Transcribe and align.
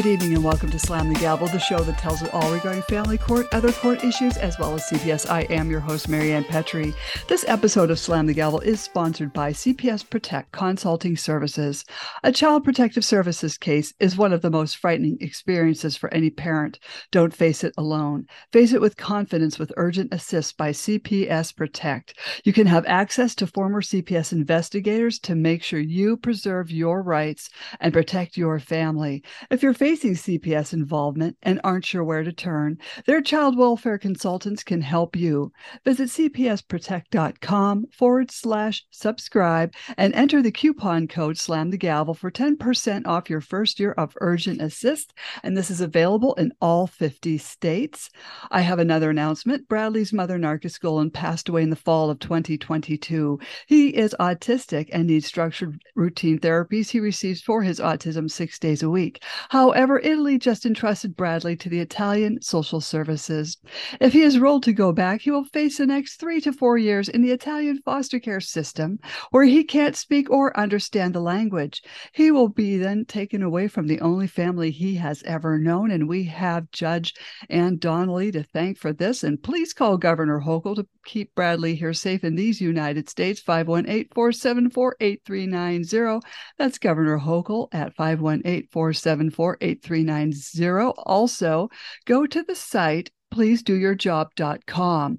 Good 0.00 0.12
evening 0.14 0.34
and 0.34 0.42
welcome 0.42 0.70
to 0.70 0.78
Slam 0.78 1.12
the 1.12 1.20
Gavel, 1.20 1.48
the 1.48 1.58
show 1.58 1.80
that 1.80 1.98
tells 1.98 2.22
it 2.22 2.32
all 2.32 2.50
regarding 2.50 2.80
family 2.84 3.18
court, 3.18 3.46
other 3.52 3.70
court 3.70 4.02
issues, 4.02 4.38
as 4.38 4.58
well 4.58 4.74
as 4.74 4.84
CPS. 4.84 5.28
I 5.30 5.42
am 5.52 5.70
your 5.70 5.80
host, 5.80 6.08
Marianne 6.08 6.44
Petrie. 6.44 6.94
This 7.28 7.44
episode 7.46 7.90
of 7.90 7.98
Slam 7.98 8.26
the 8.26 8.32
Gavel 8.32 8.60
is 8.60 8.80
sponsored 8.80 9.30
by 9.34 9.52
CPS 9.52 10.08
Protect 10.08 10.52
Consulting 10.52 11.18
Services. 11.18 11.84
A 12.22 12.32
child 12.32 12.64
protective 12.64 13.04
services 13.04 13.58
case 13.58 13.92
is 14.00 14.16
one 14.16 14.32
of 14.32 14.40
the 14.40 14.48
most 14.48 14.78
frightening 14.78 15.18
experiences 15.20 15.98
for 15.98 16.12
any 16.14 16.30
parent. 16.30 16.78
Don't 17.10 17.36
face 17.36 17.62
it 17.62 17.74
alone. 17.76 18.26
Face 18.52 18.72
it 18.72 18.80
with 18.80 18.96
confidence 18.96 19.58
with 19.58 19.70
Urgent 19.76 20.14
Assist 20.14 20.56
by 20.56 20.70
CPS 20.70 21.54
Protect. 21.54 22.14
You 22.42 22.54
can 22.54 22.66
have 22.66 22.86
access 22.86 23.34
to 23.34 23.46
former 23.46 23.82
CPS 23.82 24.32
investigators 24.32 25.18
to 25.18 25.34
make 25.34 25.62
sure 25.62 25.78
you 25.78 26.16
preserve 26.16 26.70
your 26.70 27.02
rights 27.02 27.50
and 27.80 27.92
protect 27.92 28.38
your 28.38 28.58
family. 28.58 29.22
If 29.50 29.62
you're 29.62 29.74
facing 29.74 29.89
CPS 29.96 30.72
involvement 30.72 31.36
and 31.42 31.60
aren't 31.64 31.84
sure 31.84 32.04
where 32.04 32.22
to 32.22 32.32
turn, 32.32 32.78
their 33.06 33.20
child 33.20 33.56
welfare 33.56 33.98
consultants 33.98 34.62
can 34.62 34.80
help 34.80 35.16
you. 35.16 35.52
Visit 35.84 36.08
cpsprotect.com 36.08 37.86
forward 37.92 38.30
slash 38.30 38.84
subscribe 38.90 39.74
and 39.96 40.14
enter 40.14 40.42
the 40.42 40.52
coupon 40.52 41.08
code 41.08 41.38
slam 41.38 41.70
the 41.70 41.76
gavel 41.76 42.14
for 42.14 42.30
10% 42.30 43.06
off 43.06 43.30
your 43.30 43.40
first 43.40 43.80
year 43.80 43.92
of 43.92 44.16
urgent 44.20 44.60
assist. 44.60 45.14
And 45.42 45.56
this 45.56 45.70
is 45.70 45.80
available 45.80 46.34
in 46.34 46.52
all 46.60 46.86
50 46.86 47.38
states. 47.38 48.10
I 48.50 48.60
have 48.60 48.78
another 48.78 49.10
announcement. 49.10 49.68
Bradley's 49.68 50.12
mother, 50.12 50.38
Narkis 50.38 50.80
Golan, 50.80 51.10
passed 51.10 51.48
away 51.48 51.62
in 51.62 51.70
the 51.70 51.76
fall 51.76 52.10
of 52.10 52.18
2022. 52.18 53.38
He 53.66 53.88
is 53.88 54.14
autistic 54.20 54.88
and 54.92 55.06
needs 55.06 55.26
structured 55.26 55.82
routine 55.94 56.38
therapies 56.38 56.90
he 56.90 57.00
receives 57.00 57.40
for 57.40 57.62
his 57.62 57.80
autism 57.80 58.30
six 58.30 58.58
days 58.58 58.82
a 58.82 58.90
week. 58.90 59.22
How 59.48 59.70
However, 59.80 59.98
Italy 60.00 60.36
just 60.36 60.66
entrusted 60.66 61.16
Bradley 61.16 61.56
to 61.56 61.70
the 61.70 61.80
Italian 61.80 62.42
social 62.42 62.82
services. 62.82 63.56
If 63.98 64.12
he 64.12 64.20
is 64.20 64.38
ruled 64.38 64.62
to 64.64 64.74
go 64.74 64.92
back, 64.92 65.22
he 65.22 65.30
will 65.30 65.46
face 65.46 65.78
the 65.78 65.86
next 65.86 66.20
three 66.20 66.38
to 66.42 66.52
four 66.52 66.76
years 66.76 67.08
in 67.08 67.22
the 67.22 67.30
Italian 67.30 67.80
foster 67.82 68.20
care 68.20 68.42
system, 68.42 68.98
where 69.30 69.44
he 69.44 69.64
can't 69.64 69.96
speak 69.96 70.28
or 70.28 70.54
understand 70.60 71.14
the 71.14 71.22
language. 71.22 71.82
He 72.12 72.30
will 72.30 72.50
be 72.50 72.76
then 72.76 73.06
taken 73.06 73.42
away 73.42 73.68
from 73.68 73.86
the 73.86 74.02
only 74.02 74.26
family 74.26 74.70
he 74.70 74.96
has 74.96 75.22
ever 75.22 75.58
known, 75.58 75.90
and 75.90 76.06
we 76.06 76.24
have 76.24 76.70
Judge 76.72 77.14
Ann 77.48 77.78
Donnelly 77.78 78.30
to 78.32 78.42
thank 78.42 78.76
for 78.76 78.92
this. 78.92 79.24
And 79.24 79.42
please 79.42 79.72
call 79.72 79.96
Governor 79.96 80.42
Hochul 80.42 80.76
to 80.76 80.86
keep 81.04 81.34
Bradley 81.34 81.74
here 81.74 81.92
safe 81.92 82.24
in 82.24 82.36
these 82.36 82.60
United 82.60 83.08
States, 83.08 83.40
518 83.40 84.08
474 84.14 84.96
8390. 85.00 86.26
That's 86.58 86.78
Governor 86.78 87.18
Hochul 87.18 87.68
at 87.72 87.94
518 87.94 88.68
474 88.70 89.58
8390. 89.60 91.02
Also, 91.04 91.68
go 92.06 92.26
to 92.26 92.42
the 92.42 92.54
site 92.54 93.10
pleasedoyourjob.com. 93.32 95.18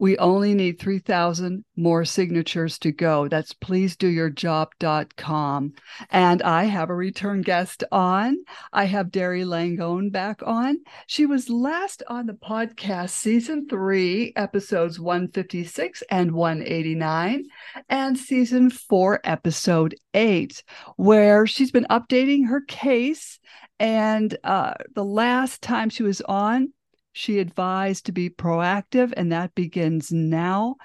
We 0.00 0.16
only 0.16 0.54
need 0.54 0.80
3,000 0.80 1.62
more 1.76 2.06
signatures 2.06 2.78
to 2.78 2.90
go. 2.90 3.28
That's 3.28 3.52
please 3.52 3.96
do 3.96 4.08
your 4.08 4.30
pleasedoyourjob.com. 4.30 5.72
And 6.10 6.42
I 6.42 6.64
have 6.64 6.88
a 6.90 6.94
return 6.94 7.42
guest 7.42 7.84
on. 7.92 8.38
I 8.72 8.84
have 8.84 9.10
Dari 9.10 9.42
Langone 9.42 10.10
back 10.10 10.40
on. 10.42 10.78
She 11.06 11.26
was 11.26 11.50
last 11.50 12.02
on 12.08 12.26
the 12.26 12.32
podcast, 12.32 13.10
season 13.10 13.68
three, 13.68 14.32
episodes 14.36 14.98
156 14.98 16.02
and 16.10 16.32
189, 16.32 17.44
and 17.88 18.18
season 18.18 18.70
four, 18.70 19.20
episode 19.24 19.94
eight, 20.14 20.62
where 20.96 21.46
she's 21.46 21.70
been 21.70 21.86
updating 21.90 22.48
her 22.48 22.62
case. 22.62 23.38
And 23.78 24.36
uh, 24.44 24.74
the 24.94 25.04
last 25.04 25.62
time 25.62 25.88
she 25.88 26.02
was 26.02 26.20
on, 26.22 26.72
she 27.12 27.38
advised 27.38 28.06
to 28.06 28.12
be 28.12 28.30
proactive, 28.30 29.12
and 29.16 29.32
that 29.32 29.54
begins 29.54 30.12
now. 30.12 30.76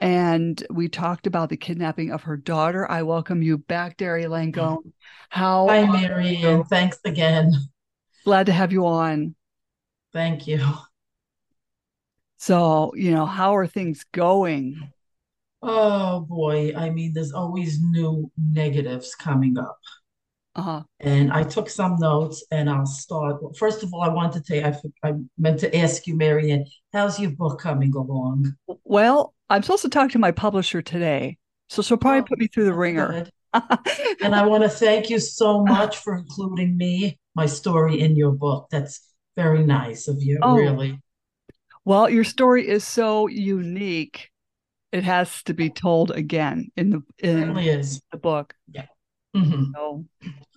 And 0.00 0.62
we 0.70 0.88
talked 0.88 1.26
about 1.26 1.50
the 1.50 1.56
kidnapping 1.56 2.10
of 2.10 2.22
her 2.22 2.36
daughter. 2.36 2.90
I 2.90 3.02
welcome 3.02 3.42
you 3.42 3.58
back, 3.58 3.96
Dari 3.96 4.24
Langone. 4.24 4.92
How 5.28 5.68
Hi, 5.68 5.86
Marianne. 5.86 6.64
Thanks 6.64 6.98
again. 7.04 7.52
Glad 8.24 8.46
to 8.46 8.52
have 8.52 8.72
you 8.72 8.86
on. 8.86 9.34
Thank 10.12 10.46
you. 10.46 10.64
So, 12.38 12.92
you 12.94 13.10
know, 13.10 13.26
how 13.26 13.56
are 13.56 13.66
things 13.66 14.04
going? 14.12 14.90
Oh 15.62 16.20
boy, 16.20 16.74
I 16.76 16.90
mean, 16.90 17.14
there's 17.14 17.32
always 17.32 17.80
new 17.80 18.30
negatives 18.36 19.14
coming 19.14 19.56
up. 19.56 19.78
Uh-huh. 20.56 20.82
And 21.00 21.32
I 21.32 21.42
took 21.42 21.68
some 21.68 21.96
notes 21.98 22.44
and 22.50 22.70
I'll 22.70 22.86
start. 22.86 23.40
First 23.56 23.82
of 23.82 23.92
all, 23.92 24.02
I 24.02 24.08
want 24.08 24.32
to 24.34 24.40
tell 24.40 24.56
you, 24.56 24.76
I, 25.02 25.08
I 25.08 25.12
meant 25.36 25.60
to 25.60 25.76
ask 25.76 26.06
you, 26.06 26.16
Marianne, 26.16 26.66
how's 26.92 27.18
your 27.18 27.32
book 27.32 27.60
coming 27.60 27.92
along? 27.94 28.54
Well, 28.84 29.34
I'm 29.50 29.62
supposed 29.62 29.82
to 29.82 29.88
talk 29.88 30.10
to 30.12 30.18
my 30.18 30.30
publisher 30.30 30.80
today. 30.80 31.38
So 31.68 31.82
she'll 31.82 31.96
probably 31.96 32.20
oh, 32.20 32.24
put 32.24 32.38
me 32.38 32.46
through 32.46 32.66
the 32.66 32.74
ringer. 32.74 33.26
and 34.22 34.34
I 34.34 34.46
want 34.46 34.62
to 34.62 34.68
thank 34.68 35.10
you 35.10 35.18
so 35.18 35.64
much 35.64 35.98
for 35.98 36.16
including 36.16 36.76
me, 36.76 37.18
my 37.34 37.46
story 37.46 38.00
in 38.00 38.16
your 38.16 38.32
book. 38.32 38.68
That's 38.70 39.00
very 39.36 39.64
nice 39.64 40.06
of 40.06 40.22
you, 40.22 40.38
oh. 40.42 40.56
really. 40.56 41.00
Well, 41.84 42.08
your 42.08 42.24
story 42.24 42.66
is 42.66 42.84
so 42.84 43.26
unique. 43.26 44.30
It 44.92 45.04
has 45.04 45.42
to 45.44 45.54
be 45.54 45.70
told 45.70 46.12
again 46.12 46.70
in 46.76 46.90
the 46.90 47.02
in 47.18 47.40
Certainly 47.40 47.68
is. 47.68 48.00
the 48.12 48.18
book. 48.18 48.54
Yeah. 48.70 48.86
Mm-hmm. 49.34 49.72
So 49.74 50.04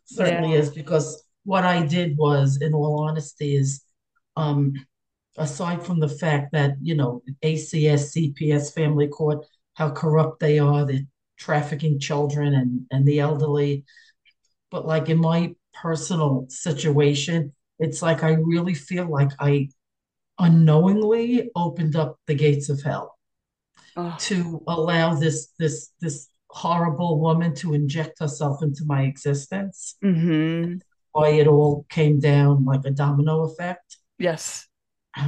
certainly 0.05 0.53
yeah. 0.53 0.59
is 0.59 0.69
because 0.69 1.23
what 1.43 1.63
I 1.63 1.85
did 1.85 2.17
was, 2.17 2.57
in 2.61 2.73
all 2.73 3.07
honesty, 3.07 3.55
is 3.55 3.83
um, 4.35 4.73
aside 5.37 5.83
from 5.83 5.99
the 5.99 6.09
fact 6.09 6.51
that 6.53 6.75
you 6.81 6.95
know 6.95 7.23
ACS, 7.43 8.15
CPS, 8.15 8.73
family 8.73 9.07
court, 9.07 9.45
how 9.73 9.91
corrupt 9.91 10.39
they 10.39 10.59
are, 10.59 10.85
they're 10.85 11.01
trafficking 11.37 11.99
children 11.99 12.53
and 12.53 12.81
and 12.91 13.05
the 13.07 13.19
elderly, 13.19 13.85
but 14.71 14.85
like 14.85 15.09
in 15.09 15.17
my 15.19 15.55
personal 15.73 16.45
situation, 16.49 17.53
it's 17.79 18.01
like 18.01 18.23
I 18.23 18.31
really 18.31 18.73
feel 18.73 19.09
like 19.09 19.31
I 19.39 19.69
unknowingly 20.39 21.49
opened 21.55 21.95
up 21.95 22.19
the 22.27 22.35
gates 22.35 22.69
of 22.69 22.81
hell 22.83 23.17
oh. 23.95 24.15
to 24.19 24.63
allow 24.67 25.15
this 25.15 25.49
this 25.57 25.91
this 25.99 26.27
horrible 26.49 27.19
woman 27.19 27.53
to 27.55 27.73
inject 27.73 28.19
herself 28.19 28.63
into 28.63 28.83
my 28.85 29.03
existence. 29.03 29.95
Mm-hmm. 30.03 30.77
Why 31.11 31.29
it 31.29 31.47
all 31.47 31.85
came 31.89 32.19
down 32.19 32.65
like 32.65 32.85
a 32.85 32.91
domino 32.91 33.43
effect. 33.43 33.97
Yes. 34.19 34.67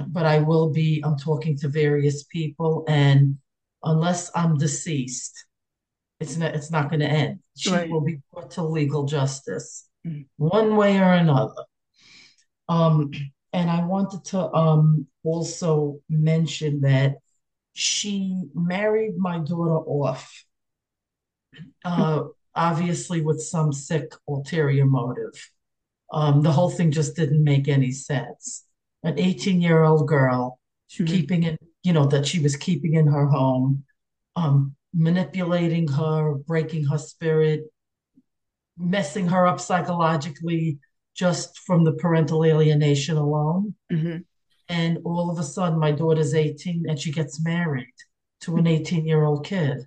But 0.07 0.25
I 0.25 0.39
will 0.39 0.69
be, 0.69 1.01
I'm 1.03 1.17
talking 1.17 1.57
to 1.59 1.67
various 1.67 2.23
people, 2.23 2.85
and 2.87 3.37
unless 3.83 4.29
I'm 4.35 4.55
deceased, 4.57 5.45
it's 6.19 6.37
not 6.37 6.53
it's 6.53 6.69
not 6.69 6.89
going 6.89 6.99
to 6.99 7.07
end. 7.07 7.39
She 7.57 7.71
right. 7.71 7.89
will 7.89 8.01
be 8.01 8.19
brought 8.31 8.51
to 8.51 8.63
legal 8.63 9.05
justice 9.05 9.87
mm-hmm. 10.05 10.21
one 10.37 10.75
way 10.75 10.99
or 10.99 11.13
another. 11.13 11.63
Um, 12.67 13.11
and 13.53 13.69
I 13.69 13.83
wanted 13.83 14.25
to 14.25 14.53
um 14.53 15.07
also 15.23 15.99
mention 16.09 16.81
that 16.81 17.15
she 17.73 18.43
married 18.53 19.17
my 19.17 19.39
daughter 19.39 19.77
off 19.77 20.43
uh, 21.85 22.23
obviously 22.55 23.21
with 23.21 23.41
some 23.41 23.71
sick 23.71 24.11
ulterior 24.27 24.85
motive. 24.85 25.49
Um, 26.11 26.41
the 26.41 26.51
whole 26.51 26.69
thing 26.69 26.91
just 26.91 27.15
didn't 27.15 27.43
make 27.43 27.67
any 27.67 27.91
sense. 27.91 28.65
An 29.03 29.17
18 29.17 29.61
year 29.61 29.83
old 29.83 30.07
girl 30.07 30.59
mm-hmm. 30.91 31.05
keeping 31.05 31.43
it, 31.43 31.59
you 31.83 31.93
know, 31.93 32.05
that 32.07 32.25
she 32.25 32.39
was 32.39 32.55
keeping 32.55 32.95
in 32.95 33.07
her 33.07 33.27
home, 33.27 33.83
um, 34.35 34.75
manipulating 34.93 35.87
her, 35.87 36.33
breaking 36.33 36.85
her 36.85 36.97
spirit, 36.97 37.63
messing 38.77 39.27
her 39.27 39.45
up 39.45 39.59
psychologically 39.59 40.79
just 41.15 41.59
from 41.59 41.83
the 41.83 41.93
parental 41.93 42.45
alienation 42.45 43.17
alone. 43.17 43.75
Mm-hmm. 43.91 44.17
And 44.69 44.99
all 45.03 45.31
of 45.31 45.39
a 45.39 45.43
sudden, 45.43 45.79
my 45.79 45.91
daughter's 45.91 46.33
18 46.33 46.85
and 46.87 46.99
she 46.99 47.11
gets 47.11 47.43
married 47.43 47.93
to 48.41 48.55
an 48.57 48.67
18 48.67 49.05
year 49.05 49.23
old 49.23 49.45
kid, 49.45 49.85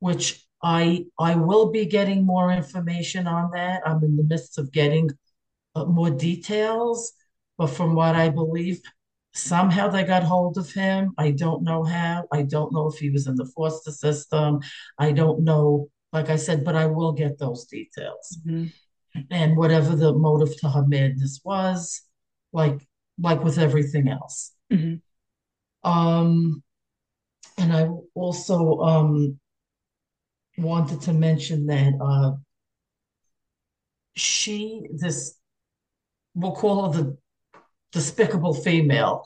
which 0.00 0.44
I 0.62 1.06
I 1.18 1.36
will 1.36 1.70
be 1.70 1.86
getting 1.86 2.24
more 2.26 2.50
information 2.50 3.26
on 3.26 3.50
that. 3.54 3.82
I'm 3.86 4.02
in 4.02 4.16
the 4.16 4.24
midst 4.24 4.58
of 4.58 4.72
getting 4.72 5.10
uh, 5.74 5.84
more 5.84 6.10
details, 6.10 7.12
but 7.56 7.68
from 7.68 7.94
what 7.94 8.16
I 8.16 8.28
believe, 8.28 8.80
somehow 9.32 9.88
they 9.88 10.04
got 10.04 10.22
hold 10.24 10.58
of 10.58 10.72
him. 10.72 11.12
I 11.16 11.30
don't 11.30 11.62
know 11.62 11.84
how. 11.84 12.24
I 12.32 12.42
don't 12.42 12.72
know 12.72 12.88
if 12.88 12.98
he 12.98 13.10
was 13.10 13.26
in 13.26 13.36
the 13.36 13.50
foster 13.56 13.92
system. 13.92 14.60
I 14.98 15.12
don't 15.12 15.44
know, 15.44 15.88
like 16.12 16.28
I 16.28 16.36
said, 16.36 16.64
but 16.64 16.74
I 16.74 16.86
will 16.86 17.12
get 17.12 17.38
those 17.38 17.66
details. 17.66 18.38
Mm-hmm. 18.46 18.66
And 19.30 19.56
whatever 19.56 19.96
the 19.96 20.12
motive 20.12 20.58
to 20.60 20.68
her 20.68 20.86
madness 20.86 21.40
was, 21.44 22.02
like 22.52 22.80
like 23.20 23.42
with 23.42 23.58
everything 23.58 24.08
else. 24.08 24.52
Mm-hmm. 24.72 25.88
Um, 25.88 26.62
and 27.56 27.72
I 27.72 27.88
also 28.14 28.78
um 28.80 29.38
wanted 30.58 31.00
to 31.02 31.12
mention 31.12 31.66
that 31.66 31.94
uh, 32.00 32.32
she, 34.16 34.82
this 34.92 35.38
we'll 36.34 36.52
call 36.52 36.92
her 36.92 37.02
the 37.02 37.18
despicable 37.92 38.54
female 38.54 39.24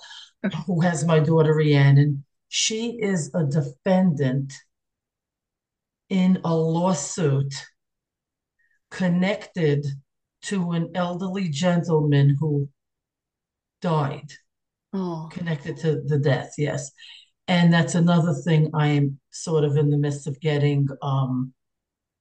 who 0.67 0.81
has 0.81 1.05
my 1.05 1.20
daughter 1.20 1.55
Rhiannon. 1.55 2.25
She 2.49 2.99
is 3.00 3.31
a 3.34 3.44
defendant 3.44 4.52
in 6.08 6.40
a 6.44 6.55
lawsuit 6.55 7.55
connected 8.90 9.87
to 10.43 10.73
an 10.73 10.90
elderly 10.94 11.49
gentleman 11.49 12.37
who 12.38 12.69
died. 13.81 14.31
Oh. 14.93 15.29
Connected 15.32 15.79
to 15.79 16.02
the 16.02 16.19
death, 16.19 16.52
yes. 16.58 16.90
And 17.49 17.73
that's 17.73 17.94
another 17.94 18.34
thing 18.34 18.70
I 18.75 18.88
am 18.88 19.19
sort 19.32 19.64
of 19.64 19.76
in 19.76 19.90
the 19.90 19.96
midst 19.96 20.26
of 20.26 20.40
getting 20.40 20.88
um, 21.02 21.52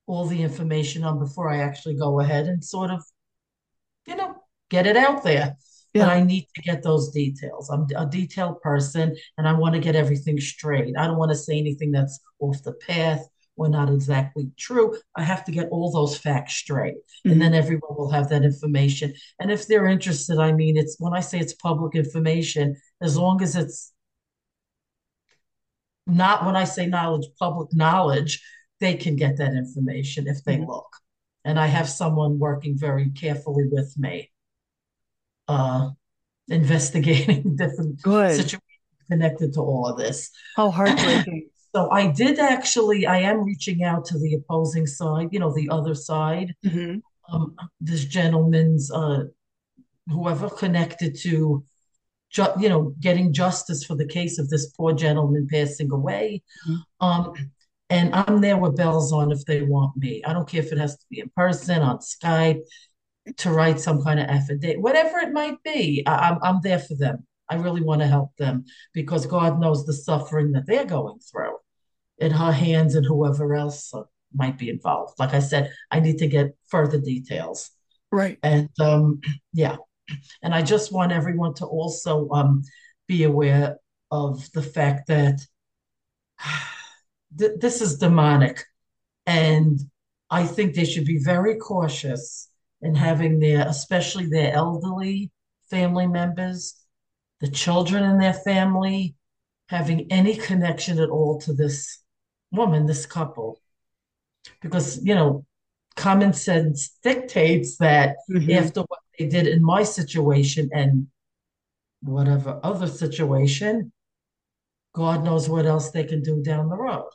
all 0.07 0.25
the 0.25 0.41
information 0.41 1.03
on 1.03 1.19
before 1.19 1.49
I 1.49 1.59
actually 1.59 1.95
go 1.95 2.19
ahead 2.19 2.47
and 2.47 2.63
sort 2.63 2.91
of, 2.91 3.03
you 4.07 4.15
know, 4.15 4.35
get 4.69 4.87
it 4.87 4.97
out 4.97 5.23
there. 5.23 5.55
Yeah. 5.93 6.05
But 6.05 6.13
I 6.13 6.23
need 6.23 6.47
to 6.55 6.61
get 6.61 6.83
those 6.83 7.11
details. 7.11 7.69
I'm 7.69 7.85
a 7.97 8.05
detailed 8.05 8.61
person 8.61 9.15
and 9.37 9.47
I 9.47 9.53
want 9.53 9.75
to 9.75 9.81
get 9.81 9.95
everything 9.95 10.39
straight. 10.39 10.95
I 10.97 11.05
don't 11.05 11.17
want 11.17 11.31
to 11.31 11.37
say 11.37 11.57
anything 11.59 11.91
that's 11.91 12.19
off 12.39 12.63
the 12.63 12.73
path 12.73 13.27
or 13.57 13.67
not 13.69 13.89
exactly 13.89 14.49
true. 14.57 14.97
I 15.15 15.23
have 15.23 15.43
to 15.45 15.51
get 15.51 15.67
all 15.69 15.91
those 15.91 16.17
facts 16.17 16.55
straight. 16.55 16.95
Mm-hmm. 16.95 17.31
And 17.31 17.41
then 17.41 17.53
everyone 17.53 17.95
will 17.97 18.09
have 18.09 18.29
that 18.29 18.43
information. 18.43 19.13
And 19.39 19.51
if 19.51 19.67
they're 19.67 19.87
interested, 19.87 20.39
I 20.39 20.53
mean, 20.53 20.77
it's 20.77 20.95
when 20.99 21.13
I 21.13 21.19
say 21.19 21.39
it's 21.39 21.53
public 21.53 21.95
information, 21.95 22.77
as 23.01 23.17
long 23.17 23.41
as 23.41 23.55
it's 23.55 23.91
not 26.07 26.45
when 26.45 26.55
I 26.55 26.63
say 26.63 26.85
knowledge, 26.85 27.27
public 27.39 27.73
knowledge, 27.73 28.41
they 28.79 28.95
can 28.95 29.15
get 29.15 29.37
that 29.37 29.53
information 29.53 30.27
if 30.27 30.43
they 30.43 30.57
mm-hmm. 30.57 30.69
look. 30.69 30.87
And 31.45 31.59
I 31.59 31.67
have 31.67 31.89
someone 31.89 32.39
working 32.39 32.77
very 32.77 33.09
carefully 33.11 33.67
with 33.71 33.93
me 33.97 34.31
uh, 35.47 35.89
investigating 36.47 37.55
different 37.57 38.01
Good. 38.01 38.35
situations 38.35 38.61
connected 39.09 39.53
to 39.53 39.61
all 39.61 39.87
of 39.87 39.97
this. 39.97 40.29
How 40.55 40.69
heartbreaking. 40.77 41.49
so 41.75 41.89
I 41.91 42.07
did 42.07 42.39
actually, 42.39 43.05
I 43.05 43.19
am 43.19 43.43
reaching 43.43 43.83
out 43.83 44.05
to 44.05 44.19
the 44.19 44.35
opposing 44.35 44.87
side, 44.87 45.29
you 45.31 45.39
know, 45.39 45.53
the 45.53 45.69
other 45.69 45.95
side. 45.95 46.53
Mm-hmm. 46.65 46.99
Um, 47.33 47.55
this 47.79 48.05
gentleman's, 48.05 48.91
uh, 48.91 49.25
whoever 50.07 50.49
connected 50.49 51.17
to, 51.19 51.63
ju- 52.31 52.53
you 52.59 52.69
know, 52.69 52.93
getting 52.99 53.33
justice 53.33 53.83
for 53.83 53.95
the 53.95 54.07
case 54.07 54.39
of 54.39 54.49
this 54.49 54.67
poor 54.71 54.93
gentleman 54.93 55.47
passing 55.49 55.91
away. 55.91 56.41
Mm-hmm. 56.67 57.05
Um, 57.05 57.33
and 57.89 58.15
I'm 58.15 58.39
there 58.39 58.57
with 58.57 58.77
bells 58.77 59.11
on 59.11 59.31
if 59.31 59.45
they 59.45 59.63
want 59.63 59.97
me. 59.97 60.23
I 60.23 60.31
don't 60.33 60.47
care 60.47 60.61
if 60.61 60.71
it 60.71 60.77
has 60.77 60.97
to 60.97 61.05
be 61.09 61.19
in 61.19 61.29
person, 61.35 61.81
on 61.81 61.99
Skype, 61.99 62.61
to 63.37 63.51
write 63.51 63.79
some 63.79 64.01
kind 64.01 64.19
of 64.19 64.27
affidavit, 64.27 64.81
whatever 64.81 65.19
it 65.19 65.33
might 65.33 65.61
be. 65.63 66.03
I, 66.07 66.29
I'm, 66.29 66.39
I'm 66.41 66.61
there 66.61 66.79
for 66.79 66.95
them. 66.95 67.27
I 67.49 67.55
really 67.55 67.81
want 67.81 67.99
to 67.99 68.07
help 68.07 68.31
them 68.37 68.63
because 68.93 69.25
God 69.25 69.59
knows 69.59 69.85
the 69.85 69.93
suffering 69.93 70.53
that 70.53 70.65
they're 70.65 70.85
going 70.85 71.19
through 71.19 71.57
in 72.17 72.31
her 72.31 72.51
hands 72.51 72.95
and 72.95 73.05
whoever 73.05 73.53
else 73.55 73.93
uh, 73.93 74.03
might 74.33 74.57
be 74.57 74.69
involved. 74.69 75.19
Like 75.19 75.33
I 75.33 75.39
said, 75.39 75.73
I 75.91 75.99
need 75.99 76.19
to 76.19 76.27
get 76.27 76.55
further 76.69 76.99
details. 76.99 77.71
Right. 78.09 78.37
And 78.41 78.69
um, 78.79 79.19
yeah. 79.53 79.75
And 80.41 80.53
I 80.53 80.61
just 80.61 80.91
want 80.91 81.11
everyone 81.11 81.53
to 81.55 81.65
also 81.65 82.29
um, 82.29 82.63
be 83.07 83.23
aware 83.23 83.77
of 84.09 84.51
the 84.51 84.61
fact 84.61 85.07
that 85.07 85.39
th- 87.37 87.59
this 87.59 87.81
is 87.81 87.97
demonic. 87.97 88.63
And 89.25 89.79
I 90.29 90.45
think 90.45 90.73
they 90.73 90.85
should 90.85 91.05
be 91.05 91.19
very 91.23 91.55
cautious 91.55 92.49
and 92.81 92.97
having 92.97 93.39
their, 93.39 93.67
especially 93.67 94.25
their 94.25 94.53
elderly 94.53 95.31
family 95.69 96.07
members, 96.07 96.75
the 97.39 97.49
children 97.49 98.03
in 98.03 98.17
their 98.17 98.33
family, 98.33 99.15
having 99.69 100.11
any 100.11 100.35
connection 100.35 100.99
at 100.99 101.09
all 101.09 101.39
to 101.41 101.53
this 101.53 102.01
woman, 102.51 102.85
this 102.85 103.05
couple. 103.05 103.59
Because, 104.61 105.03
you 105.03 105.15
know, 105.15 105.45
common 105.95 106.33
sense 106.33 106.97
dictates 107.03 107.77
that 107.77 108.15
mm-hmm. 108.29 108.51
after 108.51 108.81
what 108.81 108.99
they 109.17 109.27
did 109.27 109.47
in 109.47 109.63
my 109.63 109.83
situation 109.83 110.69
and 110.73 111.07
whatever 112.01 112.59
other 112.63 112.87
situation, 112.87 113.91
God 114.93 115.23
knows 115.23 115.47
what 115.47 115.65
else 115.65 115.91
they 115.91 116.03
can 116.03 116.21
do 116.21 116.41
down 116.41 116.69
the 116.69 116.75
road. 116.75 117.09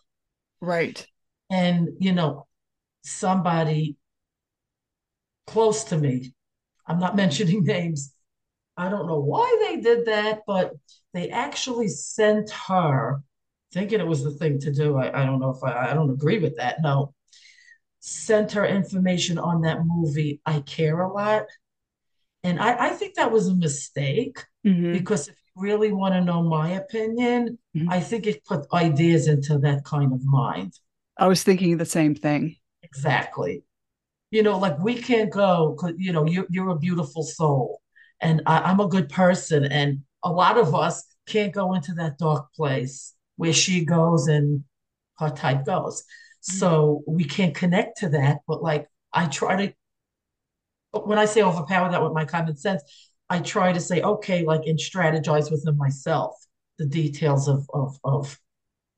Right. 0.60 1.06
And, 1.50 1.90
you 1.98 2.12
know, 2.12 2.46
somebody 3.02 3.96
close 5.46 5.84
to 5.84 5.98
me. 5.98 6.32
I'm 6.86 6.98
not 6.98 7.16
mentioning 7.24 7.64
names. 7.64 8.12
I 8.76 8.88
don't 8.88 9.06
know 9.06 9.20
why 9.20 9.68
they 9.68 9.80
did 9.80 10.06
that, 10.06 10.42
but 10.46 10.72
they 11.14 11.30
actually 11.30 11.88
sent 11.88 12.50
her, 12.50 13.22
thinking 13.72 14.00
it 14.00 14.06
was 14.06 14.22
the 14.22 14.32
thing 14.32 14.58
to 14.60 14.72
do. 14.72 14.96
I, 14.96 15.22
I 15.22 15.24
don't 15.24 15.40
know 15.40 15.50
if 15.50 15.64
I, 15.64 15.90
I 15.90 15.94
don't 15.94 16.10
agree 16.10 16.38
with 16.38 16.56
that. 16.56 16.82
No, 16.82 17.14
sent 18.00 18.52
her 18.52 18.66
information 18.66 19.38
on 19.38 19.62
that 19.62 19.84
movie, 19.84 20.40
I 20.44 20.60
Care 20.60 21.00
a 21.00 21.12
Lot. 21.12 21.46
And 22.46 22.60
I, 22.60 22.86
I 22.86 22.90
think 22.90 23.14
that 23.14 23.30
was 23.32 23.48
a 23.48 23.54
mistake 23.54 24.38
mm-hmm. 24.66 24.92
because 24.92 25.28
if 25.28 25.34
you 25.34 25.62
really 25.62 25.92
want 25.92 26.14
to 26.14 26.20
know 26.20 26.42
my 26.42 26.72
opinion, 26.72 27.58
mm-hmm. 27.76 27.90
I 27.90 28.00
think 28.00 28.26
it 28.26 28.44
put 28.44 28.66
ideas 28.72 29.28
into 29.28 29.58
that 29.58 29.84
kind 29.84 30.12
of 30.12 30.24
mind. 30.24 30.72
I 31.18 31.26
was 31.26 31.42
thinking 31.42 31.76
the 31.76 31.84
same 31.84 32.14
thing. 32.14 32.56
Exactly 32.82 33.64
you 34.30 34.42
know, 34.42 34.58
like 34.58 34.78
we 34.78 34.94
can't 34.94 35.30
go, 35.30 35.78
you 35.96 36.12
know, 36.12 36.26
you're, 36.26 36.46
you're 36.50 36.70
a 36.70 36.78
beautiful 36.78 37.22
soul 37.22 37.80
and 38.20 38.42
I, 38.46 38.58
I'm 38.58 38.80
a 38.80 38.88
good 38.88 39.08
person. 39.08 39.64
And 39.64 40.00
a 40.22 40.30
lot 40.30 40.58
of 40.58 40.74
us 40.74 41.04
can't 41.26 41.54
go 41.54 41.74
into 41.74 41.94
that 41.94 42.18
dark 42.18 42.52
place 42.54 43.14
where 43.36 43.52
she 43.52 43.84
goes 43.84 44.26
and 44.26 44.64
her 45.18 45.30
type 45.30 45.64
goes. 45.64 46.02
Mm-hmm. 46.02 46.58
So 46.58 47.02
we 47.06 47.24
can't 47.24 47.54
connect 47.54 47.98
to 47.98 48.08
that. 48.10 48.38
But 48.46 48.62
like 48.62 48.88
I 49.12 49.26
try 49.26 49.66
to, 49.66 49.74
when 51.00 51.18
I 51.18 51.24
say 51.24 51.42
overpower 51.42 51.90
that 51.90 52.02
with 52.02 52.12
my 52.12 52.24
common 52.24 52.56
sense, 52.56 52.82
I 53.28 53.40
try 53.40 53.72
to 53.72 53.80
say, 53.80 54.02
okay, 54.02 54.44
like 54.44 54.62
and 54.66 54.78
strategize 54.78 55.50
within 55.50 55.76
myself 55.76 56.34
the 56.78 56.86
details 56.86 57.48
of 57.48 57.68
of 57.72 57.98
of 58.04 58.38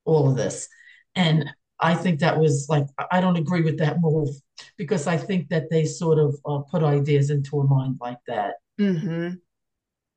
all 0.05 0.29
of 0.29 0.35
this. 0.35 0.67
And 1.15 1.49
I 1.79 1.95
think 1.95 2.19
that 2.19 2.39
was 2.39 2.67
like 2.69 2.85
I 3.11 3.21
don't 3.21 3.37
agree 3.37 3.61
with 3.61 3.79
that 3.79 3.97
move 4.01 4.29
because 4.77 5.07
I 5.07 5.17
think 5.17 5.49
that 5.49 5.69
they 5.69 5.85
sort 5.85 6.19
of 6.19 6.35
uh, 6.45 6.59
put 6.69 6.83
ideas 6.83 7.29
into 7.29 7.59
a 7.59 7.67
mind 7.67 7.97
like 7.99 8.19
that. 8.27 8.55
Mm-hmm. 8.79 9.35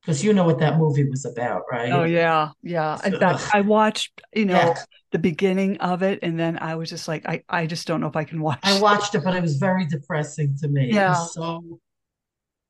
Because 0.01 0.23
you 0.23 0.33
know 0.33 0.43
what 0.43 0.59
that 0.59 0.77
movie 0.77 1.09
was 1.09 1.23
about, 1.23 1.63
right? 1.71 1.91
Oh 1.91 2.03
yeah, 2.03 2.49
yeah. 2.61 2.99
In 3.05 3.17
fact, 3.17 3.49
I 3.53 3.61
watched 3.61 4.21
you 4.33 4.45
know 4.45 4.55
yeah. 4.55 4.75
The 5.13 5.19
beginning 5.19 5.77
of 5.77 6.01
it, 6.01 6.19
and 6.23 6.37
then 6.37 6.57
I 6.59 6.75
was 6.75 6.89
just 6.89 7.07
like, 7.07 7.25
I 7.29 7.43
I 7.47 7.67
just 7.67 7.87
don't 7.87 8.01
know 8.01 8.07
if 8.07 8.15
I 8.15 8.25
can 8.25 8.41
watch. 8.41 8.59
I 8.63 8.81
watched 8.81 9.15
it, 9.15 9.23
but 9.23 9.35
it 9.35 9.41
was 9.41 9.57
very 9.57 9.85
depressing 9.85 10.57
to 10.57 10.67
me. 10.67 10.91
Yeah. 10.91 11.13
so 11.13 11.79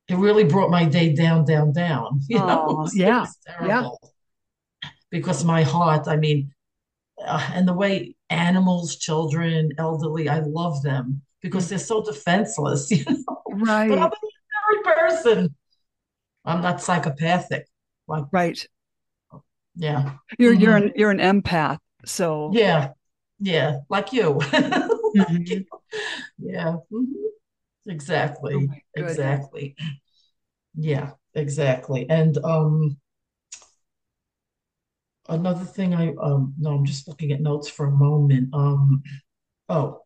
it 0.10 0.16
really 0.16 0.44
brought 0.44 0.70
my 0.70 0.84
day 0.86 1.14
down, 1.14 1.46
down, 1.46 1.72
down. 1.72 2.20
You 2.28 2.40
oh, 2.40 2.46
know? 2.46 2.90
Yeah. 2.94 3.26
Yeah. 3.66 3.90
Because 5.10 5.46
my 5.46 5.64
heart, 5.64 6.08
I 6.08 6.18
mean, 6.18 6.52
uh, 7.26 7.52
and 7.54 7.68
the 7.68 7.74
way 7.74 8.16
animals, 8.30 8.98
children, 8.98 9.72
elderly, 9.78 10.28
I 10.28 10.40
love 10.40 10.82
them 10.82 11.22
because 11.42 11.70
they're 11.70 11.80
so 11.80 12.04
defenseless, 12.04 12.92
you 12.92 13.06
know. 13.08 13.42
Right. 13.52 13.88
But 13.88 14.00
I'm 14.00 14.12
a 14.12 14.84
very 14.84 14.98
person. 14.98 15.56
I'm 16.44 16.62
not 16.62 16.82
psychopathic. 16.82 17.68
Like 18.08 18.26
right. 18.34 18.68
Yeah. 19.76 20.16
You're 20.38 20.54
mm-hmm. 20.54 20.62
you're 20.62 20.76
an 20.76 20.92
you're 20.96 21.12
an 21.12 21.20
empath. 21.20 21.78
So 22.06 22.52
yeah. 22.54 22.92
Yeah. 23.40 23.80
Like 23.90 24.14
you. 24.14 24.34
mm-hmm. 24.42 25.20
like 25.20 25.50
you. 25.50 25.66
Yeah. 26.38 26.78
Mm-hmm. 26.92 27.92
Exactly. 27.92 28.70
Oh 28.70 28.76
exactly. 28.96 29.76
Yeah, 30.76 31.12
exactly. 31.34 32.10
And 32.10 32.38
um 32.44 32.98
another 35.30 35.66
thing 35.66 35.94
I 35.94 36.14
um 36.22 36.54
no, 36.58 36.72
I'm 36.72 36.86
just 36.86 37.08
looking 37.08 37.32
at 37.32 37.42
notes 37.42 37.70
for 37.70 37.88
a 37.88 37.92
moment. 37.92 38.54
Um 38.54 39.04
oh, 39.70 40.02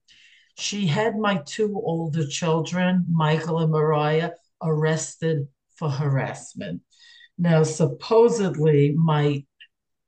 she 0.57 0.87
had 0.87 1.15
my 1.17 1.41
two 1.45 1.79
older 1.83 2.25
children, 2.27 3.05
Michael 3.09 3.59
and 3.59 3.71
Mariah, 3.71 4.31
arrested 4.61 5.47
for 5.75 5.89
harassment. 5.89 6.81
Now, 7.37 7.61
supposedly, 7.61 8.95
my 8.97 9.45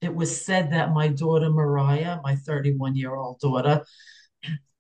it 0.02 0.14
was 0.14 0.46
said 0.46 0.72
that 0.72 0.94
my 0.94 1.10
daughter 1.10 1.50
Mariah, 1.50 2.20
my 2.24 2.36
31 2.36 2.96
year 2.96 3.16
old 3.16 3.40
daughter, 3.40 3.86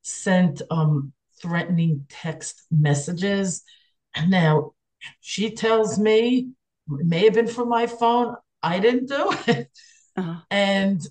sent 0.02 0.62
um, 0.72 1.14
threatening 1.42 2.06
text 2.10 2.64
messages. 2.72 3.64
Now, 4.28 4.72
she 5.22 5.52
tells 5.52 5.98
me 6.00 6.50
it 6.92 7.06
may 7.06 7.26
have 7.26 7.34
been 7.34 7.48
from 7.48 7.70
my 7.70 7.88
phone. 7.88 8.36
I 8.62 8.80
didn't 8.80 9.08
do 9.08 9.34
it. 9.48 9.70
Uh-huh. 10.18 10.42
And 10.52 11.02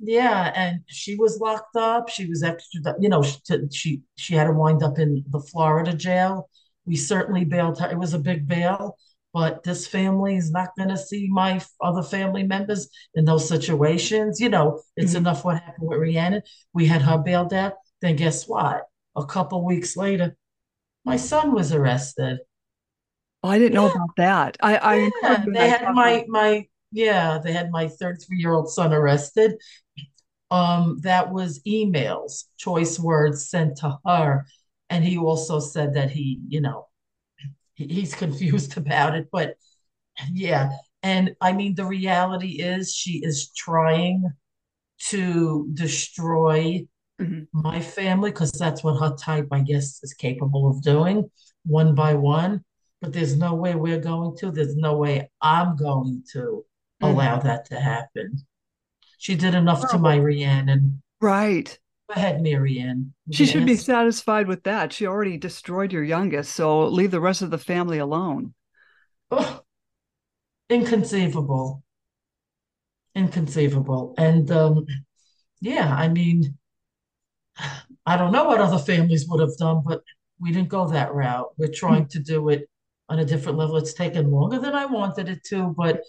yeah, 0.00 0.52
and 0.54 0.80
she 0.86 1.16
was 1.16 1.38
locked 1.38 1.76
up. 1.76 2.08
She 2.08 2.26
was 2.26 2.42
extra, 2.42 2.94
you 3.00 3.08
know, 3.08 3.22
she, 3.22 3.38
she 3.72 4.02
she 4.16 4.34
had 4.34 4.44
to 4.44 4.52
wind 4.52 4.82
up 4.82 4.98
in 4.98 5.24
the 5.28 5.40
Florida 5.40 5.92
jail. 5.92 6.48
We 6.84 6.96
certainly 6.96 7.44
bailed 7.44 7.78
her. 7.80 7.90
It 7.90 7.98
was 7.98 8.14
a 8.14 8.18
big 8.18 8.48
bail, 8.48 8.96
but 9.32 9.62
this 9.62 9.86
family 9.86 10.36
is 10.36 10.50
not 10.50 10.70
going 10.76 10.88
to 10.88 10.96
see 10.96 11.28
my 11.30 11.60
other 11.80 12.02
family 12.02 12.42
members 12.42 12.88
in 13.14 13.24
those 13.24 13.48
situations. 13.48 14.40
You 14.40 14.48
know, 14.48 14.82
it's 14.96 15.12
mm-hmm. 15.12 15.18
enough 15.18 15.44
what 15.44 15.62
happened 15.62 15.88
with 15.88 15.98
Rhiannon. 15.98 16.42
We 16.72 16.86
had 16.86 17.02
her 17.02 17.18
bailed 17.18 17.52
out. 17.52 17.74
Then 18.00 18.16
guess 18.16 18.48
what? 18.48 18.84
A 19.16 19.24
couple 19.24 19.64
weeks 19.64 19.96
later, 19.96 20.36
my 21.04 21.16
son 21.16 21.54
was 21.54 21.72
arrested. 21.72 22.38
Oh, 23.42 23.48
I 23.48 23.58
didn't 23.58 23.74
yeah. 23.74 23.80
know 23.80 23.92
about 23.92 24.16
that. 24.16 24.56
I, 24.60 24.76
I 24.76 25.10
yeah, 25.22 25.44
they 25.46 25.68
had 25.68 25.94
my 25.94 26.24
my 26.28 26.66
yeah, 26.90 27.38
they 27.42 27.52
had 27.52 27.70
my 27.70 27.88
33 27.88 28.38
year 28.38 28.52
old 28.52 28.70
son 28.70 28.92
arrested. 28.92 29.60
Um, 30.50 30.98
that 31.02 31.30
was 31.30 31.60
emails, 31.66 32.44
choice 32.56 32.98
words 32.98 33.50
sent 33.50 33.76
to 33.78 33.98
her, 34.06 34.46
and 34.88 35.04
he 35.04 35.18
also 35.18 35.60
said 35.60 35.94
that 35.94 36.10
he, 36.10 36.40
you 36.48 36.60
know, 36.60 36.87
he's 37.86 38.14
confused 38.24 38.76
about 38.76 39.14
it. 39.14 39.28
But 39.30 39.56
yeah, 40.32 40.70
and 41.02 41.34
I 41.40 41.52
mean, 41.52 41.74
the 41.74 41.84
reality 41.84 42.60
is 42.60 42.94
she 42.94 43.20
is 43.22 43.50
trying 43.56 44.24
to 45.10 45.68
destroy 45.74 46.86
mm-hmm. 47.20 47.44
my 47.52 47.80
family 47.80 48.30
because 48.30 48.52
that's 48.52 48.82
what 48.82 49.00
her 49.00 49.14
type, 49.16 49.48
I 49.52 49.60
guess, 49.60 50.00
is 50.02 50.14
capable 50.14 50.68
of 50.68 50.82
doing 50.82 51.30
one 51.64 51.94
by 51.94 52.14
one. 52.14 52.64
But 53.00 53.12
there's 53.12 53.36
no 53.36 53.54
way 53.54 53.76
we're 53.76 54.00
going 54.00 54.36
to. 54.38 54.50
There's 54.50 54.76
no 54.76 54.96
way 54.96 55.30
I'm 55.40 55.76
going 55.76 56.24
to 56.32 56.38
mm-hmm. 56.38 57.06
allow 57.06 57.38
that 57.38 57.66
to 57.66 57.78
happen. 57.78 58.38
She 59.18 59.34
did 59.34 59.54
enough 59.54 59.88
to 59.90 59.98
my 59.98 60.16
Rhiannon. 60.18 61.02
Right. 61.20 61.78
Go 62.08 62.14
ahead, 62.14 62.42
Marianne. 62.42 63.12
She 63.30 63.44
should 63.44 63.66
be 63.66 63.76
satisfied 63.76 64.48
with 64.48 64.62
that. 64.62 64.94
She 64.94 65.06
already 65.06 65.36
destroyed 65.36 65.92
your 65.92 66.04
youngest, 66.04 66.54
so 66.54 66.86
leave 66.86 67.10
the 67.10 67.20
rest 67.20 67.42
of 67.42 67.50
the 67.50 67.58
family 67.58 67.98
alone. 67.98 68.54
Oh, 69.30 69.60
inconceivable. 70.70 71.82
Inconceivable. 73.14 74.14
And 74.16 74.50
um, 74.50 74.86
yeah, 75.60 75.94
I 75.94 76.08
mean, 76.08 76.56
I 78.06 78.16
don't 78.16 78.32
know 78.32 78.44
what 78.44 78.60
other 78.60 78.78
families 78.78 79.26
would 79.28 79.40
have 79.40 79.56
done, 79.58 79.82
but 79.84 80.02
we 80.40 80.50
didn't 80.50 80.68
go 80.68 80.88
that 80.88 81.12
route. 81.12 81.48
We're 81.58 81.68
trying 81.68 82.06
to 82.08 82.20
do 82.20 82.48
it 82.48 82.70
on 83.10 83.18
a 83.18 83.24
different 83.24 83.58
level. 83.58 83.76
It's 83.76 83.92
taken 83.92 84.30
longer 84.30 84.58
than 84.58 84.74
I 84.74 84.86
wanted 84.86 85.28
it 85.28 85.44
to, 85.48 85.74
but 85.76 86.00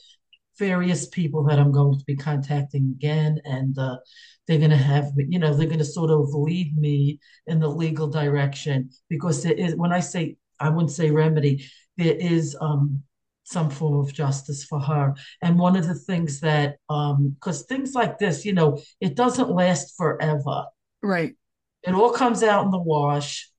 various 0.60 1.08
people 1.08 1.44
that 1.46 1.58
I'm 1.58 1.72
going 1.72 1.98
to 1.98 2.06
be 2.06 2.16
contacting 2.16 2.94
again, 2.96 3.40
and 3.46 3.78
uh, 3.80 3.98
they're 4.46 4.60
going 4.60 4.70
to 4.70 4.78
have, 4.78 5.12
you 5.18 5.40
know, 5.40 5.54
they're 5.54 5.68
going 5.68 5.80
to 5.80 5.86
sort 5.86 6.12
of 6.12 6.34
lead 6.34 6.78
me 6.78 7.20
in 7.48 7.60
the 7.60 7.68
legal 7.68 8.08
direction 8.08 8.90
because 9.10 9.42
there 9.42 9.54
is, 9.54 9.76
when 9.76 9.94
I 9.94 10.02
say, 10.02 10.36
I 10.60 10.70
wouldn't 10.70 10.92
say 10.92 11.10
remedy, 11.10 11.66
there 11.98 12.16
is 12.16 12.58
um, 12.60 13.04
some 13.44 13.70
form 13.70 14.00
of 14.00 14.14
justice 14.14 14.64
for 14.64 14.80
her. 14.80 15.16
And 15.42 15.58
one 15.58 15.76
of 15.76 15.88
the 15.88 15.96
things 15.96 16.42
that, 16.42 16.78
because 16.88 17.62
um, 17.62 17.68
things 17.68 17.94
like 17.96 18.20
this, 18.20 18.46
you 18.46 18.54
know, 18.54 18.80
it 19.00 19.16
doesn't 19.16 19.50
last 19.50 19.96
forever. 19.98 20.66
Right. 21.02 21.36
It 21.84 21.94
all 21.94 22.12
comes 22.12 22.44
out 22.44 22.66
in 22.66 22.72
the 22.72 22.80
wash. 22.80 23.50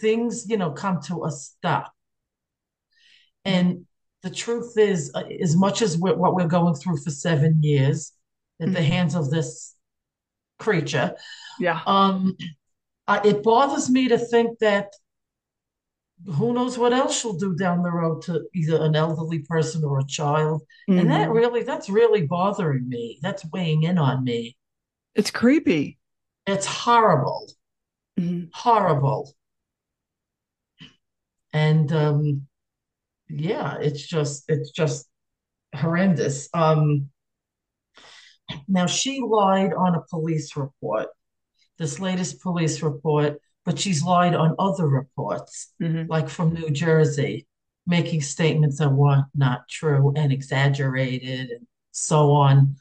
Things, 0.00 0.46
you 0.48 0.56
know, 0.56 0.70
come 0.70 1.00
to 1.02 1.24
a 1.24 1.30
stop. 1.30 1.92
And 3.44 3.86
the 4.22 4.30
truth 4.30 4.76
is, 4.76 5.10
uh, 5.14 5.22
as 5.40 5.56
much 5.56 5.82
as 5.82 5.96
we're, 5.96 6.16
what 6.16 6.34
we're 6.34 6.46
going 6.46 6.74
through 6.74 6.98
for 6.98 7.10
seven 7.10 7.62
years 7.62 8.12
at 8.60 8.66
mm-hmm. 8.66 8.74
the 8.74 8.82
hands 8.82 9.14
of 9.14 9.30
this 9.30 9.74
creature, 10.58 11.14
yeah, 11.58 11.80
um, 11.86 12.36
uh, 13.08 13.20
it 13.24 13.42
bothers 13.42 13.88
me 13.88 14.08
to 14.08 14.18
think 14.18 14.58
that 14.58 14.92
who 16.26 16.52
knows 16.52 16.76
what 16.76 16.92
else 16.92 17.18
she'll 17.18 17.38
do 17.38 17.54
down 17.54 17.82
the 17.82 17.90
road 17.90 18.22
to 18.22 18.46
either 18.54 18.82
an 18.82 18.94
elderly 18.94 19.40
person 19.40 19.84
or 19.84 20.00
a 20.00 20.06
child, 20.06 20.62
mm-hmm. 20.88 20.98
and 20.98 21.10
that 21.10 21.28
mm-hmm. 21.28 21.36
really, 21.36 21.62
that's 21.62 21.88
really 21.88 22.26
bothering 22.26 22.88
me. 22.88 23.18
That's 23.22 23.44
weighing 23.52 23.84
in 23.84 23.98
on 23.98 24.22
me. 24.24 24.56
It's 25.14 25.30
creepy. 25.30 25.98
It's 26.46 26.66
horrible, 26.66 27.50
mm-hmm. 28.18 28.46
horrible, 28.52 29.34
and 31.52 31.90
um, 31.92 32.46
yeah, 33.32 33.78
it's 33.80 34.06
just 34.06 34.44
it's 34.48 34.70
just 34.70 35.08
horrendous. 35.74 36.48
Um, 36.54 37.10
now 38.68 38.86
she 38.86 39.20
lied 39.20 39.72
on 39.72 39.94
a 39.94 40.02
police 40.10 40.56
report, 40.56 41.08
this 41.78 42.00
latest 42.00 42.40
police 42.40 42.82
report, 42.82 43.40
but 43.64 43.78
she's 43.78 44.02
lied 44.02 44.34
on 44.34 44.56
other 44.58 44.88
reports, 44.88 45.72
mm-hmm. 45.80 46.10
like 46.10 46.28
from 46.28 46.52
New 46.52 46.70
Jersey, 46.70 47.46
making 47.86 48.22
statements 48.22 48.78
that 48.78 48.92
were 48.92 49.24
not 49.34 49.68
true 49.68 50.12
and 50.16 50.32
exaggerated 50.32 51.50
and 51.50 51.66
so 51.92 52.32
on. 52.32 52.76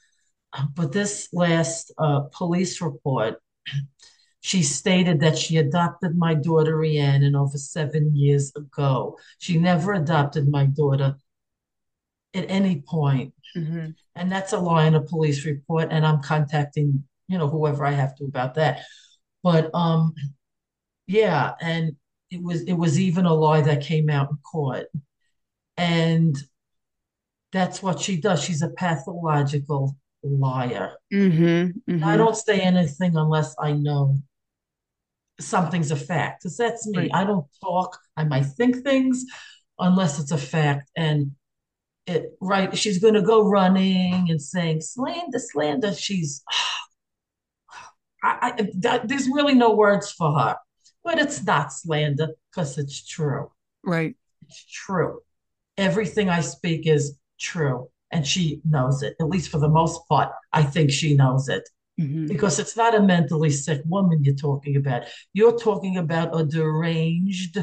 But 0.75 0.91
this 0.91 1.29
last 1.31 1.91
uh, 1.99 2.21
police 2.31 2.81
report 2.81 3.35
she 4.41 4.63
stated 4.63 5.19
that 5.19 5.37
she 5.37 5.57
adopted 5.57 6.17
my 6.17 6.33
daughter 6.33 6.77
Rhiannon 6.77 7.35
over 7.35 7.57
seven 7.57 8.15
years 8.15 8.51
ago. 8.55 9.17
She 9.37 9.57
never 9.57 9.93
adopted 9.93 10.49
my 10.49 10.65
daughter 10.65 11.15
at 12.33 12.45
any 12.49 12.81
point. 12.87 13.33
Mm-hmm. 13.55 13.89
And 14.15 14.31
that's 14.31 14.53
a 14.53 14.59
lie 14.59 14.85
in 14.85 14.95
a 14.95 15.01
police 15.01 15.45
report. 15.45 15.89
And 15.91 16.05
I'm 16.05 16.21
contacting, 16.21 17.03
you 17.27 17.37
know, 17.37 17.49
whoever 17.49 17.85
I 17.85 17.91
have 17.91 18.15
to 18.17 18.25
about 18.25 18.55
that. 18.55 18.83
But 19.43 19.73
um, 19.73 20.13
yeah, 21.07 21.53
and 21.61 21.95
it 22.31 22.41
was 22.41 22.61
it 22.63 22.73
was 22.73 22.99
even 22.99 23.25
a 23.25 23.33
lie 23.33 23.61
that 23.61 23.81
came 23.81 24.09
out 24.09 24.29
in 24.29 24.37
court. 24.37 24.87
And 25.75 26.37
that's 27.51 27.81
what 27.81 27.99
she 27.99 28.19
does. 28.21 28.43
She's 28.43 28.61
a 28.61 28.69
pathological 28.69 29.95
liar. 30.23 30.93
Mm-hmm, 31.11 31.91
mm-hmm. 31.91 32.03
I 32.03 32.17
don't 32.17 32.35
say 32.35 32.59
anything 32.59 33.15
unless 33.15 33.55
I 33.59 33.71
know 33.73 34.17
something's 35.39 35.91
a 35.91 35.95
fact 35.95 36.43
because 36.43 36.57
that's 36.57 36.87
me. 36.87 36.99
Right. 36.99 37.11
I 37.13 37.23
don't 37.23 37.45
talk. 37.61 37.97
I 38.17 38.23
might 38.23 38.45
think 38.45 38.83
things 38.83 39.25
unless 39.77 40.19
it's 40.19 40.31
a 40.31 40.37
fact. 40.37 40.89
And 40.95 41.31
it 42.05 42.31
right, 42.41 42.75
she's 42.77 42.99
going 42.99 43.13
to 43.13 43.21
go 43.21 43.47
running 43.47 44.29
and 44.29 44.41
saying 44.41 44.81
slander, 44.81 45.39
slander. 45.39 45.93
She's, 45.93 46.43
I, 48.23 48.53
I 48.57 48.69
that, 48.79 49.07
there's 49.07 49.29
really 49.29 49.55
no 49.55 49.75
words 49.75 50.11
for 50.11 50.37
her, 50.37 50.57
but 51.03 51.19
it's 51.19 51.43
not 51.43 51.71
slander 51.71 52.29
because 52.51 52.77
it's 52.77 53.07
true. 53.07 53.51
Right, 53.83 54.15
it's 54.45 54.65
true. 54.65 55.19
Everything 55.77 56.29
I 56.29 56.41
speak 56.41 56.85
is 56.87 57.17
true, 57.39 57.89
and 58.11 58.27
she 58.27 58.61
knows 58.65 59.03
it. 59.03 59.15
At 59.21 59.27
least 59.27 59.49
for 59.49 59.59
the 59.59 59.69
most 59.69 60.01
part, 60.09 60.31
I 60.51 60.63
think 60.63 60.91
she 60.91 61.13
knows 61.13 61.47
it. 61.47 61.69
Mm-hmm. 61.99 62.27
Because 62.27 62.59
it's 62.59 62.77
not 62.77 62.95
a 62.95 63.01
mentally 63.01 63.49
sick 63.49 63.81
woman 63.85 64.23
you're 64.23 64.35
talking 64.35 64.77
about. 64.77 65.03
You're 65.33 65.57
talking 65.57 65.97
about 65.97 66.39
a 66.39 66.45
deranged 66.45 67.57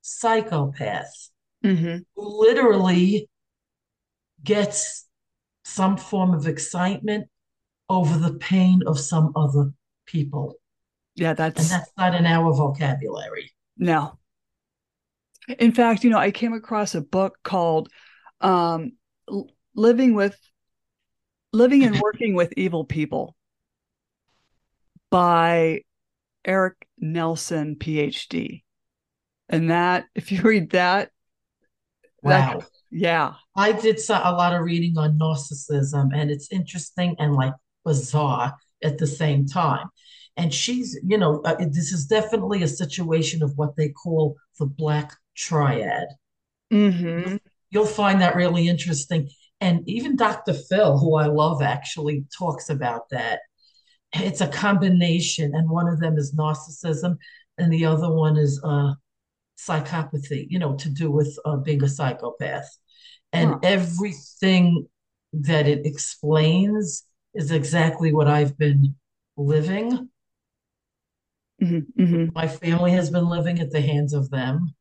psychopath 0.00 1.30
mm-hmm. 1.62 1.98
who 2.16 2.40
literally 2.40 3.28
gets 4.42 5.06
some 5.64 5.96
form 5.96 6.34
of 6.34 6.46
excitement 6.46 7.26
over 7.88 8.18
the 8.18 8.34
pain 8.38 8.80
of 8.86 8.98
some 8.98 9.32
other 9.36 9.72
people. 10.06 10.54
Yeah, 11.14 11.34
that's 11.34 11.60
and 11.60 11.70
that's 11.70 11.92
not 11.96 12.14
in 12.14 12.26
our 12.26 12.52
vocabulary. 12.52 13.52
No. 13.76 14.18
In 15.58 15.72
fact, 15.72 16.04
you 16.04 16.10
know, 16.10 16.18
I 16.18 16.30
came 16.30 16.54
across 16.54 16.94
a 16.94 17.00
book 17.00 17.38
called 17.42 17.88
um, 18.40 18.92
"Living 19.74 20.14
with 20.14 20.38
Living 21.52 21.84
and 21.84 22.00
Working 22.02 22.34
with 22.34 22.52
Evil 22.56 22.84
People," 22.84 23.36
by 25.14 25.80
Eric 26.44 26.88
Nelson, 26.98 27.76
PhD. 27.76 28.64
And 29.48 29.70
that, 29.70 30.06
if 30.16 30.32
you 30.32 30.42
read 30.42 30.70
that, 30.70 31.12
wow. 32.20 32.58
That, 32.58 32.68
yeah. 32.90 33.34
I 33.56 33.70
did 33.70 34.00
a 34.08 34.32
lot 34.32 34.54
of 34.54 34.62
reading 34.62 34.98
on 34.98 35.16
narcissism, 35.16 36.10
and 36.12 36.32
it's 36.32 36.50
interesting 36.50 37.14
and 37.20 37.32
like 37.32 37.52
bizarre 37.84 38.54
at 38.82 38.98
the 38.98 39.06
same 39.06 39.46
time. 39.46 39.86
And 40.36 40.52
she's, 40.52 40.98
you 41.04 41.16
know, 41.16 41.42
uh, 41.42 41.58
this 41.60 41.92
is 41.92 42.06
definitely 42.06 42.64
a 42.64 42.68
situation 42.68 43.40
of 43.44 43.52
what 43.54 43.76
they 43.76 43.90
call 43.90 44.34
the 44.58 44.66
black 44.66 45.12
triad. 45.36 46.08
Mm-hmm. 46.72 47.36
You'll 47.70 47.86
find 47.86 48.20
that 48.20 48.34
really 48.34 48.66
interesting. 48.66 49.28
And 49.60 49.88
even 49.88 50.16
Dr. 50.16 50.54
Phil, 50.54 50.98
who 50.98 51.14
I 51.14 51.26
love, 51.26 51.62
actually 51.62 52.24
talks 52.36 52.68
about 52.68 53.10
that 53.10 53.38
it's 54.14 54.40
a 54.40 54.48
combination, 54.48 55.54
and 55.54 55.68
one 55.68 55.88
of 55.88 56.00
them 56.00 56.16
is 56.16 56.34
narcissism, 56.34 57.16
and 57.58 57.72
the 57.72 57.84
other 57.84 58.12
one 58.12 58.36
is 58.36 58.60
uh, 58.64 58.94
psychopathy. 59.58 60.46
You 60.48 60.58
know, 60.58 60.76
to 60.76 60.88
do 60.88 61.10
with 61.10 61.38
uh, 61.44 61.56
being 61.56 61.82
a 61.82 61.88
psychopath, 61.88 62.68
and 63.32 63.50
huh. 63.50 63.58
everything 63.62 64.86
that 65.32 65.66
it 65.66 65.84
explains 65.84 67.04
is 67.34 67.50
exactly 67.50 68.12
what 68.12 68.28
I've 68.28 68.56
been 68.56 68.94
living. 69.36 70.08
Mm-hmm, 71.62 72.02
mm-hmm. 72.02 72.26
My 72.34 72.46
family 72.46 72.92
has 72.92 73.10
been 73.10 73.28
living 73.28 73.60
at 73.60 73.70
the 73.70 73.80
hands 73.80 74.12
of 74.12 74.30
them. 74.30 74.74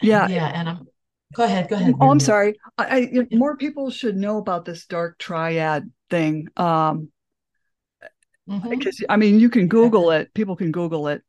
Yeah, 0.00 0.28
yeah, 0.28 0.46
and 0.46 0.68
I'm 0.68 0.88
Go 1.34 1.44
ahead. 1.44 1.68
Go 1.68 1.76
ahead. 1.76 1.94
Oh, 2.00 2.10
I'm 2.10 2.20
sorry. 2.20 2.58
I, 2.78 3.10
I 3.12 3.26
more 3.36 3.56
people 3.56 3.90
should 3.90 4.16
know 4.16 4.38
about 4.38 4.64
this 4.64 4.86
dark 4.86 5.18
triad 5.18 5.90
thing. 6.10 6.48
Um, 6.56 7.10
mm-hmm. 8.48 8.68
because 8.70 9.02
I 9.08 9.16
mean, 9.16 9.40
you 9.40 9.50
can 9.50 9.68
Google 9.68 10.10
it. 10.10 10.32
People 10.34 10.56
can 10.56 10.72
Google 10.72 11.08
it, 11.08 11.22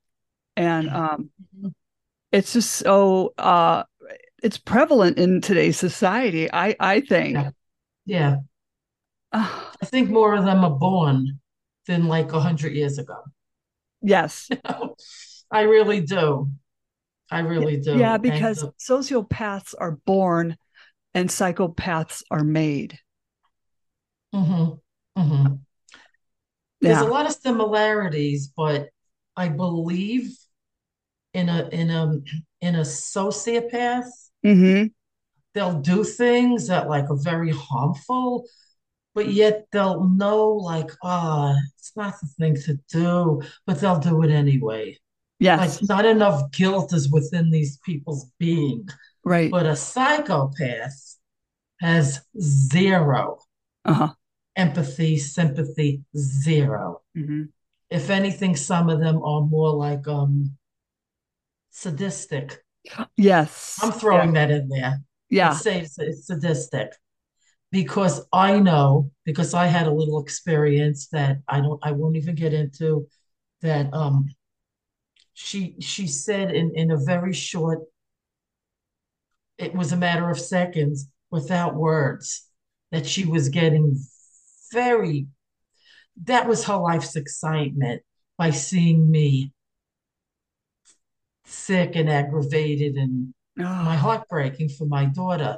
and 0.56 0.90
um, 0.90 1.30
mm-hmm. 1.58 1.70
it's 2.32 2.54
just 2.54 2.72
so 2.72 3.34
uh, 3.38 3.84
it's 4.42 4.58
prevalent 4.58 5.18
in 5.18 5.42
today's 5.42 5.78
society. 5.78 6.52
I 6.52 6.76
I 6.80 7.02
think. 7.02 7.34
Yeah. 7.34 7.50
yeah. 8.06 8.36
I 9.32 9.86
think 9.86 10.10
more 10.10 10.34
of 10.36 10.44
them 10.44 10.64
are 10.64 10.72
born 10.72 11.40
than 11.86 12.08
like 12.08 12.32
a 12.34 12.40
hundred 12.40 12.74
years 12.74 12.98
ago. 12.98 13.18
Yes. 14.02 14.50
I 15.52 15.62
really 15.62 16.02
do. 16.02 16.52
I 17.32 17.40
really 17.40 17.78
do. 17.78 17.98
Yeah, 17.98 18.18
because 18.18 18.64
sociopaths 18.80 19.76
are 19.78 19.92
born 20.06 20.58
and 21.14 21.30
psychopaths 21.30 22.24
are 22.32 22.44
made. 22.44 23.00
Mm-hmm. 24.34 25.22
Mm-hmm. 25.22 25.54
There's 26.82 27.02
yeah. 27.02 27.08
a 27.08 27.10
lot 27.10 27.26
of 27.26 27.34
similarities, 27.34 28.52
but 28.56 28.90
I 29.36 29.50
believe 29.50 30.36
in 31.34 31.50
a 31.50 31.68
in 31.70 31.90
a 31.90 32.20
in 32.62 32.76
a 32.76 32.82
sociopath, 32.82 34.10
mm-hmm. 34.46 34.88
they'll 35.54 35.80
do 35.80 36.04
things 36.04 36.68
that 36.68 36.90
like 36.90 37.10
are 37.10 37.22
very 37.22 37.52
harmful, 37.52 38.46
but 39.14 39.30
yet 39.30 39.66
they'll 39.72 40.08
know 40.10 40.50
like, 40.50 40.92
ah, 41.04 41.54
oh, 41.54 41.60
it's 41.78 41.96
not 41.96 42.16
the 42.22 42.28
thing 42.28 42.56
to 42.56 42.80
do, 42.92 43.42
but 43.66 43.80
they'll 43.80 44.00
do 44.00 44.24
it 44.24 44.32
anyway. 44.32 44.98
Yes. 45.40 45.82
Like 45.82 45.90
not 45.90 46.06
enough 46.06 46.52
guilt 46.52 46.94
is 46.94 47.12
within 47.12 47.50
these 47.50 47.78
people's 47.86 48.30
being. 48.40 48.88
Right. 49.24 49.50
But 49.50 49.66
a 49.66 49.76
psychopath 49.76 51.16
has 51.80 52.22
0 52.40 53.40
uh-huh. 53.86 54.14
Empathy, 54.60 55.18
sympathy, 55.18 56.04
0 56.18 57.02
mm-hmm. 57.18 57.44
If 57.90 58.10
anything, 58.12 58.56
some 58.56 58.90
of 58.90 59.00
them 59.00 59.24
are 59.24 59.42
more 59.42 59.72
like 59.72 60.08
um 60.08 60.56
sadistic. 61.72 62.64
Yes. 63.18 63.80
I'm 63.82 63.92
throwing 63.92 64.36
yeah. 64.36 64.48
that 64.48 64.52
in 64.52 64.70
there. 64.70 65.02
Yeah. 65.30 65.54
Say 65.54 65.82
it's, 65.82 65.98
it's 65.98 66.28
sadistic 66.28 66.92
because 67.72 68.26
I 68.34 68.60
know 68.60 69.12
because 69.26 69.54
I 69.54 69.68
had 69.68 69.88
a 69.88 69.94
little 69.94 70.22
experience 70.22 71.08
that 71.08 71.38
I 71.48 71.62
don't 71.62 71.80
I 71.84 71.92
won't 71.92 72.18
even 72.18 72.36
get 72.36 72.54
into 72.54 73.08
that 73.62 73.94
um 73.94 74.28
she 75.34 75.76
she 75.80 76.08
said 76.08 76.54
in 76.54 76.72
in 76.76 76.92
a 76.92 76.98
very 76.98 77.34
short 77.34 77.80
it 79.58 79.74
was 79.74 79.92
a 79.92 79.98
matter 79.98 80.30
of 80.30 80.40
seconds 80.40 81.08
without 81.32 81.76
words 81.76 82.48
that 82.92 83.06
she 83.06 83.26
was 83.26 83.50
getting 83.50 83.96
very 84.72 85.28
that 86.24 86.48
was 86.48 86.66
her 86.66 86.78
life's 86.78 87.16
excitement 87.16 88.02
by 88.38 88.52
seeing 88.52 89.10
me 89.10 89.52
sick 91.46 91.96
and 91.96 92.10
aggravated 92.10 92.96
and 92.96 93.34
oh. 93.60 93.64
my 93.64 93.96
heart 93.96 94.28
breaking 94.30 94.70
for 94.70 94.86
my 94.86 95.06
daughter 95.06 95.58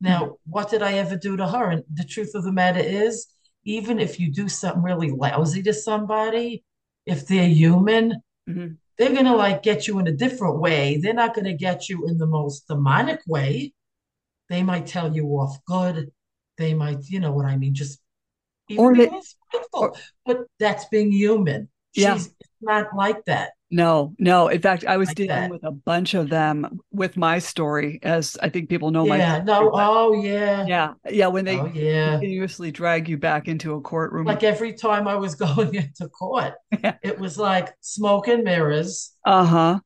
now 0.00 0.22
mm-hmm. 0.22 0.32
what 0.46 0.70
did 0.70 0.82
i 0.82 0.94
ever 0.94 1.16
do 1.16 1.36
to 1.36 1.46
her 1.46 1.70
and 1.70 1.84
the 1.92 2.04
truth 2.04 2.34
of 2.34 2.44
the 2.44 2.52
matter 2.52 2.80
is 2.80 3.26
even 3.64 3.98
if 3.98 4.18
you 4.18 4.32
do 4.32 4.48
something 4.48 4.82
really 4.82 5.10
lousy 5.10 5.62
to 5.62 5.72
somebody 5.72 6.64
if 7.06 7.26
they're 7.26 7.48
human 7.48 8.20
mm-hmm 8.48 8.74
they're 8.98 9.12
going 9.12 9.24
to 9.24 9.36
like 9.36 9.62
get 9.62 9.86
you 9.86 9.98
in 10.00 10.08
a 10.08 10.12
different 10.12 10.58
way. 10.58 10.98
They're 10.98 11.14
not 11.14 11.34
going 11.34 11.44
to 11.44 11.54
get 11.54 11.88
you 11.88 12.06
in 12.08 12.18
the 12.18 12.26
most 12.26 12.66
demonic 12.66 13.20
way. 13.26 13.72
They 14.48 14.62
might 14.62 14.86
tell 14.86 15.14
you 15.14 15.24
off 15.26 15.64
good. 15.66 16.10
They 16.56 16.74
might, 16.74 17.08
you 17.08 17.20
know 17.20 17.30
what 17.30 17.46
I 17.46 17.56
mean, 17.56 17.74
just 17.74 18.00
or 18.76 18.94
they, 18.94 19.10
or, 19.72 19.94
but 20.26 20.46
that's 20.58 20.84
being 20.86 21.12
human. 21.12 21.68
Yeah. 21.94 22.14
She's 22.14 22.34
not 22.60 22.94
like 22.94 23.24
that. 23.26 23.52
No, 23.70 24.14
no. 24.18 24.48
In 24.48 24.62
fact, 24.62 24.86
I 24.86 24.96
was 24.96 25.08
like 25.08 25.16
dealing 25.16 25.28
that. 25.28 25.50
with 25.50 25.64
a 25.64 25.70
bunch 25.70 26.14
of 26.14 26.30
them 26.30 26.80
with 26.90 27.18
my 27.18 27.38
story, 27.38 27.98
as 28.02 28.38
I 28.42 28.48
think 28.48 28.70
people 28.70 28.90
know 28.90 29.04
yeah, 29.04 29.10
my. 29.10 29.16
Yeah. 29.18 29.42
No. 29.44 29.70
Oh, 29.74 30.14
yeah. 30.14 30.66
Yeah. 30.66 30.94
Yeah. 31.08 31.26
When 31.26 31.44
they 31.44 31.58
oh, 31.58 31.66
yeah. 31.74 32.12
continuously 32.12 32.70
drag 32.70 33.08
you 33.08 33.18
back 33.18 33.46
into 33.46 33.74
a 33.74 33.80
courtroom. 33.80 34.24
Like 34.24 34.42
every 34.42 34.72
time 34.72 35.06
I 35.06 35.16
was 35.16 35.34
going 35.46 35.74
into 35.74 36.08
court, 36.08 36.54
yeah. 36.82 36.96
it 37.02 37.18
was 37.18 37.38
like 37.38 37.74
smoke 37.80 38.28
and 38.28 38.42
mirrors. 38.42 39.12
Uh 39.24 39.44
huh. 39.44 39.80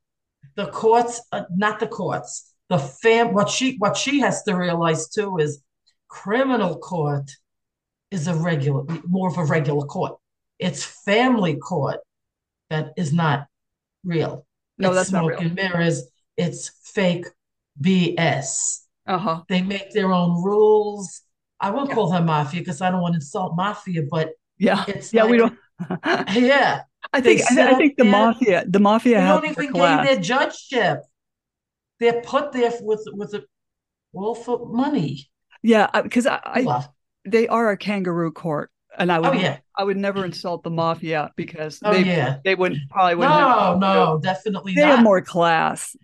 The 0.55 0.67
courts, 0.67 1.21
uh, 1.33 1.45
not 1.51 1.81
the 1.81 1.89
courts. 1.89 2.55
The 2.69 2.79
fam. 2.79 3.35
What 3.35 3.49
she 3.49 3.77
what 3.79 3.97
she 3.97 4.21
has 4.21 4.45
to 4.45 4.55
realize 4.55 5.09
too 5.09 5.39
is, 5.39 5.63
criminal 6.09 6.79
court 6.79 7.31
is 8.13 8.29
a 8.29 8.35
regular, 8.35 8.85
more 9.07 9.29
of 9.29 9.39
a 9.39 9.45
regular 9.45 9.87
court. 9.87 10.19
It's 10.59 10.85
family 10.85 11.57
court 11.57 12.01
that 12.71 12.93
is 12.97 13.13
not 13.13 13.47
real. 14.05 14.47
No, 14.79 14.89
it's 14.89 14.97
that's 14.97 15.09
smoke 15.09 15.23
not 15.23 15.29
real. 15.31 15.41
and 15.41 15.55
mirrors. 15.55 16.05
It's 16.37 16.71
fake 16.95 17.27
BS. 17.81 18.81
Uh-huh. 19.07 19.43
They 19.49 19.63
make 19.63 19.93
their 19.93 20.13
own 20.13 20.43
rules. 20.43 21.23
I 21.61 21.71
won't 21.71 21.89
yeah. 21.89 21.95
call 21.95 22.11
her 22.11 22.23
mafia 22.23 22.61
because 22.61 22.81
I 22.81 22.91
don't 22.91 23.01
want 23.01 23.15
to 23.15 23.17
insult 23.17 23.57
mafia, 23.57 24.03
but 24.11 24.31
yeah, 24.59 24.85
it's 24.87 25.13
yeah, 25.13 25.23
like, 25.23 25.31
we 25.31 25.37
don't. 25.39 25.59
yeah, 26.35 26.83
I 27.13 27.21
think 27.21 27.43
I, 27.51 27.73
I, 27.73 27.75
think 27.75 27.97
the 27.97 28.05
mafia, 28.05 28.65
the 28.67 28.79
mafia, 28.79 29.21
they 29.21 29.27
don't 29.27 29.47
even 29.47 29.73
gain 29.73 30.05
their 30.05 30.21
judgeship. 30.21 31.01
They're 31.99 32.21
put 32.23 32.53
there 32.53 32.73
with 32.81 33.07
with 33.13 33.35
a 33.35 33.45
well 34.13 34.35
for 34.35 34.67
money. 34.67 35.31
Yeah, 35.63 35.89
because 36.03 36.27
I, 36.27 36.41
I 36.45 36.87
they 37.25 37.49
are 37.49 37.71
a 37.71 37.77
kangaroo 37.77 38.33
court 38.33 38.71
and 38.99 39.11
I 39.11 39.19
would 39.19 39.31
oh, 39.31 39.33
yeah. 39.33 39.59
I 39.77 39.85
would 39.85 39.97
never 39.97 40.25
insult 40.25 40.63
the 40.63 40.71
mafia 40.71 41.33
because 41.37 41.81
oh, 41.85 41.93
they 41.93 42.03
yeah. 42.03 42.39
they 42.45 42.55
wouldn't 42.55 42.91
probably 42.91 43.15
wouldn't 43.15 43.35
no 43.35 43.49
have, 43.49 43.79
no 43.79 44.21
definitely 44.23 44.75
they 44.75 44.83
not. 44.83 44.97
have 44.97 45.05
more 45.05 45.23
class. 45.23 45.97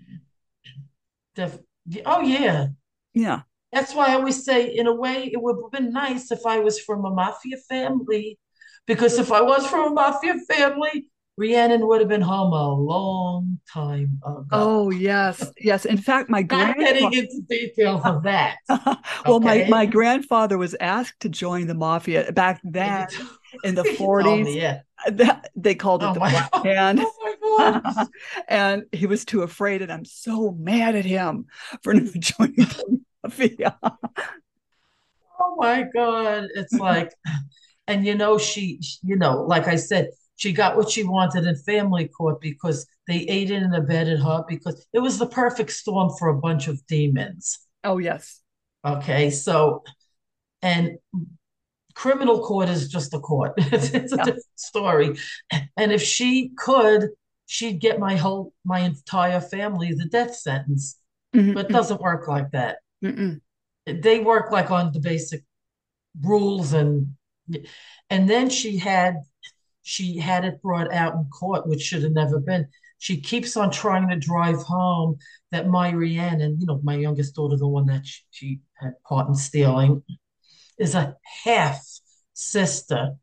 Def- 1.34 1.58
oh 2.06 2.22
yeah 2.22 2.68
yeah. 3.14 3.40
That's 3.72 3.94
why 3.94 4.08
I 4.08 4.14
always 4.14 4.44
say, 4.44 4.74
in 4.74 4.86
a 4.86 4.94
way, 4.94 5.30
it 5.32 5.42
would 5.42 5.56
have 5.62 5.72
been 5.72 5.92
nice 5.92 6.30
if 6.30 6.46
I 6.46 6.58
was 6.58 6.80
from 6.80 7.04
a 7.04 7.10
mafia 7.10 7.58
family, 7.68 8.38
because 8.86 9.18
if 9.18 9.30
I 9.30 9.42
was 9.42 9.66
from 9.66 9.92
a 9.92 9.94
mafia 9.94 10.36
family, 10.48 11.08
Rhiannon 11.38 11.86
would 11.86 12.00
have 12.00 12.08
been 12.08 12.20
home 12.20 12.52
a 12.52 12.74
long 12.74 13.60
time 13.72 14.18
ago. 14.26 14.44
Oh 14.50 14.90
yes, 14.90 15.52
yes. 15.56 15.84
In 15.84 15.96
fact, 15.96 16.28
my 16.28 16.42
grandfather. 16.42 16.80
I'm 16.88 16.94
getting 16.94 17.12
into 17.12 17.42
details 17.48 18.02
of 18.04 18.24
that. 18.24 18.56
well, 18.68 19.36
okay? 19.36 19.64
my 19.68 19.68
my 19.68 19.86
grandfather 19.86 20.58
was 20.58 20.74
asked 20.80 21.20
to 21.20 21.28
join 21.28 21.68
the 21.68 21.74
mafia 21.74 22.32
back 22.32 22.60
then 22.64 23.06
in 23.62 23.76
the 23.76 23.84
forties. 23.84 24.52
yeah, 24.52 24.80
they 25.54 25.76
called 25.76 26.02
it 26.02 26.06
oh 26.06 26.14
the 26.14 26.18
black 26.18 26.52
hand. 26.64 27.00
Oh 27.00 28.10
and 28.48 28.82
he 28.90 29.06
was 29.06 29.24
too 29.24 29.42
afraid, 29.42 29.80
and 29.80 29.92
I'm 29.92 30.04
so 30.04 30.50
mad 30.50 30.96
at 30.96 31.04
him 31.04 31.46
for 31.84 31.94
not 31.94 32.12
joining 32.14 32.56
the 32.56 33.00
mafia. 33.22 33.78
oh 35.40 35.56
my 35.56 35.84
god! 35.94 36.48
It's 36.56 36.74
like, 36.74 37.12
and 37.86 38.04
you 38.04 38.16
know, 38.16 38.38
she, 38.38 38.80
you 39.04 39.14
know, 39.14 39.42
like 39.42 39.68
I 39.68 39.76
said 39.76 40.08
she 40.38 40.52
got 40.52 40.76
what 40.76 40.88
she 40.88 41.02
wanted 41.02 41.44
in 41.46 41.56
family 41.56 42.06
court 42.06 42.40
because 42.40 42.86
they 43.08 43.16
ate 43.16 43.50
aided 43.50 43.64
and 43.64 43.74
abetted 43.74 44.20
her 44.20 44.44
because 44.48 44.86
it 44.92 45.00
was 45.00 45.18
the 45.18 45.26
perfect 45.26 45.72
storm 45.72 46.10
for 46.16 46.28
a 46.28 46.38
bunch 46.38 46.68
of 46.68 46.80
demons. 46.86 47.58
Oh, 47.82 47.98
yes. 47.98 48.40
Okay. 48.86 49.30
So, 49.30 49.82
and 50.62 50.92
criminal 51.96 52.40
court 52.44 52.68
is 52.68 52.88
just 52.88 53.14
a 53.14 53.18
court, 53.18 53.54
it's, 53.56 53.90
it's 53.94 54.12
a 54.12 54.16
yeah. 54.16 54.24
different 54.24 54.44
story. 54.54 55.18
And 55.76 55.90
if 55.90 56.02
she 56.02 56.52
could, 56.56 57.08
she'd 57.46 57.80
get 57.80 57.98
my 57.98 58.14
whole, 58.14 58.52
my 58.64 58.78
entire 58.78 59.40
family 59.40 59.92
the 59.92 60.06
death 60.06 60.36
sentence. 60.36 61.00
Mm-hmm. 61.34 61.54
But 61.54 61.64
it 61.66 61.72
doesn't 61.72 62.00
work 62.00 62.28
like 62.28 62.52
that. 62.52 62.78
Mm-mm. 63.04 63.40
They 63.86 64.20
work 64.20 64.52
like 64.52 64.70
on 64.70 64.92
the 64.92 65.00
basic 65.00 65.42
rules 66.22 66.74
and 66.74 67.14
and 68.10 68.28
then 68.28 68.50
she 68.50 68.76
had 68.76 69.16
she 69.88 70.18
had 70.18 70.44
it 70.44 70.60
brought 70.60 70.92
out 70.92 71.14
in 71.14 71.24
court, 71.30 71.66
which 71.66 71.80
should 71.80 72.02
have 72.02 72.12
never 72.12 72.38
been. 72.38 72.68
She 72.98 73.22
keeps 73.22 73.56
on 73.56 73.70
trying 73.70 74.06
to 74.10 74.16
drive 74.16 74.56
home 74.56 75.16
that 75.50 75.66
my 75.66 75.92
Rhiannon, 75.92 76.60
you 76.60 76.66
know, 76.66 76.78
my 76.84 76.94
youngest 76.94 77.34
daughter, 77.34 77.56
the 77.56 77.66
one 77.66 77.86
that 77.86 78.06
she, 78.06 78.22
she 78.30 78.60
had 78.74 79.02
part 79.08 79.28
in 79.28 79.34
stealing, 79.34 80.02
is 80.78 80.94
a 80.94 81.16
half 81.42 81.82
sister 82.34 83.14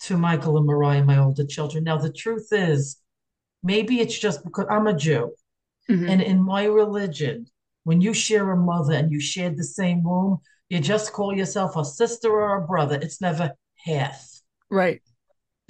to 0.00 0.16
Michael 0.16 0.56
and 0.56 0.66
Mariah, 0.66 1.04
my 1.04 1.18
older 1.18 1.46
children. 1.46 1.84
Now, 1.84 1.98
the 1.98 2.12
truth 2.12 2.48
is, 2.50 2.96
maybe 3.62 4.00
it's 4.00 4.18
just 4.18 4.42
because 4.42 4.66
I'm 4.68 4.88
a 4.88 4.96
Jew. 4.96 5.36
Mm-hmm. 5.88 6.08
And 6.08 6.20
in 6.20 6.42
my 6.42 6.64
religion, 6.64 7.46
when 7.84 8.00
you 8.00 8.12
share 8.12 8.50
a 8.50 8.56
mother 8.56 8.94
and 8.94 9.12
you 9.12 9.20
shared 9.20 9.56
the 9.56 9.62
same 9.62 10.02
womb, 10.02 10.40
you 10.68 10.80
just 10.80 11.12
call 11.12 11.32
yourself 11.32 11.76
a 11.76 11.84
sister 11.84 12.28
or 12.28 12.56
a 12.56 12.66
brother. 12.66 12.98
It's 13.00 13.20
never 13.20 13.52
half. 13.84 14.26
Right 14.68 15.00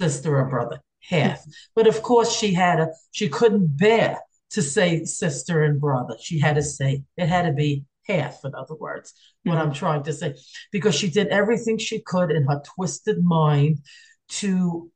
sister 0.01 0.39
or 0.39 0.45
brother, 0.45 0.79
half. 1.01 1.43
But 1.75 1.87
of 1.87 2.01
course, 2.01 2.35
she 2.35 2.53
had 2.53 2.79
a 2.79 2.89
she 3.11 3.29
couldn't 3.29 3.77
bear 3.77 4.19
to 4.51 4.61
say 4.61 5.05
sister 5.05 5.63
and 5.63 5.79
brother. 5.79 6.15
She 6.19 6.39
had 6.39 6.55
to 6.55 6.63
say 6.63 7.03
it 7.17 7.27
had 7.27 7.43
to 7.43 7.53
be 7.53 7.85
half, 8.07 8.43
in 8.43 8.55
other 8.55 8.75
words, 8.75 9.13
what 9.43 9.53
mm-hmm. 9.53 9.61
I'm 9.61 9.73
trying 9.73 10.03
to 10.03 10.13
say, 10.13 10.35
because 10.71 10.95
she 10.95 11.09
did 11.09 11.27
everything 11.27 11.77
she 11.77 11.99
could 11.99 12.31
in 12.31 12.47
her 12.47 12.61
twisted 12.75 13.23
mind 13.23 13.79
to 14.39 14.91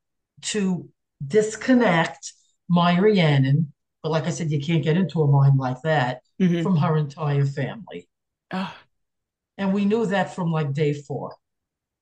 to 0.54 0.90
disconnect 1.26 2.34
my 2.68 3.00
Rhiannon. 3.00 3.72
But 4.02 4.12
like 4.12 4.26
I 4.26 4.32
said, 4.32 4.52
you 4.52 4.60
can't 4.60 4.84
get 4.84 4.98
into 4.98 5.22
a 5.22 5.28
mind 5.28 5.58
like 5.58 5.82
that 5.84 6.22
mm-hmm. 6.42 6.62
from 6.64 6.78
her 6.78 6.98
entire 6.98 7.46
family. 7.46 8.08
Oh. 8.52 8.76
And 9.58 9.74
we 9.74 9.86
knew 9.86 10.06
that 10.08 10.36
from 10.36 10.52
like 10.52 10.74
day 10.74 10.94
4 10.94 11.36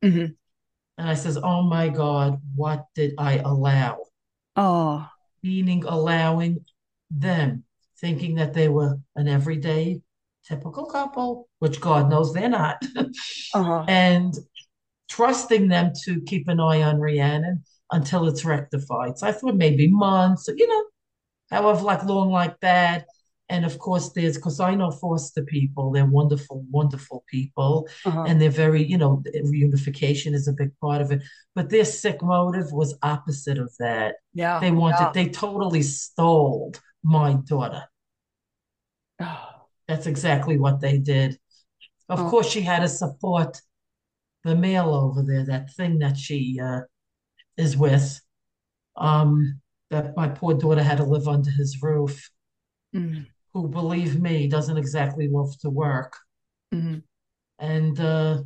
mm-hmm. 0.03 0.25
And 0.97 1.09
I 1.09 1.13
says, 1.15 1.37
Oh 1.41 1.63
my 1.63 1.89
God, 1.89 2.39
what 2.55 2.85
did 2.95 3.13
I 3.17 3.37
allow? 3.37 3.99
Oh. 4.55 5.07
Meaning 5.41 5.83
allowing 5.85 6.65
them, 7.09 7.63
thinking 7.99 8.35
that 8.35 8.53
they 8.53 8.69
were 8.69 8.99
an 9.15 9.27
everyday 9.27 10.01
typical 10.47 10.85
couple, 10.85 11.47
which 11.59 11.81
God 11.81 12.09
knows 12.09 12.33
they're 12.33 12.49
not. 12.49 12.77
uh-huh. 13.53 13.85
And 13.87 14.33
trusting 15.09 15.67
them 15.67 15.91
to 16.05 16.21
keep 16.21 16.47
an 16.47 16.59
eye 16.59 16.81
on 16.81 16.99
Rhiannon 16.99 17.63
until 17.91 18.27
it's 18.27 18.45
rectified. 18.45 19.17
So 19.17 19.27
I 19.27 19.31
thought 19.31 19.55
maybe 19.55 19.87
months, 19.87 20.49
you 20.55 20.67
know, 20.67 20.83
however 21.51 21.81
like 21.81 22.03
long 22.03 22.31
like 22.31 22.59
that. 22.61 23.05
And 23.49 23.65
of 23.65 23.77
course, 23.77 24.09
there's 24.09 24.37
because 24.37 24.59
I 24.59 24.73
know 24.73 24.89
foster 24.89 25.43
people, 25.43 25.91
they're 25.91 26.05
wonderful, 26.05 26.65
wonderful 26.71 27.23
people, 27.27 27.89
uh-huh. 28.05 28.23
and 28.23 28.41
they're 28.41 28.49
very, 28.49 28.83
you 28.83 28.97
know, 28.97 29.21
reunification 29.35 30.33
is 30.33 30.47
a 30.47 30.53
big 30.53 30.71
part 30.79 31.01
of 31.01 31.11
it. 31.11 31.21
But 31.53 31.69
their 31.69 31.85
sick 31.85 32.21
motive 32.21 32.71
was 32.71 32.97
opposite 33.03 33.57
of 33.57 33.71
that. 33.79 34.15
Yeah, 34.33 34.59
they 34.59 34.71
wanted, 34.71 34.99
yeah. 34.99 35.11
they 35.13 35.29
totally 35.29 35.83
stole 35.83 36.73
my 37.03 37.33
daughter. 37.33 37.83
That's 39.87 40.07
exactly 40.07 40.57
what 40.57 40.79
they 40.79 40.97
did. 40.97 41.37
Of 42.07 42.21
oh. 42.21 42.29
course, 42.29 42.49
she 42.49 42.61
had 42.61 42.79
to 42.79 42.87
support 42.87 43.61
the 44.45 44.55
male 44.55 44.93
over 44.93 45.21
there, 45.21 45.45
that 45.45 45.73
thing 45.73 45.99
that 45.99 46.17
she 46.17 46.59
uh, 46.63 46.81
is 47.57 47.75
with. 47.75 48.21
Um, 48.95 49.59
that 49.89 50.15
my 50.15 50.27
poor 50.27 50.53
daughter 50.53 50.81
had 50.81 50.97
to 50.97 51.03
live 51.03 51.27
under 51.27 51.51
his 51.51 51.83
roof. 51.83 52.31
Mm 52.95 53.27
who, 53.53 53.67
believe 53.67 54.19
me, 54.19 54.47
doesn't 54.47 54.77
exactly 54.77 55.27
love 55.27 55.57
to 55.59 55.69
work. 55.69 56.17
Mm-hmm. 56.73 56.99
And 57.59 57.99
uh, 57.99 58.41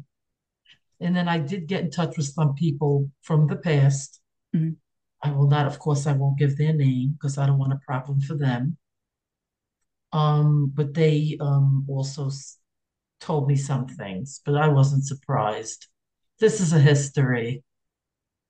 and 1.00 1.16
then 1.16 1.28
I 1.28 1.38
did 1.38 1.68
get 1.68 1.82
in 1.82 1.92
touch 1.92 2.18
with 2.18 2.28
some 2.28 2.54
people 2.56 3.10
from 3.22 3.48
the 3.48 3.56
past. 3.56 4.20
Mm-hmm. 4.56 4.72
I 5.24 5.32
will 5.32 5.48
not, 5.48 5.66
of 5.66 5.80
course, 5.80 6.06
I 6.06 6.14
won't 6.14 6.38
give 6.38 6.58
their 6.58 6.74
name 6.74 7.14
because 7.14 7.38
I 7.38 7.48
don't 7.48 7.58
want 7.58 7.74
a 7.74 7.80
problem 7.86 8.22
for 8.22 8.36
them. 8.36 8.78
Um, 10.14 10.72
but 10.74 10.94
they 10.94 11.38
um, 11.40 11.86
also 11.90 12.28
s- 12.28 12.58
told 13.20 13.48
me 13.48 13.56
some 13.56 13.88
things, 13.88 14.42
but 14.46 14.56
I 14.56 14.68
wasn't 14.68 15.06
surprised. 15.06 15.88
This 16.40 16.62
is 16.62 16.72
a 16.74 16.80
history. 16.80 17.64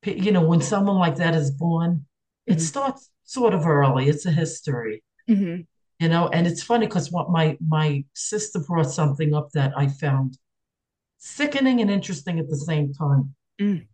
You 0.05 0.31
know, 0.31 0.45
when 0.45 0.61
someone 0.61 0.97
like 0.97 1.15
that 1.17 1.35
is 1.35 1.51
born, 1.51 2.05
mm-hmm. 2.49 2.53
it 2.53 2.61
starts 2.61 3.09
sort 3.23 3.53
of 3.53 3.65
early. 3.65 4.09
It's 4.09 4.25
a 4.25 4.31
history. 4.31 5.03
Mm-hmm 5.29 5.61
you 5.99 6.07
know 6.07 6.27
and 6.29 6.47
it's 6.47 6.63
funny 6.63 6.85
because 6.85 7.11
what 7.11 7.29
my 7.29 7.57
my 7.67 8.03
sister 8.13 8.59
brought 8.59 8.89
something 8.91 9.33
up 9.33 9.49
that 9.51 9.73
i 9.77 9.87
found 9.87 10.37
sickening 11.17 11.81
and 11.81 11.89
interesting 11.89 12.39
at 12.39 12.49
the 12.49 12.57
same 12.57 12.93
time 12.93 13.33
mm. 13.59 13.85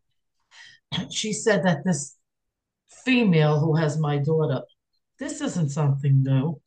she 1.12 1.34
said 1.34 1.64
that 1.64 1.84
this 1.84 2.18
female 3.06 3.60
who 3.60 3.76
has 3.76 3.98
my 4.00 4.18
daughter 4.18 4.62
this 5.20 5.42
isn't 5.42 5.70
something 5.70 6.24
new 6.24 6.60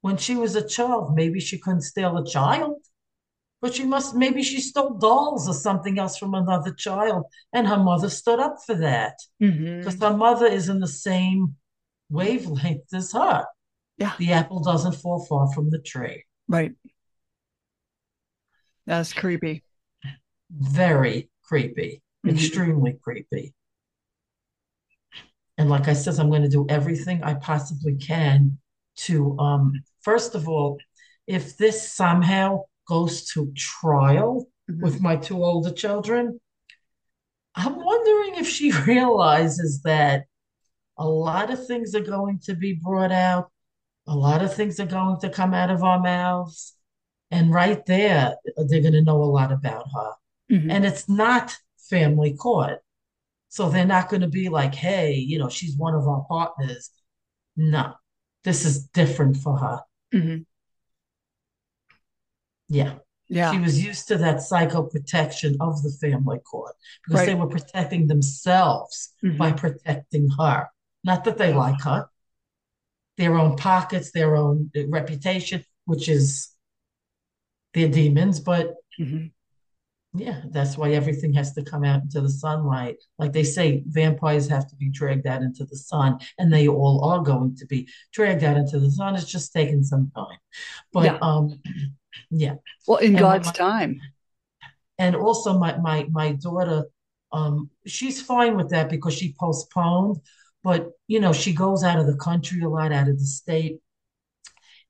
when 0.00 0.16
she 0.16 0.36
was 0.36 0.54
a 0.56 0.66
child 0.66 1.14
maybe 1.14 1.40
she 1.40 1.58
couldn't 1.58 1.82
steal 1.82 2.16
a 2.16 2.26
child 2.26 2.76
but 3.60 3.74
she 3.74 3.84
must 3.84 4.14
maybe 4.14 4.42
she 4.42 4.60
stole 4.60 4.94
dolls 4.98 5.48
or 5.48 5.54
something 5.54 5.98
else 5.98 6.18
from 6.18 6.34
another 6.34 6.72
child 6.74 7.24
and 7.52 7.66
her 7.66 7.78
mother 7.78 8.10
stood 8.10 8.40
up 8.40 8.56
for 8.66 8.74
that 8.74 9.14
because 9.38 9.94
mm-hmm. 9.94 10.02
her 10.02 10.16
mother 10.16 10.46
is 10.46 10.68
in 10.68 10.80
the 10.80 10.88
same 10.88 11.54
wavelength 12.10 12.92
as 12.92 13.12
her 13.12 13.46
yeah. 14.02 14.12
The 14.18 14.32
apple 14.32 14.60
doesn't 14.60 14.96
fall 14.96 15.24
far 15.24 15.52
from 15.52 15.70
the 15.70 15.78
tree. 15.78 16.24
Right. 16.48 16.72
That's 18.86 19.12
creepy. 19.12 19.62
Very 20.50 21.30
creepy. 21.44 22.02
Mm-hmm. 22.26 22.36
Extremely 22.36 22.98
creepy. 23.00 23.54
And 25.56 25.70
like 25.70 25.86
I 25.86 25.92
said, 25.92 26.18
I'm 26.18 26.30
going 26.30 26.42
to 26.42 26.48
do 26.48 26.66
everything 26.68 27.22
I 27.22 27.34
possibly 27.34 27.94
can 27.94 28.58
to, 28.96 29.38
um, 29.38 29.72
first 30.00 30.34
of 30.34 30.48
all, 30.48 30.78
if 31.26 31.56
this 31.56 31.92
somehow 31.92 32.62
goes 32.88 33.26
to 33.32 33.52
trial 33.56 34.48
mm-hmm. 34.68 34.82
with 34.82 35.00
my 35.00 35.16
two 35.16 35.44
older 35.44 35.70
children, 35.70 36.40
I'm 37.54 37.76
wondering 37.76 38.40
if 38.40 38.48
she 38.48 38.72
realizes 38.86 39.82
that 39.82 40.24
a 40.98 41.06
lot 41.06 41.50
of 41.50 41.66
things 41.66 41.94
are 41.94 42.00
going 42.00 42.40
to 42.44 42.54
be 42.54 42.72
brought 42.72 43.12
out 43.12 43.52
a 44.06 44.14
lot 44.14 44.42
of 44.42 44.54
things 44.54 44.80
are 44.80 44.86
going 44.86 45.20
to 45.20 45.28
come 45.28 45.54
out 45.54 45.70
of 45.70 45.82
our 45.82 46.00
mouths. 46.00 46.74
And 47.30 47.52
right 47.52 47.84
there, 47.86 48.36
they're 48.56 48.82
going 48.82 48.92
to 48.92 49.02
know 49.02 49.22
a 49.22 49.24
lot 49.24 49.52
about 49.52 49.86
her. 49.94 50.10
Mm-hmm. 50.50 50.70
And 50.70 50.84
it's 50.84 51.08
not 51.08 51.56
family 51.88 52.34
court. 52.34 52.80
So 53.48 53.68
they're 53.68 53.86
not 53.86 54.08
going 54.08 54.22
to 54.22 54.28
be 54.28 54.48
like, 54.48 54.74
hey, 54.74 55.14
you 55.14 55.38
know, 55.38 55.48
she's 55.48 55.76
one 55.76 55.94
of 55.94 56.08
our 56.08 56.24
partners. 56.28 56.90
No, 57.56 57.94
this 58.44 58.64
is 58.64 58.86
different 58.88 59.36
for 59.36 59.58
her. 59.58 59.80
Mm-hmm. 60.14 60.42
Yeah. 62.68 62.94
Yeah. 63.28 63.52
She 63.52 63.58
was 63.58 63.82
used 63.82 64.08
to 64.08 64.18
that 64.18 64.42
psycho 64.42 64.82
protection 64.82 65.56
of 65.60 65.82
the 65.82 65.90
family 65.90 66.38
court 66.40 66.74
because 67.04 67.20
right. 67.20 67.26
they 67.26 67.34
were 67.34 67.46
protecting 67.46 68.06
themselves 68.06 69.14
mm-hmm. 69.24 69.38
by 69.38 69.52
protecting 69.52 70.28
her. 70.38 70.68
Not 71.04 71.24
that 71.24 71.38
they 71.38 71.52
like 71.52 71.80
her, 71.82 72.08
their 73.22 73.38
own 73.38 73.56
pockets, 73.56 74.10
their 74.10 74.34
own 74.34 74.68
reputation, 74.88 75.64
which 75.84 76.08
is 76.08 76.48
their 77.72 77.88
demons. 77.88 78.40
But 78.40 78.74
mm-hmm. 79.00 79.26
yeah, 80.18 80.42
that's 80.50 80.76
why 80.76 80.90
everything 80.90 81.32
has 81.34 81.54
to 81.54 81.62
come 81.62 81.84
out 81.84 82.02
into 82.02 82.20
the 82.20 82.28
sunlight. 82.28 82.96
Like 83.18 83.32
they 83.32 83.44
say, 83.44 83.84
vampires 83.86 84.48
have 84.48 84.68
to 84.70 84.76
be 84.76 84.90
dragged 84.90 85.28
out 85.28 85.42
into 85.42 85.64
the 85.64 85.76
sun, 85.76 86.18
and 86.36 86.52
they 86.52 86.66
all 86.66 87.04
are 87.04 87.22
going 87.22 87.54
to 87.56 87.66
be 87.66 87.88
dragged 88.12 88.42
out 88.42 88.56
into 88.56 88.80
the 88.80 88.90
sun. 88.90 89.14
It's 89.14 89.30
just 89.30 89.52
taking 89.52 89.84
some 89.84 90.10
time. 90.16 90.38
But 90.92 91.04
yeah. 91.04 91.18
um 91.22 91.60
yeah. 92.30 92.54
Well, 92.88 92.98
in 92.98 93.12
and 93.12 93.18
God's 93.20 93.46
my, 93.46 93.52
time. 93.52 94.00
And 94.98 95.14
also 95.14 95.58
my 95.58 95.78
my 95.78 96.08
my 96.10 96.32
daughter, 96.32 96.86
um, 97.30 97.70
she's 97.86 98.20
fine 98.20 98.56
with 98.56 98.70
that 98.70 98.90
because 98.90 99.14
she 99.14 99.36
postponed 99.38 100.18
but 100.62 100.90
you 101.06 101.20
know 101.20 101.32
she 101.32 101.52
goes 101.52 101.82
out 101.82 101.98
of 101.98 102.06
the 102.06 102.16
country 102.16 102.60
a 102.62 102.68
lot 102.68 102.92
out 102.92 103.08
of 103.08 103.18
the 103.18 103.24
state 103.24 103.78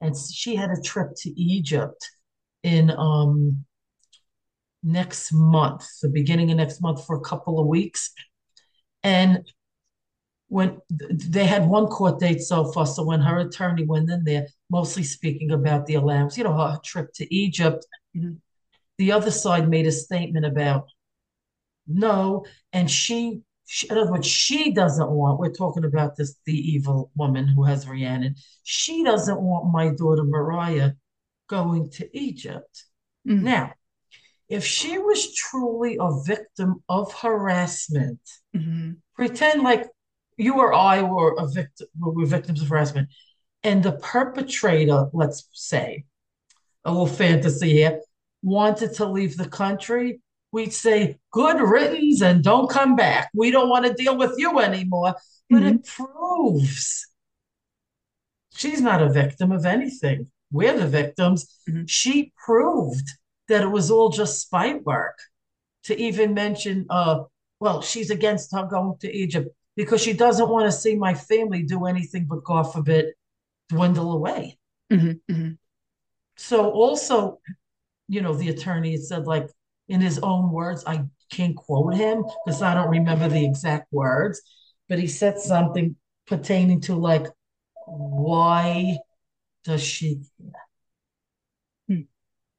and 0.01 0.17
she 0.17 0.55
had 0.55 0.71
a 0.71 0.81
trip 0.81 1.09
to 1.17 1.31
egypt 1.41 2.09
in 2.63 2.91
um 2.91 3.65
next 4.83 5.33
month 5.33 5.85
the 6.03 6.09
beginning 6.09 6.51
of 6.51 6.57
next 6.57 6.81
month 6.81 7.05
for 7.07 7.17
a 7.17 7.21
couple 7.21 7.61
of 7.61 7.67
weeks 7.67 8.13
and 9.03 9.47
when 10.49 10.79
they 10.91 11.47
had 11.47 11.67
one 11.67 11.87
court 11.87 12.19
date 12.19 12.41
so 12.41 12.71
far 12.73 12.85
so 12.85 13.05
when 13.05 13.21
her 13.21 13.39
attorney 13.39 13.85
went 13.85 14.11
in 14.11 14.23
there 14.25 14.47
mostly 14.71 15.03
speaking 15.03 15.53
about 15.53 15.87
the 15.87 15.95
allowance 15.95 16.37
you 16.37 16.45
know 16.45 16.53
her 16.53 16.79
trip 16.85 17.13
to 17.15 17.35
egypt 17.35 17.87
mm-hmm. 18.17 18.35
the 18.99 19.13
other 19.13 19.31
side 19.31 19.69
made 19.69 19.87
a 19.87 19.93
statement 19.93 20.45
about 20.45 20.87
no 21.87 22.45
and 22.73 22.91
she 22.91 23.41
she, 23.67 23.89
in 23.89 23.97
other 23.97 24.13
words, 24.13 24.27
she 24.27 24.73
doesn't 24.73 25.11
want, 25.11 25.39
we're 25.39 25.53
talking 25.53 25.85
about 25.85 26.17
this, 26.17 26.37
the 26.45 26.57
evil 26.57 27.11
woman 27.15 27.47
who 27.47 27.65
has 27.65 27.89
Rhiannon. 27.89 28.35
She 28.63 29.03
doesn't 29.05 29.41
want 29.41 29.73
my 29.73 29.91
daughter 29.91 30.25
Mariah 30.25 30.93
going 31.49 31.91
to 31.91 32.17
Egypt. 32.17 32.85
Mm-hmm. 33.27 33.45
Now, 33.45 33.73
if 34.49 34.65
she 34.65 34.99
was 34.99 35.35
truly 35.35 35.97
a 36.01 36.11
victim 36.25 36.83
of 36.89 37.13
harassment, 37.15 38.21
mm-hmm. 38.55 38.93
pretend 39.15 39.63
like 39.63 39.87
you 40.37 40.59
or 40.59 40.75
I 40.75 41.03
were 41.03 41.35
a 41.39 41.49
victim, 41.49 41.87
were 41.99 42.27
victims 42.27 42.63
of 42.63 42.69
harassment, 42.69 43.09
and 43.63 43.83
the 43.83 43.93
perpetrator, 43.93 45.07
let's 45.13 45.49
say, 45.53 46.05
a 46.85 46.91
little 46.91 47.07
fantasy 47.07 47.73
here, 47.73 48.01
wanted 48.43 48.95
to 48.95 49.07
leave 49.07 49.37
the 49.37 49.49
country, 49.49 50.21
we'd 50.53 50.73
say, 50.73 51.19
good 51.33 51.61
riddance 51.61 52.23
and 52.23 52.45
don't 52.45 52.71
come 52.71 52.95
back. 52.95 53.31
We 53.35 53.51
don't 53.51 53.71
want 53.71 53.87
to 53.87 53.95
deal 53.95 54.17
with 54.17 54.35
you 54.37 54.61
anymore. 54.61 55.17
But 55.51 55.63
mm-hmm. 55.63 55.77
it 55.77 55.87
proves 55.87 57.07
she's 58.55 58.81
not 58.81 59.03
a 59.03 59.09
victim 59.09 59.51
of 59.53 59.67
anything. 59.67 60.31
We're 60.51 60.79
the 60.79 60.87
victims. 60.87 61.61
Mm-hmm. 61.69 61.87
She 61.87 62.33
proved 62.37 63.09
that 63.49 63.63
it 63.63 63.69
was 63.69 63.91
all 63.91 64.11
just 64.11 64.41
spite 64.41 64.85
work 64.85 65.19
to 65.85 65.99
even 65.99 66.35
mention, 66.35 66.87
uh, 66.91 67.25
well, 67.59 67.83
she's 67.83 68.11
against 68.11 68.53
her 68.53 68.67
going 68.67 68.97
to 69.01 69.13
Egypt 69.13 69.49
because 69.75 70.03
she 70.03 70.13
doesn't 70.13 70.49
want 70.49 70.67
to 70.67 70.73
see 70.73 70.95
my 70.95 71.15
family 71.15 71.63
do 71.63 71.87
anything 71.87 72.27
but, 72.27 72.45
God 72.45 72.65
forbid, 72.65 73.07
dwindle 73.69 74.13
away. 74.13 74.59
Mm-hmm. 74.93 75.33
mm-hmm. 75.33 75.51
So 76.37 76.71
also, 76.71 77.41
you 78.09 78.21
know, 78.21 78.35
the 78.35 78.49
attorney 78.49 78.93
had 78.93 79.03
said, 79.03 79.27
like, 79.27 79.49
in 79.89 80.01
his 80.01 80.19
own 80.19 80.51
words, 80.51 80.85
I 80.87 81.05
can't 81.31 81.57
quote 81.57 81.95
him 81.95 82.25
because 82.45 82.63
I 82.63 82.75
don't 82.75 82.91
remember 82.91 83.29
the 83.29 83.45
exact 83.45 83.93
words, 83.93 84.41
but 84.89 84.99
he 84.99 85.07
said 85.07 85.39
something 85.39 85.97
pertaining 86.27 86.81
to, 86.83 86.95
like, 86.95 87.27
why 87.87 88.99
does 89.65 89.83
she 89.83 90.23
hmm. 91.89 92.03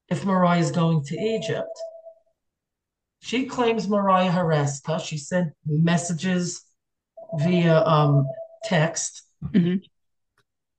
if 0.08 0.24
Mariah 0.24 0.60
is 0.60 0.70
going 0.70 1.04
to 1.04 1.16
Egypt? 1.16 1.76
She 3.20 3.46
claims 3.46 3.88
Mariah 3.88 4.30
harassed 4.30 4.86
her. 4.86 4.98
She 4.98 5.16
sent 5.16 5.52
messages 5.64 6.62
via 7.38 7.82
um, 7.82 8.26
text. 8.64 9.22
Mm-hmm. 9.46 9.76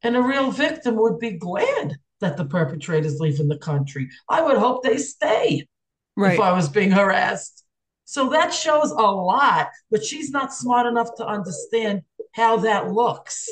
And 0.04 0.16
a 0.16 0.22
real 0.22 0.52
victim 0.52 0.96
would 0.98 1.18
be 1.18 1.32
glad 1.32 1.96
that 2.22 2.38
the 2.38 2.46
perpetrator's 2.46 3.20
leaving 3.20 3.48
the 3.48 3.58
country. 3.58 4.10
I 4.30 4.44
would 4.44 4.58
hope 4.58 4.84
they 4.84 4.98
stay 4.98 5.68
right. 6.16 6.34
if 6.34 6.40
I 6.40 6.52
was 6.52 6.70
being 6.70 6.92
harassed. 6.92 7.64
So 8.06 8.30
that 8.30 8.54
shows 8.54 8.92
a 8.92 8.96
lot, 8.96 9.70
but 9.90 10.04
she's 10.04 10.30
not 10.30 10.54
smart 10.54 10.86
enough 10.86 11.16
to 11.18 11.26
understand 11.26 12.04
how 12.34 12.58
that 12.58 12.92
looks. 12.92 13.50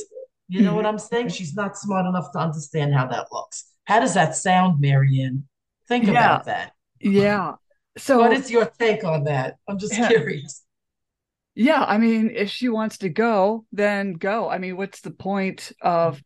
You 0.48 0.62
know 0.62 0.68
mm-hmm. 0.68 0.76
what 0.76 0.86
I'm 0.86 1.00
saying? 1.00 1.30
She's 1.30 1.56
not 1.56 1.78
smart 1.78 2.06
enough 2.06 2.32
to 2.34 2.40
understand 2.40 2.94
how 2.94 3.08
that 3.08 3.28
looks. 3.32 3.66
How 3.86 4.00
does 4.00 4.14
that 4.14 4.36
sound, 4.36 4.80
Marianne? 4.80 5.48
Think 5.88 6.06
yeah. 6.06 6.12
about 6.12 6.46
that. 6.46 6.74
Yeah. 7.00 7.54
So, 7.98 8.20
what 8.20 8.34
is 8.34 8.52
your 8.52 8.66
take 8.66 9.04
on 9.04 9.24
that? 9.26 9.58
I'm 9.68 9.78
just 9.78 9.98
yeah. 9.98 10.08
curious. 10.08 10.64
Yeah, 11.56 11.84
I 11.84 11.98
mean, 11.98 12.32
if 12.34 12.50
she 12.50 12.70
wants 12.70 12.98
to 13.00 13.10
go, 13.10 13.66
then 13.72 14.14
go. 14.14 14.50
I 14.50 14.58
mean, 14.58 14.76
what's 14.76 15.02
the 15.02 15.12
point 15.12 15.72
of 15.82 16.22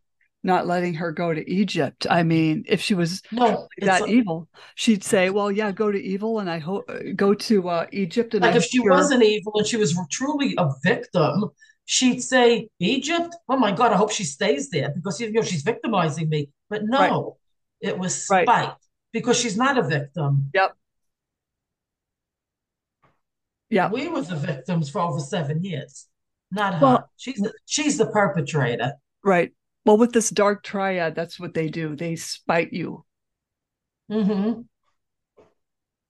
not 0.48 0.66
letting 0.66 0.96
her 0.96 1.12
go 1.12 1.34
to 1.34 1.48
Egypt. 1.48 2.08
I 2.10 2.24
mean, 2.24 2.64
if 2.68 2.82
she 2.82 2.96
was 2.96 3.22
no, 3.32 3.68
that 3.82 4.08
evil, 4.08 4.48
she'd 4.74 5.04
say, 5.04 5.30
"Well, 5.30 5.52
yeah, 5.52 5.72
go 5.72 5.92
to 5.92 6.02
evil, 6.02 6.40
and 6.40 6.50
I 6.50 6.58
hope 6.58 6.90
go 7.16 7.36
to 7.36 7.70
uh, 7.70 7.86
Egypt." 7.92 8.34
And 8.34 8.42
like 8.42 8.56
I 8.56 8.58
if 8.58 8.64
she 8.64 8.80
wasn't 8.80 9.24
evil 9.24 9.54
and 9.58 9.68
she 9.68 9.78
was 9.78 9.96
truly 10.10 10.56
a 10.58 10.72
victim, 10.84 11.52
she'd 11.86 12.22
say, 12.22 12.70
"Egypt? 12.80 13.36
Oh 13.48 13.58
my 13.58 13.72
God, 13.72 13.92
I 13.92 13.98
hope 13.98 14.12
she 14.12 14.24
stays 14.24 14.70
there 14.70 14.90
because 14.96 15.20
you 15.20 15.32
know 15.32 15.44
she's 15.44 15.62
victimizing 15.62 16.30
me." 16.30 16.50
But 16.70 16.82
no, 16.86 16.98
right. 17.84 17.92
it 17.92 18.00
was 18.00 18.24
spite 18.24 18.48
right. 18.48 18.74
because 19.12 19.38
she's 19.38 19.58
not 19.58 19.78
a 19.78 19.84
victim. 19.84 20.50
Yep. 20.56 20.76
Yeah, 23.70 23.92
we 23.92 24.08
were 24.08 24.22
the 24.22 24.38
victims 24.38 24.90
for 24.90 25.02
over 25.02 25.20
seven 25.20 25.62
years, 25.62 26.08
not 26.52 26.76
her. 26.76 27.04
She's 27.18 27.36
the, 27.36 27.52
she's 27.66 27.98
the 27.98 28.06
perpetrator. 28.08 28.94
Right. 29.26 29.52
Well, 29.88 29.98
with 29.98 30.12
this 30.12 30.30
dark 30.30 30.64
triad, 30.64 31.16
that's 31.16 31.40
what 31.40 31.54
they 31.54 31.70
do. 31.70 31.96
They 31.96 32.18
spite 32.18 32.74
you. 32.74 33.06
Mm-hmm. 34.12 34.64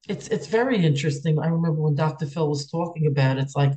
It's 0.09 0.27
it's 0.29 0.47
very 0.47 0.83
interesting. 0.83 1.37
I 1.39 1.45
remember 1.45 1.83
when 1.83 1.93
Dr. 1.93 2.25
Phil 2.25 2.49
was 2.49 2.71
talking 2.71 3.05
about 3.05 3.37
it, 3.37 3.41
it's 3.41 3.55
like 3.55 3.73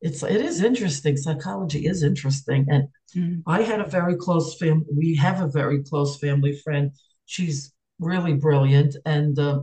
it's 0.00 0.22
it 0.22 0.40
is 0.40 0.62
interesting. 0.62 1.16
Psychology 1.16 1.84
is 1.84 2.04
interesting. 2.04 2.66
And 2.70 2.84
mm-hmm. 3.16 3.40
I 3.50 3.62
had 3.62 3.80
a 3.80 3.88
very 3.88 4.14
close 4.14 4.56
family. 4.56 4.86
We 4.96 5.16
have 5.16 5.40
a 5.40 5.48
very 5.48 5.82
close 5.82 6.16
family 6.20 6.56
friend. 6.62 6.92
She's 7.26 7.72
really 7.98 8.34
brilliant. 8.34 8.94
And 9.04 9.36
uh, 9.36 9.62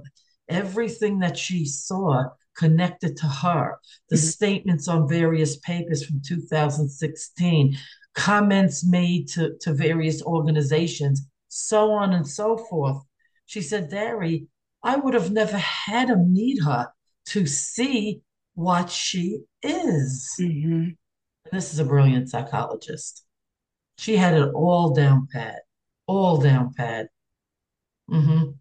everything 0.50 1.20
that 1.20 1.38
she 1.38 1.64
saw 1.64 2.26
connected 2.58 3.16
to 3.18 3.28
her. 3.28 3.78
The 4.10 4.16
mm-hmm. 4.16 4.26
statements 4.26 4.88
on 4.88 5.08
various 5.08 5.58
papers 5.58 6.06
from 6.06 6.22
2016, 6.26 7.78
comments 8.14 8.86
made 8.86 9.28
to, 9.30 9.58
to 9.62 9.74
various 9.74 10.22
organizations, 10.24 11.28
so 11.48 11.92
on 11.92 12.14
and 12.14 12.28
so 12.28 12.58
forth. 12.58 13.02
She 13.46 13.62
said, 13.62 13.90
Dari, 13.90 14.48
I 14.84 14.96
would 14.96 15.14
have 15.14 15.32
never 15.32 15.58
had 15.58 16.08
to 16.08 16.16
meet 16.16 16.64
her 16.64 16.90
to 17.28 17.46
see 17.46 18.22
what 18.56 18.90
she 18.90 19.42
is. 19.62 20.30
Mm-hmm. 20.40 20.90
This 21.52 21.74
is 21.74 21.80
a 21.80 21.86
brilliant 21.86 22.30
psychologist. 22.30 23.26
She 23.98 24.16
had 24.16 24.34
it 24.34 24.50
all 24.54 24.94
down 24.94 25.28
pat, 25.32 25.62
all 26.08 26.38
down 26.38 26.74
pat. 26.74 27.10
Mm-hmm. 28.10 28.52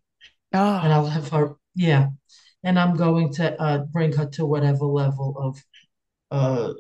Oh. 0.53 0.81
And 0.83 0.93
I'll 0.93 1.07
have 1.07 1.29
her, 1.31 1.55
yeah. 1.75 2.09
And 2.63 2.79
I'm 2.79 2.97
going 2.97 3.33
to 3.35 3.61
uh, 3.61 3.79
bring 3.79 4.13
her 4.13 4.27
to 4.27 4.45
whatever 4.45 4.85
level 4.85 5.37
of 5.39 5.65
uh, 6.31 6.75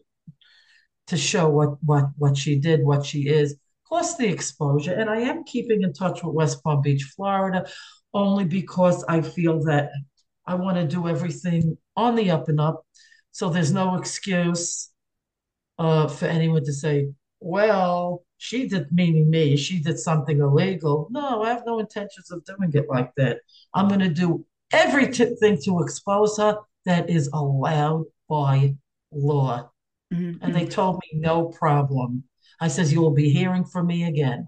to 1.10 1.16
show 1.16 1.48
what 1.48 1.82
what 1.84 2.06
what 2.16 2.36
she 2.36 2.56
did, 2.56 2.84
what 2.84 3.04
she 3.04 3.28
is, 3.28 3.56
plus 3.86 4.16
the 4.16 4.28
exposure. 4.28 4.94
And 4.94 5.10
I 5.10 5.20
am 5.20 5.44
keeping 5.44 5.82
in 5.82 5.92
touch 5.92 6.22
with 6.22 6.34
West 6.34 6.62
Palm 6.64 6.80
Beach, 6.80 7.02
Florida, 7.16 7.68
only 8.14 8.44
because 8.44 9.04
I 9.04 9.20
feel 9.20 9.62
that 9.64 9.90
I 10.46 10.54
want 10.54 10.76
to 10.78 10.86
do 10.86 11.08
everything 11.08 11.76
on 11.96 12.14
the 12.14 12.30
up 12.30 12.48
and 12.48 12.60
up. 12.60 12.86
So 13.32 13.50
there's 13.50 13.72
no 13.72 13.96
excuse 13.96 14.90
uh, 15.78 16.08
for 16.08 16.26
anyone 16.26 16.64
to 16.64 16.72
say, 16.72 17.08
well, 17.40 18.24
she 18.38 18.68
did, 18.68 18.90
meaning 18.90 19.30
me, 19.30 19.56
she 19.56 19.80
did 19.80 19.98
something 19.98 20.40
illegal. 20.40 21.08
No, 21.10 21.42
I 21.42 21.50
have 21.50 21.64
no 21.66 21.78
intentions 21.78 22.30
of 22.30 22.44
doing 22.44 22.70
it 22.72 22.88
like 22.88 23.12
that. 23.16 23.40
I'm 23.74 23.88
going 23.88 24.00
to 24.00 24.08
do 24.08 24.44
everything 24.72 25.58
to 25.64 25.82
expose 25.82 26.38
her 26.38 26.58
that 26.86 27.10
is 27.10 27.28
allowed 27.32 28.04
by 28.28 28.74
law. 29.12 29.70
Mm-hmm. 30.12 30.42
And 30.44 30.54
they 30.54 30.66
told 30.66 30.96
me, 30.96 31.20
no 31.20 31.46
problem. 31.46 32.24
I 32.60 32.68
says, 32.68 32.92
you 32.92 33.00
will 33.00 33.14
be 33.14 33.30
hearing 33.30 33.64
from 33.64 33.86
me 33.86 34.04
again. 34.04 34.46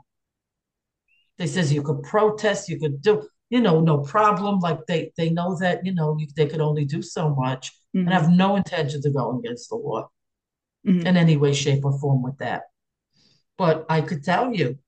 They 1.39 1.47
says 1.47 1.73
you 1.73 1.83
could 1.83 2.03
protest, 2.03 2.69
you 2.69 2.79
could 2.79 3.01
do, 3.01 3.27
you 3.49 3.61
know, 3.61 3.81
no 3.81 3.99
problem. 3.99 4.61
Like 4.61 4.87
they 4.87 5.13
they 5.17 5.31
know 5.31 5.57
that, 5.59 5.85
you 5.85 5.95
know, 5.95 6.17
you, 6.19 6.27
they 6.37 6.47
could 6.47 6.61
only 6.61 6.85
do 6.85 7.03
so 7.03 7.35
much 7.35 7.73
mm-hmm. 7.97 8.07
and 8.07 8.13
have 8.13 8.31
no 8.31 8.57
intention 8.57 9.01
to 9.03 9.11
go 9.11 9.39
against 9.39 9.71
the 9.71 9.77
law 9.77 10.09
mm-hmm. 10.87 11.07
in 11.07 11.17
any 11.17 11.37
way, 11.37 11.53
shape, 11.53 11.85
or 11.85 11.99
form 11.99 12.23
with 12.23 12.39
that. 12.39 12.65
But 13.57 13.87
I 13.89 14.03
could 14.03 14.25
tell 14.25 14.55
you, 14.55 14.79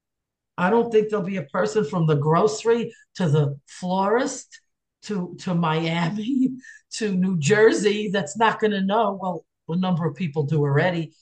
I 0.56 0.70
don't 0.70 0.92
think 0.92 1.08
there'll 1.08 1.24
be 1.24 1.38
a 1.38 1.42
person 1.44 1.84
from 1.84 2.06
the 2.06 2.16
grocery 2.16 2.94
to 3.16 3.28
the 3.28 3.58
florist 3.66 4.60
to 5.04 5.36
to 5.40 5.54
Miami 5.54 6.52
to 6.92 7.12
New 7.12 7.38
Jersey 7.38 8.10
that's 8.12 8.36
not 8.36 8.60
going 8.60 8.72
to 8.72 8.82
know. 8.82 9.18
Well, 9.20 9.44
a 9.68 9.76
number 9.76 10.06
of 10.06 10.16
people 10.16 10.42
do 10.44 10.60
already, 10.60 11.14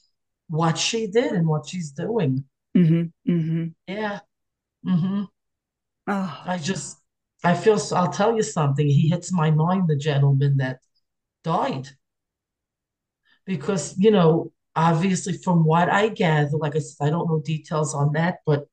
what 0.47 0.77
she 0.77 1.07
did 1.07 1.31
and 1.31 1.47
what 1.47 1.67
she's 1.67 1.91
doing. 1.91 2.43
Mm-hmm, 2.75 3.31
mm-hmm. 3.31 3.65
Yeah. 3.87 4.19
Mm-hmm. 4.85 5.23
Oh. 6.07 6.41
I 6.45 6.57
just, 6.57 6.97
I 7.43 7.53
feel, 7.53 7.79
so, 7.79 7.95
I'll 7.95 8.11
tell 8.11 8.35
you 8.35 8.43
something. 8.43 8.85
He 8.85 9.09
hits 9.09 9.31
my 9.31 9.51
mind, 9.51 9.87
the 9.87 9.95
gentleman 9.95 10.57
that 10.57 10.79
died. 11.43 11.89
Because, 13.45 13.97
you 13.97 14.11
know, 14.11 14.51
obviously 14.75 15.33
from 15.33 15.65
what 15.65 15.89
I 15.89 16.09
gather, 16.09 16.57
like 16.57 16.75
I 16.75 16.79
said, 16.79 17.07
I 17.07 17.09
don't 17.09 17.27
know 17.27 17.39
details 17.39 17.93
on 17.93 18.13
that, 18.13 18.39
but 18.45 18.65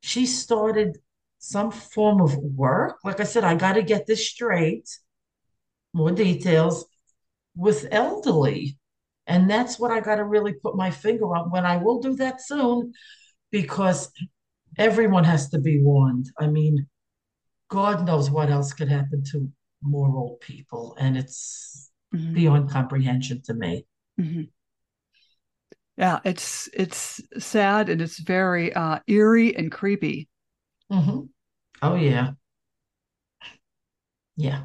she 0.00 0.26
started 0.26 0.98
some 1.38 1.70
form 1.70 2.20
of 2.20 2.36
work. 2.36 2.98
Like 3.04 3.20
I 3.20 3.24
said, 3.24 3.44
I 3.44 3.54
got 3.54 3.74
to 3.74 3.82
get 3.82 4.06
this 4.06 4.28
straight. 4.28 4.88
More 5.92 6.10
details 6.10 6.84
with 7.58 7.86
elderly. 7.90 8.78
And 9.26 9.50
that's 9.50 9.78
what 9.78 9.90
I 9.90 10.00
got 10.00 10.16
to 10.16 10.24
really 10.24 10.54
put 10.54 10.76
my 10.76 10.90
finger 10.90 11.26
on 11.36 11.50
when 11.50 11.66
I 11.66 11.76
will 11.76 12.00
do 12.00 12.16
that 12.16 12.40
soon 12.40 12.94
because 13.50 14.10
everyone 14.78 15.24
has 15.24 15.50
to 15.50 15.58
be 15.58 15.82
warned. 15.82 16.30
I 16.38 16.46
mean, 16.46 16.86
God 17.68 18.06
knows 18.06 18.30
what 18.30 18.48
else 18.48 18.72
could 18.72 18.88
happen 18.88 19.22
to 19.32 19.50
more 19.82 20.08
old 20.16 20.40
people, 20.40 20.96
and 20.98 21.16
it's 21.16 21.90
mm-hmm. 22.14 22.32
beyond 22.32 22.70
comprehension 22.70 23.42
to 23.44 23.54
me. 23.54 23.86
Mm-hmm. 24.18 24.42
Yeah, 25.98 26.20
it's 26.24 26.68
it's 26.72 27.20
sad 27.38 27.88
and 27.88 28.00
it's 28.00 28.18
very 28.18 28.72
uh, 28.72 29.00
eerie 29.08 29.54
and 29.56 29.70
creepy. 29.70 30.28
Mm-hmm. 30.90 31.22
Oh 31.82 31.94
yeah, 31.96 32.30
yeah. 34.36 34.64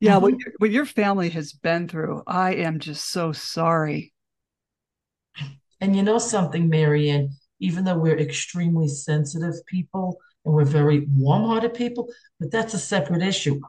Yeah, 0.00 0.14
mm-hmm. 0.14 0.22
what, 0.22 0.32
your, 0.32 0.52
what 0.58 0.70
your 0.70 0.86
family 0.86 1.28
has 1.30 1.52
been 1.52 1.86
through, 1.86 2.22
I 2.26 2.54
am 2.54 2.78
just 2.78 3.10
so 3.10 3.32
sorry. 3.32 4.12
And 5.80 5.94
you 5.94 6.02
know 6.02 6.18
something, 6.18 6.68
Marianne, 6.68 7.30
even 7.60 7.84
though 7.84 7.98
we're 7.98 8.18
extremely 8.18 8.88
sensitive 8.88 9.54
people 9.66 10.18
and 10.44 10.54
we're 10.54 10.64
very 10.64 11.06
warm 11.10 11.44
hearted 11.44 11.74
people, 11.74 12.08
but 12.38 12.50
that's 12.50 12.74
a 12.74 12.78
separate 12.78 13.22
issue. 13.22 13.60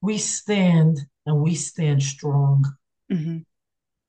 We 0.00 0.18
stand 0.18 0.98
and 1.26 1.40
we 1.40 1.54
stand 1.54 2.02
strong. 2.02 2.64
Mm-hmm. 3.12 3.38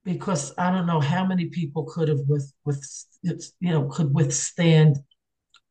Because 0.04 0.54
I 0.58 0.72
don't 0.72 0.88
know 0.88 1.00
how 1.00 1.26
many 1.26 1.46
people 1.46 1.84
could 1.84 2.08
have 2.08 2.22
with 2.28 2.52
with 2.66 2.84
you 3.22 3.38
know 3.62 3.88
could 3.88 4.12
withstand 4.14 4.98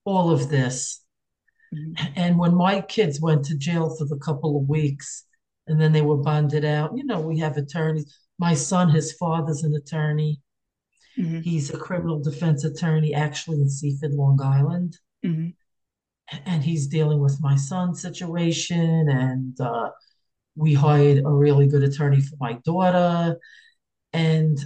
all 0.04 0.30
of 0.30 0.48
this. 0.48 1.04
Mm-hmm. 1.74 2.12
And 2.14 2.38
when 2.38 2.54
my 2.54 2.80
kids 2.80 3.20
went 3.20 3.44
to 3.46 3.56
jail 3.56 3.96
for 3.96 4.04
the 4.04 4.18
couple 4.18 4.56
of 4.56 4.68
weeks, 4.68 5.24
and 5.70 5.80
then 5.80 5.92
they 5.92 6.02
were 6.02 6.16
bonded 6.18 6.64
out. 6.64 6.96
You 6.96 7.04
know, 7.04 7.20
we 7.20 7.38
have 7.38 7.56
attorneys. 7.56 8.14
My 8.38 8.54
son, 8.54 8.90
his 8.90 9.12
father's 9.14 9.62
an 9.62 9.74
attorney. 9.74 10.40
Mm-hmm. 11.18 11.40
He's 11.40 11.70
a 11.70 11.78
criminal 11.78 12.20
defense 12.22 12.64
attorney, 12.64 13.14
actually 13.14 13.60
in 13.60 13.68
Seaford, 13.70 14.12
Long 14.12 14.40
Island. 14.42 14.98
Mm-hmm. 15.24 15.50
and 16.46 16.62
he's 16.62 16.86
dealing 16.86 17.20
with 17.20 17.38
my 17.40 17.56
son's 17.56 18.00
situation 18.00 19.08
and 19.08 19.60
uh, 19.60 19.90
we 20.56 20.74
hired 20.74 21.18
a 21.18 21.30
really 21.30 21.66
good 21.66 21.82
attorney 21.82 22.20
for 22.20 22.36
my 22.40 22.54
daughter 22.64 23.38
and 24.12 24.58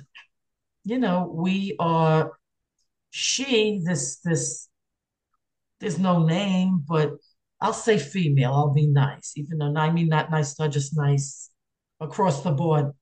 you 0.85 0.99
know 0.99 1.31
we 1.35 1.77
are 1.79 2.33
she 3.11 3.81
this 3.85 4.19
this 4.21 4.69
there's 5.81 5.99
no 5.99 6.25
name 6.25 6.85
but 6.87 7.13
i'll 7.65 7.73
say 7.73 7.99
female 7.99 8.53
i'll 8.53 8.75
be 8.75 8.87
nice 8.87 9.33
even 9.37 9.59
though 9.59 9.75
i 9.77 9.91
mean 9.91 10.09
not 10.09 10.31
nice 10.31 10.59
not 10.59 10.71
just 10.71 10.97
nice 10.97 11.51
across 12.01 12.43
the 12.43 12.53
board 12.53 12.93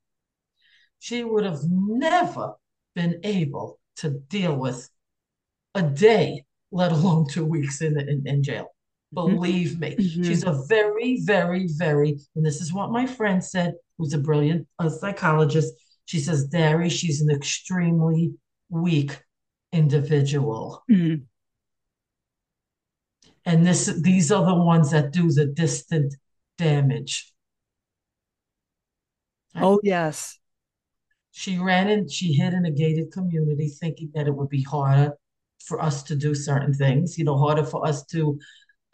she 0.98 1.24
would 1.24 1.44
have 1.44 1.60
never 1.68 2.54
been 2.94 3.20
able 3.24 3.78
to 3.96 4.08
deal 4.10 4.56
with 4.56 4.88
a 5.74 5.82
day 5.82 6.44
let 6.70 6.92
alone 6.92 7.26
two 7.28 7.44
weeks 7.44 7.82
in, 7.82 7.98
in, 7.98 8.22
in 8.26 8.42
jail 8.42 8.72
Mm-hmm. 9.14 9.34
Believe 9.34 9.78
me, 9.78 9.96
mm-hmm. 9.96 10.22
she's 10.22 10.44
a 10.44 10.64
very, 10.68 11.20
very, 11.22 11.68
very, 11.76 12.18
and 12.34 12.44
this 12.44 12.60
is 12.60 12.72
what 12.72 12.90
my 12.90 13.06
friend 13.06 13.44
said, 13.44 13.74
who's 13.98 14.14
a 14.14 14.18
brilliant 14.18 14.66
uh, 14.78 14.88
psychologist. 14.88 15.74
She 16.06 16.18
says, 16.18 16.46
Dari, 16.46 16.88
she's 16.88 17.20
an 17.20 17.30
extremely 17.30 18.32
weak 18.70 19.22
individual. 19.72 20.82
Mm-hmm. 20.90 21.24
And 23.44 23.66
this 23.66 23.86
these 23.86 24.30
are 24.30 24.44
the 24.44 24.54
ones 24.54 24.90
that 24.92 25.12
do 25.12 25.30
the 25.30 25.46
distant 25.46 26.14
damage. 26.58 27.32
Oh, 29.54 29.80
yes. 29.82 30.38
She 31.30 31.58
ran 31.58 31.88
in, 31.88 32.08
she 32.08 32.34
hid 32.34 32.52
in 32.54 32.64
a 32.66 32.70
gated 32.70 33.10
community 33.10 33.68
thinking 33.68 34.10
that 34.14 34.26
it 34.26 34.34
would 34.34 34.48
be 34.48 34.62
harder 34.62 35.14
for 35.64 35.80
us 35.80 36.02
to 36.04 36.16
do 36.16 36.34
certain 36.34 36.74
things, 36.74 37.18
you 37.18 37.24
know, 37.24 37.38
harder 37.38 37.64
for 37.64 37.86
us 37.86 38.04
to 38.06 38.38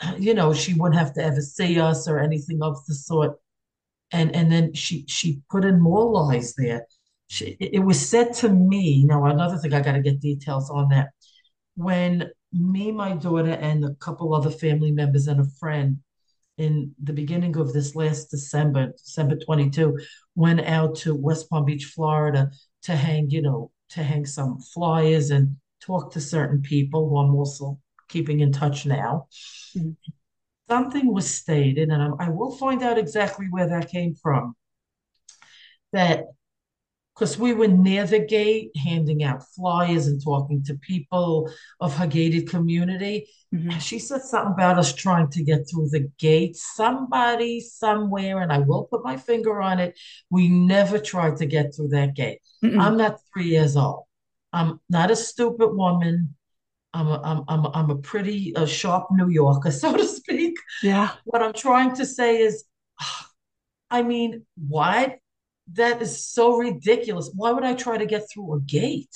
you 0.19 0.35
know, 0.35 0.53
she 0.55 0.75
wouldn't 0.75 0.99
have 0.99 1.13
to 1.15 1.23
ever 1.25 1.41
see 1.41 1.81
us 1.81 2.09
or 2.09 2.19
anything 2.21 2.63
of 2.63 2.85
the 2.87 2.95
sort. 2.95 3.37
And 4.13 4.35
and 4.35 4.51
then 4.51 4.73
she 4.75 5.05
she 5.09 5.43
put 5.51 5.65
in 5.65 5.81
more 5.81 6.11
lies 6.11 6.55
there. 6.55 6.87
She, 7.29 7.57
it 7.61 7.85
was 7.85 8.09
said 8.09 8.35
to 8.37 8.49
me. 8.49 9.05
Now 9.05 9.25
another 9.27 9.59
thing 9.59 9.75
I 9.75 9.83
got 9.83 9.93
to 9.93 10.01
get 10.03 10.21
details 10.21 10.71
on 10.71 10.89
that. 10.91 11.11
When 11.79 12.31
me, 12.53 12.91
my 12.91 13.13
daughter, 13.13 13.53
and 13.53 13.85
a 13.85 13.95
couple 13.95 14.35
other 14.35 14.51
family 14.51 14.91
members 14.91 15.29
and 15.29 15.41
a 15.41 15.45
friend 15.61 15.99
in 16.57 16.93
the 17.01 17.13
beginning 17.13 17.57
of 17.57 17.73
this 17.73 17.95
last 17.95 18.33
December, 18.33 18.95
December 18.99 19.37
22, 19.37 19.97
went 20.35 20.61
out 20.63 20.97
to 20.97 21.15
West 21.15 21.49
Palm 21.49 21.67
Beach, 21.67 21.85
Florida 21.85 22.51
to 22.83 22.97
hang, 22.97 23.31
you 23.31 23.43
know, 23.43 23.71
to 23.91 24.03
hang 24.03 24.27
some 24.27 24.59
flyers 24.59 25.31
and 25.31 25.57
talk 25.81 26.13
to 26.15 26.21
certain 26.21 26.63
people 26.63 27.09
who 27.09 27.19
I'm 27.19 27.33
also 27.37 27.79
keeping 28.09 28.41
in 28.41 28.51
touch 28.51 28.85
now. 28.85 29.29
Mm-hmm. 29.77 29.91
Something 30.69 31.15
was 31.15 31.33
stated, 31.33 31.91
and 31.91 32.03
I, 32.03 32.27
I 32.27 32.29
will 32.31 32.57
find 32.57 32.83
out 32.83 32.99
exactly 32.99 33.47
where 33.51 33.69
that 33.69 33.89
came 33.89 34.17
from. 34.17 34.57
That 35.93 36.25
because 37.19 37.37
we 37.37 37.53
were 37.53 37.67
near 37.67 38.07
the 38.07 38.21
gate 38.21 38.71
handing 38.77 39.25
out 39.25 39.43
flyers 39.57 40.07
and 40.07 40.23
talking 40.23 40.63
to 40.63 40.75
people 40.77 41.51
of 41.81 41.97
her 41.97 42.07
gated 42.07 42.49
community. 42.49 43.29
Mm-hmm. 43.53 43.79
She 43.79 43.99
said 43.99 44.23
something 44.23 44.53
about 44.53 44.79
us 44.79 44.93
trying 44.93 45.29
to 45.31 45.43
get 45.43 45.69
through 45.69 45.89
the 45.89 46.11
gate. 46.19 46.55
Somebody 46.57 47.61
somewhere, 47.61 48.41
and 48.41 48.53
I 48.53 48.59
will 48.59 48.85
put 48.85 49.03
my 49.03 49.17
finger 49.17 49.61
on 49.61 49.81
it, 49.81 49.99
we 50.31 50.49
never 50.49 50.99
tried 50.99 51.39
to 51.39 51.47
get 51.47 51.75
through 51.75 51.89
that 51.89 52.15
gate. 52.15 52.41
Mm-mm. 52.65 52.81
I'm 52.81 52.97
not 52.97 53.19
three 53.33 53.49
years 53.49 53.77
old. 53.77 54.05
I'm 54.53 54.81
not 54.89 55.11
a 55.11 55.17
stupid 55.17 55.75
woman. 55.75 56.37
I'm 56.95 57.09
a, 57.09 57.21
I'm, 57.23 57.45
I'm, 57.49 57.65
a, 57.65 57.71
I'm 57.71 57.91
a 57.91 57.97
pretty 57.97 58.55
uh, 58.55 58.67
sharp 58.67 59.09
New 59.11 59.29
Yorker, 59.29 59.71
so 59.73 59.97
to 59.97 60.07
speak. 60.07 60.57
Yeah. 60.85 61.11
What 61.25 61.43
I'm 61.43 61.53
trying 61.53 61.97
to 61.97 62.07
say 62.07 62.43
is, 62.43 62.65
I 63.91 64.03
mean, 64.03 64.47
what? 64.69 65.19
That 65.75 66.01
is 66.01 66.25
so 66.25 66.57
ridiculous. 66.57 67.31
Why 67.35 67.53
would 67.53 67.65
I 67.65 67.75
try 67.75 67.99
to 67.99 68.07
get 68.07 68.29
through 68.31 68.55
a 68.55 68.61
gate? 68.61 69.15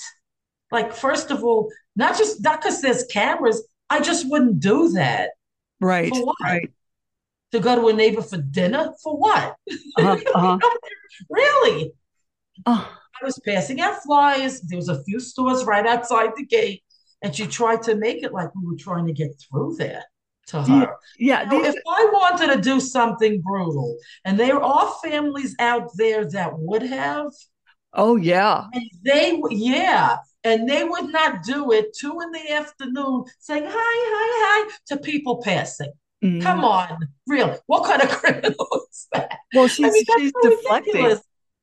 Like, 0.71 0.93
first 0.93 1.31
of 1.31 1.43
all, 1.43 1.71
not 1.95 2.17
just 2.17 2.43
not 2.43 2.61
because 2.61 2.81
there's 2.81 3.05
cameras. 3.05 3.67
I 3.89 4.01
just 4.01 4.29
wouldn't 4.29 4.59
do 4.59 4.89
that. 4.89 5.31
Right. 5.79 6.09
For 6.09 6.25
what? 6.25 6.35
Right. 6.41 6.71
To 7.51 7.59
go 7.59 7.75
to 7.75 7.87
a 7.87 7.93
neighbor 7.93 8.21
for 8.21 8.37
dinner 8.37 8.93
for 9.03 9.15
what? 9.17 9.55
Uh-huh, 9.97 10.17
uh-huh. 10.35 10.59
really? 11.29 11.93
Oh. 12.65 12.97
I 13.21 13.25
was 13.25 13.39
passing 13.45 13.79
out 13.79 14.01
flyers. 14.03 14.61
There 14.61 14.77
was 14.77 14.89
a 14.89 15.03
few 15.03 15.19
stores 15.19 15.63
right 15.65 15.85
outside 15.85 16.31
the 16.35 16.45
gate 16.45 16.83
and 17.23 17.33
she 17.33 17.47
tried 17.47 17.81
to 17.83 17.95
make 17.95 18.21
it 18.21 18.33
like 18.33 18.53
we 18.53 18.67
were 18.67 18.77
trying 18.77 19.07
to 19.07 19.13
get 19.13 19.31
through 19.39 19.75
there 19.77 20.03
to 20.47 20.61
her. 20.61 20.95
Yeah. 21.17 21.49
yeah 21.51 21.67
if 21.67 21.75
I 21.87 22.09
wanted 22.11 22.55
to 22.55 22.61
do 22.61 22.79
something 22.79 23.41
brutal, 23.41 23.97
and 24.25 24.39
there 24.39 24.61
are 24.61 24.93
families 25.03 25.55
out 25.59 25.89
there 25.95 26.29
that 26.31 26.57
would 26.57 26.83
have. 26.83 27.31
Oh 27.93 28.15
yeah. 28.15 28.65
And 28.73 28.89
they 29.03 29.41
yeah. 29.49 30.17
And 30.45 30.67
they 30.67 30.83
would 30.83 31.09
not 31.11 31.43
do 31.43 31.71
it 31.71 31.95
two 31.97 32.19
in 32.19 32.31
the 32.31 32.51
afternoon 32.51 33.23
saying 33.39 33.63
hi, 33.65 33.71
hi, 33.73 34.65
hi 34.67 34.77
to 34.87 34.97
people 34.97 35.41
passing. 35.41 35.93
Mm-hmm. 36.23 36.41
Come 36.41 36.65
on, 36.65 37.09
real. 37.27 37.57
What 37.67 37.85
kind 37.85 38.01
of 38.01 38.09
criminal 38.21 38.67
is 38.89 39.07
that? 39.11 39.37
Well, 39.53 39.67
she's 39.67 39.85
I 39.85 39.89
mean, 39.89 40.03
she's 40.17 40.33
so 40.41 40.49
deflecting. 40.49 41.17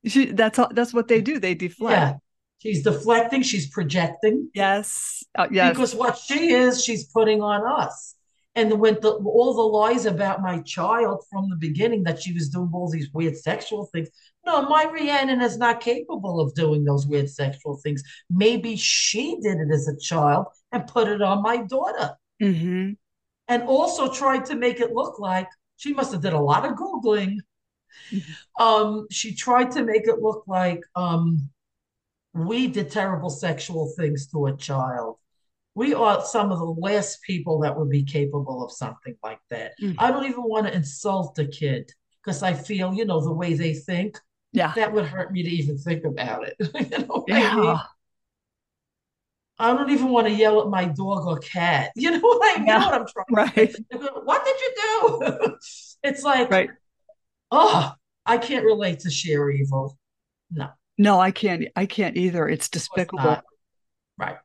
She, 0.06 0.26
that's 0.32 0.58
all, 0.58 0.68
that's 0.72 0.94
what 0.94 1.08
they 1.08 1.20
do. 1.20 1.38
They 1.38 1.54
deflect. 1.54 1.92
Yeah. 1.92 2.14
She's 2.58 2.82
deflecting, 2.82 3.42
she's 3.42 3.68
projecting. 3.68 4.50
Yes. 4.54 5.24
Uh, 5.34 5.48
yes. 5.50 5.70
Because 5.70 5.94
what 5.94 6.18
she 6.18 6.52
is, 6.52 6.84
she's 6.84 7.04
putting 7.04 7.40
on 7.40 7.66
us. 7.66 8.14
And 8.56 8.80
when 8.80 8.94
the, 9.00 9.12
all 9.12 9.54
the 9.54 9.62
lies 9.62 10.06
about 10.06 10.42
my 10.42 10.60
child 10.62 11.24
from 11.30 11.48
the 11.48 11.56
beginning 11.56 12.02
that 12.04 12.20
she 12.20 12.32
was 12.32 12.48
doing 12.48 12.70
all 12.72 12.90
these 12.90 13.10
weird 13.12 13.36
sexual 13.36 13.86
things. 13.86 14.08
No, 14.44 14.68
my 14.68 14.84
Rhiannon 14.84 15.40
is 15.40 15.56
not 15.56 15.80
capable 15.80 16.40
of 16.40 16.54
doing 16.54 16.84
those 16.84 17.06
weird 17.06 17.30
sexual 17.30 17.76
things. 17.76 18.02
Maybe 18.28 18.76
she 18.76 19.38
did 19.40 19.58
it 19.58 19.72
as 19.72 19.86
a 19.86 19.96
child 19.98 20.46
and 20.72 20.86
put 20.86 21.08
it 21.08 21.22
on 21.22 21.42
my 21.42 21.58
daughter. 21.58 22.16
Mm-hmm. 22.42 22.92
And 23.48 23.62
also 23.64 24.12
tried 24.12 24.46
to 24.46 24.56
make 24.56 24.80
it 24.80 24.92
look 24.92 25.18
like 25.20 25.48
she 25.76 25.92
must 25.92 26.12
have 26.12 26.22
did 26.22 26.32
a 26.32 26.40
lot 26.40 26.64
of 26.64 26.76
Googling. 26.76 27.36
Mm-hmm. 28.10 28.62
Um, 28.62 29.06
she 29.10 29.34
tried 29.34 29.70
to 29.72 29.84
make 29.84 30.06
it 30.08 30.20
look 30.20 30.44
like 30.46 30.82
um, 30.96 31.50
we 32.34 32.68
did 32.68 32.90
terrible 32.90 33.30
sexual 33.30 33.92
things 33.96 34.26
to 34.28 34.46
a 34.46 34.56
child. 34.56 35.16
We 35.74 35.94
are 35.94 36.24
some 36.24 36.50
of 36.50 36.58
the 36.58 36.64
last 36.64 37.22
people 37.22 37.60
that 37.60 37.78
would 37.78 37.90
be 37.90 38.02
capable 38.02 38.64
of 38.64 38.72
something 38.72 39.14
like 39.22 39.40
that. 39.50 39.72
Mm. 39.80 39.94
I 39.98 40.10
don't 40.10 40.26
even 40.26 40.42
want 40.42 40.66
to 40.66 40.74
insult 40.74 41.38
a 41.38 41.46
kid 41.46 41.90
because 42.22 42.42
I 42.42 42.54
feel, 42.54 42.92
you 42.92 43.04
know, 43.04 43.20
the 43.20 43.32
way 43.32 43.54
they 43.54 43.74
think. 43.74 44.18
Yeah. 44.52 44.72
That 44.74 44.92
would 44.92 45.06
hurt 45.06 45.32
me 45.32 45.44
to 45.44 45.48
even 45.48 45.78
think 45.78 46.04
about 46.04 46.46
it. 46.48 46.56
you 46.90 47.06
know 47.06 47.24
yeah. 47.28 47.50
I, 47.52 47.60
mean? 47.60 47.80
I 49.60 49.72
don't 49.74 49.90
even 49.90 50.08
want 50.08 50.26
to 50.26 50.32
yell 50.32 50.60
at 50.60 50.68
my 50.68 50.86
dog 50.86 51.26
or 51.26 51.38
cat. 51.38 51.92
You 51.96 52.10
know 52.12 52.18
what 52.20 52.56
I 52.56 52.58
mean? 52.58 52.66
Yeah. 52.66 52.84
What 52.84 52.94
I'm 52.94 53.06
trying 53.06 53.26
right. 53.30 53.74
What 54.24 54.44
did 54.44 54.56
you 54.60 54.74
do? 54.76 55.56
it's 56.02 56.24
like, 56.24 56.50
right. 56.50 56.70
oh, 57.50 57.92
I 58.26 58.38
can't 58.38 58.64
relate 58.64 59.00
to 59.00 59.10
sheer 59.10 59.50
evil. 59.50 59.96
No. 60.50 60.70
No, 60.98 61.20
I 61.20 61.30
can't. 61.30 61.64
I 61.76 61.86
can't 61.86 62.16
either. 62.16 62.48
It's 62.48 62.68
despicable. 62.68 63.40
Right. 64.18 64.36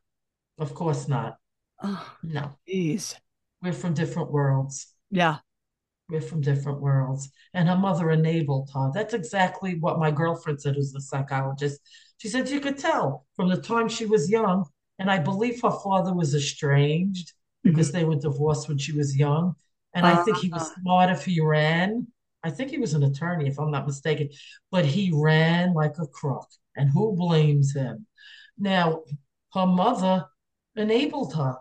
Of 0.58 0.74
course 0.74 1.08
not. 1.08 1.36
Oh, 1.82 2.16
no. 2.22 2.52
Jeez. 2.68 3.14
We're 3.62 3.72
from 3.72 3.94
different 3.94 4.30
worlds. 4.30 4.86
Yeah. 5.10 5.38
We're 6.08 6.20
from 6.20 6.40
different 6.40 6.80
worlds. 6.80 7.30
And 7.52 7.68
her 7.68 7.76
mother 7.76 8.10
enabled 8.10 8.70
her. 8.74 8.90
That's 8.94 9.14
exactly 9.14 9.78
what 9.78 9.98
my 9.98 10.10
girlfriend 10.10 10.60
said, 10.60 10.76
who's 10.76 10.94
a 10.94 11.00
psychologist. 11.00 11.80
She 12.18 12.28
said 12.28 12.48
you 12.48 12.60
could 12.60 12.78
tell 12.78 13.26
from 13.34 13.48
the 13.48 13.60
time 13.60 13.88
she 13.88 14.06
was 14.06 14.30
young. 14.30 14.64
And 14.98 15.10
I 15.10 15.18
believe 15.18 15.60
her 15.62 15.70
father 15.70 16.14
was 16.14 16.34
estranged 16.34 17.28
mm-hmm. 17.28 17.70
because 17.70 17.92
they 17.92 18.04
were 18.04 18.16
divorced 18.16 18.68
when 18.68 18.78
she 18.78 18.92
was 18.92 19.16
young. 19.16 19.54
And 19.94 20.06
uh-huh. 20.06 20.20
I 20.20 20.24
think 20.24 20.38
he 20.38 20.48
was 20.48 20.62
uh-huh. 20.62 20.80
smart 20.80 21.10
if 21.10 21.24
he 21.24 21.40
ran 21.40 22.06
I 22.46 22.50
think 22.50 22.70
he 22.70 22.78
was 22.78 22.94
an 22.94 23.02
attorney, 23.02 23.48
if 23.48 23.58
I'm 23.58 23.72
not 23.72 23.86
mistaken, 23.86 24.28
but 24.70 24.84
he 24.84 25.10
ran 25.12 25.74
like 25.74 25.98
a 25.98 26.06
crook. 26.06 26.46
And 26.76 26.88
who 26.88 27.16
blames 27.16 27.74
him? 27.74 28.06
Now, 28.56 29.02
her 29.52 29.66
mother 29.66 30.26
enabled 30.76 31.34
her. 31.34 31.56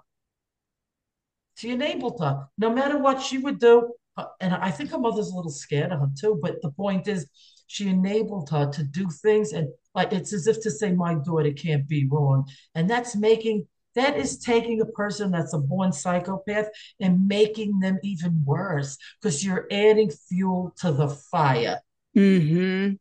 She 1.55 1.71
enabled 1.71 2.19
her. 2.21 2.47
No 2.57 2.69
matter 2.69 2.97
what 2.97 3.21
she 3.21 3.37
would 3.37 3.59
do, 3.59 3.93
uh, 4.17 4.25
and 4.39 4.53
I 4.53 4.71
think 4.71 4.91
her 4.91 4.99
mother's 4.99 5.29
a 5.29 5.35
little 5.35 5.51
scared 5.51 5.91
of 5.91 5.99
her 5.99 6.09
too, 6.19 6.39
but 6.41 6.61
the 6.61 6.71
point 6.71 7.07
is, 7.07 7.27
she 7.67 7.87
enabled 7.87 8.49
her 8.49 8.69
to 8.71 8.83
do 8.83 9.09
things 9.09 9.51
and 9.51 9.67
like 9.95 10.13
it's 10.13 10.33
as 10.33 10.47
if 10.47 10.61
to 10.61 10.69
say 10.69 10.91
my 10.91 11.15
daughter 11.15 11.51
can't 11.51 11.87
be 11.87 12.07
wrong 12.07 12.47
and 12.75 12.87
that's 12.89 13.15
making 13.15 13.65
that 13.95 14.17
is 14.17 14.37
taking 14.37 14.81
a 14.81 14.85
person 14.85 15.31
that's 15.31 15.53
a 15.53 15.57
born 15.57 15.91
psychopath 15.91 16.67
and 16.99 17.27
making 17.27 17.79
them 17.79 17.97
even 18.03 18.43
worse 18.45 18.97
because 19.19 19.43
you're 19.43 19.67
adding 19.71 20.11
fuel 20.11 20.75
to 20.77 20.91
the 20.91 21.07
fire. 21.07 21.79
Mm-hmm. 22.15 22.95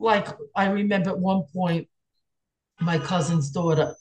Like 0.00 0.26
I 0.56 0.66
remember 0.70 1.10
at 1.10 1.18
one 1.18 1.44
point, 1.54 1.88
my 2.80 2.98
cousin's 2.98 3.50
daughter 3.50 3.94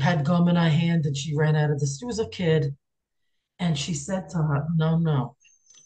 had 0.00 0.24
gum 0.24 0.48
in 0.48 0.56
her 0.56 0.68
hand 0.68 1.06
and 1.06 1.16
she 1.16 1.36
ran 1.36 1.56
out 1.56 1.70
of 1.70 1.80
the. 1.80 1.86
She 1.86 2.06
was 2.06 2.18
a 2.18 2.28
kid, 2.28 2.74
And 3.58 3.78
she 3.78 3.94
said 3.94 4.28
to 4.30 4.38
her, 4.38 4.66
No, 4.76 4.98
no, 4.98 5.36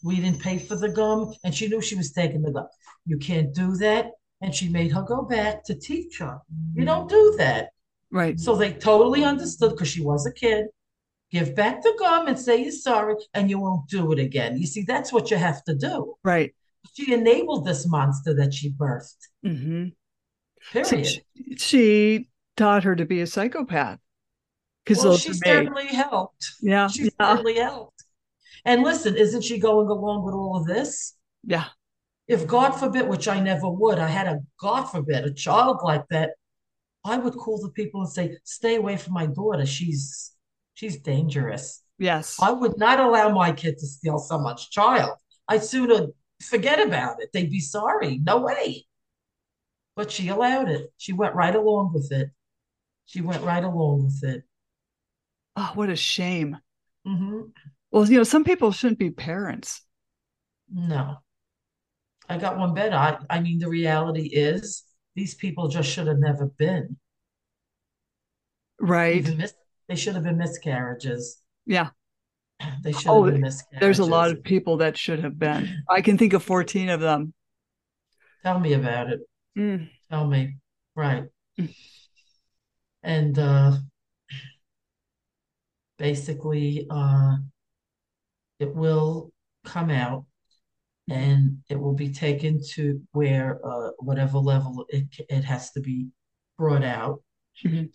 we 0.03 0.17
didn't 0.17 0.41
pay 0.41 0.57
for 0.57 0.75
the 0.75 0.89
gum. 0.89 1.33
And 1.43 1.53
she 1.53 1.67
knew 1.67 1.81
she 1.81 1.95
was 1.95 2.11
taking 2.11 2.41
the 2.41 2.51
gum. 2.51 2.67
You 3.05 3.17
can't 3.17 3.53
do 3.53 3.75
that. 3.77 4.11
And 4.41 4.53
she 4.53 4.69
made 4.69 4.91
her 4.91 5.01
go 5.01 5.23
back 5.23 5.63
to 5.65 5.75
teach 5.75 6.19
her. 6.19 6.39
You 6.73 6.85
don't 6.85 7.09
do 7.09 7.35
that. 7.37 7.69
Right. 8.11 8.39
So 8.39 8.55
they 8.55 8.73
totally 8.73 9.23
understood 9.23 9.71
because 9.71 9.87
she 9.87 10.01
was 10.01 10.25
a 10.25 10.31
kid. 10.31 10.67
Give 11.31 11.53
back 11.55 11.81
the 11.81 11.93
gum 11.99 12.27
and 12.27 12.39
say 12.39 12.61
you're 12.63 12.71
sorry, 12.71 13.15
and 13.33 13.49
you 13.49 13.59
won't 13.59 13.89
do 13.89 14.13
it 14.13 14.19
again. 14.19 14.57
You 14.57 14.65
see, 14.65 14.83
that's 14.83 15.11
what 15.11 15.29
you 15.29 15.35
have 15.35 15.61
to 15.65 15.75
do. 15.75 16.15
Right. 16.23 16.55
She 16.93 17.13
enabled 17.13 17.65
this 17.65 17.85
monster 17.85 18.33
that 18.35 18.53
she 18.53 18.71
birthed. 18.71 19.27
Mm-hmm. 19.45 19.87
Period. 20.71 20.87
So 20.87 21.03
she, 21.03 21.55
she, 21.57 22.29
taught 22.57 22.83
her 22.83 22.95
to 22.95 23.05
be 23.05 23.21
a 23.21 23.27
psychopath. 23.27 23.99
Because 24.83 25.03
well, 25.03 25.17
she 25.17 25.33
certainly 25.33 25.87
helped. 25.87 26.53
Yeah. 26.61 26.87
She 26.87 27.03
yeah. 27.03 27.09
certainly 27.21 27.55
helped. 27.55 28.03
And 28.65 28.83
listen, 28.83 29.15
isn't 29.15 29.43
she 29.43 29.59
going 29.59 29.87
along 29.87 30.25
with 30.25 30.33
all 30.33 30.57
of 30.57 30.65
this? 30.65 31.15
Yeah. 31.43 31.65
If 32.27 32.47
God 32.47 32.71
forbid, 32.71 33.07
which 33.07 33.27
I 33.27 33.39
never 33.39 33.69
would, 33.69 33.99
I 33.99 34.07
had 34.07 34.27
a 34.27 34.39
God 34.59 34.85
forbid, 34.85 35.23
a 35.23 35.33
child 35.33 35.79
like 35.83 36.05
that, 36.09 36.31
I 37.05 37.17
would 37.17 37.35
call 37.35 37.61
the 37.61 37.69
people 37.69 38.01
and 38.01 38.09
say, 38.09 38.37
stay 38.43 38.75
away 38.75 38.97
from 38.97 39.13
my 39.13 39.27
daughter. 39.27 39.65
She's 39.65 40.33
she's 40.73 40.97
dangerous. 40.97 41.81
Yes. 41.99 42.37
I 42.41 42.51
would 42.51 42.77
not 42.77 42.99
allow 42.99 43.29
my 43.29 43.51
kid 43.53 43.77
to 43.77 43.87
steal 43.87 44.19
someone's 44.19 44.67
child. 44.67 45.17
I'd 45.47 45.63
sooner 45.63 46.07
forget 46.41 46.85
about 46.85 47.21
it. 47.21 47.29
They'd 47.33 47.49
be 47.49 47.61
sorry. 47.61 48.17
No 48.17 48.39
way. 48.39 48.85
But 49.95 50.11
she 50.11 50.27
allowed 50.27 50.69
it. 50.69 50.91
She 50.97 51.13
went 51.13 51.35
right 51.35 51.55
along 51.55 51.93
with 51.93 52.11
it. 52.11 52.29
She 53.07 53.21
went 53.21 53.43
right 53.43 53.63
along 53.63 54.05
with 54.05 54.23
it. 54.23 54.43
Oh, 55.55 55.71
what 55.73 55.89
a 55.89 55.95
shame. 55.95 56.57
Mm-hmm. 57.07 57.41
Well, 57.89 58.07
you 58.07 58.17
know, 58.17 58.23
some 58.23 58.43
people 58.43 58.71
shouldn't 58.71 58.99
be 58.99 59.09
parents. 59.09 59.81
No. 60.71 61.15
I 62.29 62.37
got 62.37 62.57
one 62.57 62.73
better. 62.73 62.95
I, 62.95 63.17
I 63.29 63.39
mean, 63.39 63.59
the 63.59 63.69
reality 63.69 64.27
is 64.27 64.83
these 65.15 65.33
people 65.33 65.69
just 65.69 65.89
should 65.89 66.07
have 66.07 66.19
never 66.19 66.45
been. 66.45 66.97
Right. 68.79 69.25
Mis- 69.35 69.53
they 69.87 69.95
should 69.95 70.15
have 70.15 70.25
been 70.25 70.37
miscarriages. 70.37 71.41
Yeah. 71.65 71.89
They 72.83 72.91
should 72.91 73.07
oh, 73.07 73.23
have 73.23 73.33
been 73.33 73.41
miscarriages. 73.41 73.79
There's 73.79 73.99
a 73.99 74.05
lot 74.05 74.31
of 74.31 74.43
people 74.43 74.77
that 74.77 74.97
should 74.97 75.23
have 75.23 75.39
been. 75.39 75.83
I 75.89 76.01
can 76.01 76.17
think 76.17 76.33
of 76.33 76.43
14 76.43 76.89
of 76.89 76.99
them. 76.99 77.33
Tell 78.43 78.59
me 78.59 78.73
about 78.73 79.09
it. 79.09 79.21
Mm. 79.57 79.89
Tell 80.09 80.27
me. 80.27 80.57
Right. 80.93 81.23
Mm. 81.57 81.73
And 83.07 83.39
uh 83.39 83.77
basically 85.97 86.85
uh 86.91 87.37
it 88.59 88.75
will 88.75 89.31
come 89.63 89.89
out 89.89 90.25
and 91.09 91.59
it 91.69 91.79
will 91.79 91.93
be 91.93 92.11
taken 92.11 92.59
to 92.73 93.01
where 93.11 93.59
uh, 93.65 93.91
whatever 93.99 94.37
level 94.39 94.85
it, 94.89 95.05
it 95.29 95.43
has 95.43 95.71
to 95.71 95.79
be 95.79 96.07
brought 96.57 96.83
out. 96.83 97.21
Mm-hmm. 97.65 97.85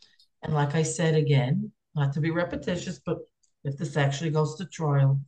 And 0.43 0.55
like 0.55 0.75
I 0.75 0.83
said 0.83 1.15
again, 1.15 1.73
not 1.95 2.13
to 2.15 2.21
be 2.21 2.31
repetitious, 2.31 3.01
but 3.05 3.19
if 3.65 3.77
this 3.77 3.97
actually 3.97 4.31
goes 4.31 4.55
to 4.57 4.65
trial, 4.67 5.21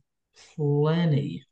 plenty 0.55 1.43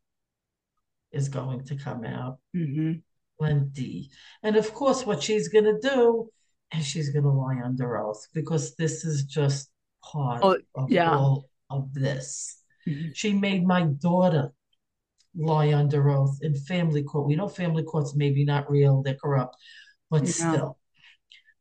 is 1.12 1.30
going 1.30 1.66
to 1.66 1.76
come 1.76 2.04
out. 2.04 2.40
Mm-hmm. 2.56 2.94
Plenty. 3.40 4.10
And 4.42 4.56
of 4.56 4.74
course, 4.74 5.06
what 5.06 5.22
she's 5.22 5.50
going 5.50 5.66
to 5.66 5.80
do 5.80 6.30
is 6.78 6.86
she's 6.86 7.10
going 7.10 7.24
to 7.24 7.30
lie 7.30 7.62
under 7.64 7.98
oath 7.98 8.28
because 8.34 8.76
this 8.76 9.04
is 9.06 9.24
just 9.24 9.70
part 10.04 10.42
oh, 10.44 10.58
of 10.76 10.92
yeah. 10.92 11.16
all 11.16 11.50
of 11.70 11.94
this. 11.94 12.60
Mm-hmm. 12.88 13.10
She 13.14 13.34
made 13.34 13.66
my 13.66 13.84
daughter 13.84 14.52
lie 15.36 15.74
under 15.74 16.10
oath 16.10 16.38
in 16.42 16.56
family 16.56 17.04
court. 17.04 17.28
We 17.28 17.36
know 17.36 17.48
family 17.48 17.84
courts 17.84 18.16
maybe 18.16 18.46
not 18.46 18.70
real, 18.70 19.02
they're 19.02 19.16
corrupt, 19.16 19.56
but 20.10 20.24
yeah. 20.24 20.32
still, 20.32 20.78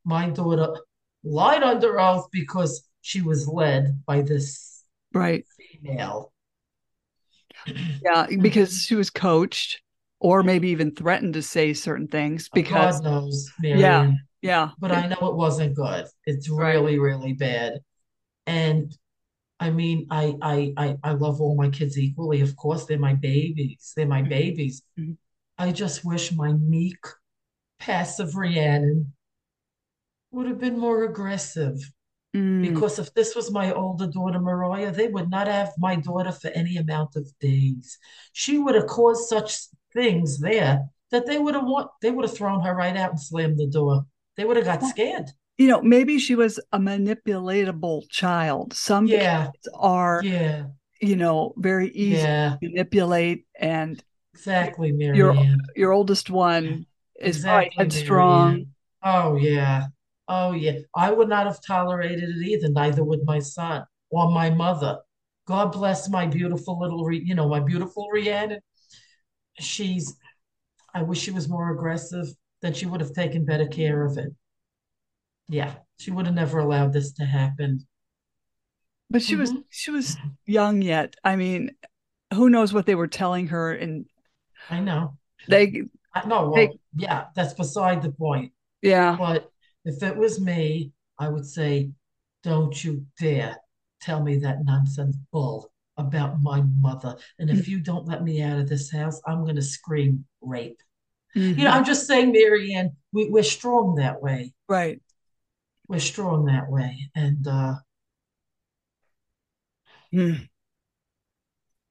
my 0.05 0.31
daughter 0.31 0.77
lied 1.25 1.63
under 1.63 1.99
oath 2.01 2.29
because 2.33 2.89
she 3.01 3.21
was 3.23 3.47
led 3.49 4.03
by 4.07 4.23
this 4.23 4.85
right 5.15 5.45
female. 5.59 6.33
Yeah, 7.67 8.27
because 8.41 8.83
she 8.83 8.95
was 8.95 9.11
coached 9.11 9.81
or 10.19 10.43
maybe 10.43 10.69
even 10.69 10.95
threatened 10.95 11.35
to 11.35 11.43
say 11.43 11.73
certain 11.75 12.09
things 12.09 12.49
because 12.53 13.01
God 13.01 13.05
knows, 13.05 13.51
Marianne. 13.61 13.81
Yeah. 13.81 14.13
Yeah. 14.43 14.71
But 14.79 14.93
I 14.93 15.07
know 15.07 15.29
it 15.29 15.37
wasn't 15.37 15.75
good. 15.75 16.07
It's 16.27 16.49
really, 16.49 16.99
really 16.99 17.33
bad. 17.33 17.81
And 18.47 18.95
I 19.61 19.71
mean, 19.71 20.09
I, 20.11 20.35
I 20.43 20.75
I 20.77 20.97
I 21.05 21.13
love 21.13 21.41
all 21.41 21.57
my 21.57 21.71
kids 21.71 21.97
equally. 21.97 22.41
Of 22.41 22.57
course, 22.57 22.85
they're 22.85 22.99
my 22.99 23.15
babies. 23.15 23.93
They're 23.97 24.07
my 24.07 24.21
mm-hmm. 24.21 24.29
babies. 24.29 24.83
Mm-hmm. 24.99 25.13
I 25.59 25.71
just 25.71 26.05
wish 26.05 26.33
my 26.33 26.53
meek, 26.53 26.99
passive 27.79 28.35
Rhiannon 28.35 29.13
would 30.33 30.47
have 30.47 30.59
been 30.59 30.79
more 30.79 31.05
aggressive. 31.05 31.77
Mm. 32.35 32.63
Because 32.63 32.99
if 32.99 33.13
this 33.15 33.37
was 33.37 33.53
my 33.53 33.73
older 33.73 34.07
daughter 34.07 34.41
Mariah, 34.41 34.91
they 34.91 35.07
would 35.07 35.31
not 35.31 35.47
have 35.47 35.71
my 35.79 35.97
daughter 35.97 36.33
for 36.33 36.49
any 36.49 36.79
amount 36.79 37.15
of 37.15 37.31
days. 37.39 37.99
She 38.33 38.59
would 38.59 38.75
have 38.75 38.87
caused 38.87 39.29
such 39.29 39.59
things 39.93 40.41
there 40.41 40.87
that 41.11 41.27
they 41.27 41.39
would 41.39 41.55
have 41.55 41.65
want 41.65 41.91
they 42.01 42.11
would 42.11 42.25
have 42.25 42.37
thrown 42.37 42.63
her 42.63 42.75
right 42.75 42.97
out 42.97 43.11
and 43.11 43.21
slammed 43.21 43.59
the 43.59 43.67
door. 43.67 44.07
They 44.37 44.45
would 44.45 44.57
have 44.57 44.67
got 44.67 44.83
scared 44.83 45.31
you 45.59 45.69
know, 45.69 45.83
maybe 45.83 46.19
she 46.19 46.35
was 46.35 46.59
a 46.73 46.79
manipulatable 46.79 48.09
child. 48.09 48.73
Some 48.75 49.07
yeah. 49.07 49.47
kids 49.47 49.69
are, 49.75 50.21
yeah. 50.25 50.65
you 51.01 51.17
know, 51.17 51.55
very 51.57 51.89
easy 51.91 52.23
yeah. 52.23 52.57
to 52.61 52.69
manipulate. 52.69 53.47
And 53.59 54.03
exactly, 54.35 54.93
Mary. 54.93 55.17
Your 55.17 55.37
your 55.77 55.93
oldest 55.93 56.31
one 56.31 56.87
is 57.21 57.37
exactly, 57.37 57.73
headstrong. 57.77 58.67
Oh 59.05 59.37
yeah, 59.37 59.87
oh 60.27 60.53
yeah. 60.53 60.79
I 60.97 61.13
would 61.13 61.29
not 61.29 61.47
have 61.47 61.61
tolerated 61.65 62.25
it 62.29 62.47
either. 62.47 62.69
Neither 62.69 63.05
would 63.05 63.21
my 63.25 63.39
son 63.39 63.85
or 64.11 64.31
my 64.31 64.51
mother. 64.51 64.99
God 65.47 65.73
bless 65.73 66.09
my 66.09 66.27
beautiful 66.27 66.79
little, 66.81 67.13
you 67.13 67.35
know, 67.35 67.49
my 67.49 67.61
beautiful 67.61 68.09
Rhiannon. 68.13 68.61
She's. 69.61 70.15
I 70.95 71.03
wish 71.03 71.21
she 71.21 71.31
was 71.31 71.49
more 71.49 71.73
aggressive. 71.73 72.27
Then 72.63 72.73
she 72.73 72.87
would 72.87 73.01
have 73.01 73.13
taken 73.13 73.45
better 73.45 73.67
care 73.67 74.05
of 74.05 74.17
it 74.17 74.33
yeah, 75.53 75.75
she 75.99 76.11
would 76.11 76.27
have 76.27 76.35
never 76.35 76.59
allowed 76.59 76.93
this 76.93 77.13
to 77.13 77.25
happen. 77.25 77.87
But 79.11 79.23
she 79.23 79.35
mm-hmm. 79.35 79.41
was 79.41 79.53
she 79.69 79.91
was 79.91 80.17
young 80.47 80.81
yet. 80.81 81.15
I 81.23 81.37
mean, 81.37 81.73
who 82.33 82.49
knows 82.49 82.73
what 82.73 82.87
they 82.87 82.95
were 82.95 83.07
telling 83.07 83.49
her 83.49 83.73
and 83.73 84.07
I 84.71 84.81
know. 84.81 85.19
They 85.49 85.83
I 86.15 86.27
know, 86.27 86.51
well, 86.51 86.55
they, 86.55 86.71
yeah, 86.97 87.27
that's 87.35 87.55
beside 87.55 88.03
the 88.03 88.13
point. 88.13 88.53
Yeah. 88.81 89.17
But 89.19 89.51
if 89.85 90.03
it 90.03 90.17
was 90.17 90.41
me, 90.41 90.93
I 91.19 91.29
would 91.29 91.47
say, 91.47 91.91
Don't 92.43 92.83
you 92.83 93.05
dare 93.19 93.57
tell 94.01 94.23
me 94.23 94.39
that 94.39 94.65
nonsense 94.65 95.17
bull 95.31 95.71
about 95.99 96.41
my 96.43 96.63
mother. 96.81 97.17
And 97.39 97.51
if 97.51 97.69
you 97.69 97.79
don't 97.79 98.07
let 98.07 98.25
me 98.25 98.43
out 98.43 98.59
of 98.59 98.69
this 98.69 98.91
house, 98.91 99.21
I'm 99.27 99.45
gonna 99.45 99.63
scream 99.63 100.25
rape. 100.41 100.81
Mm-hmm. 101.37 101.59
You 101.59 101.65
know, 101.65 101.71
I'm 101.71 101.85
just 101.85 102.07
saying, 102.07 102.33
Marianne, 102.33 102.97
we, 103.13 103.31
we're 103.31 103.43
strong 103.43 103.97
that 103.97 104.21
way. 104.23 104.53
Right 104.69 105.01
we're 105.93 106.01
strong 106.01 106.47
that 106.47 106.71
way. 106.71 107.11
And 107.15 107.47
uh 107.47 107.75
mm. 110.13 110.49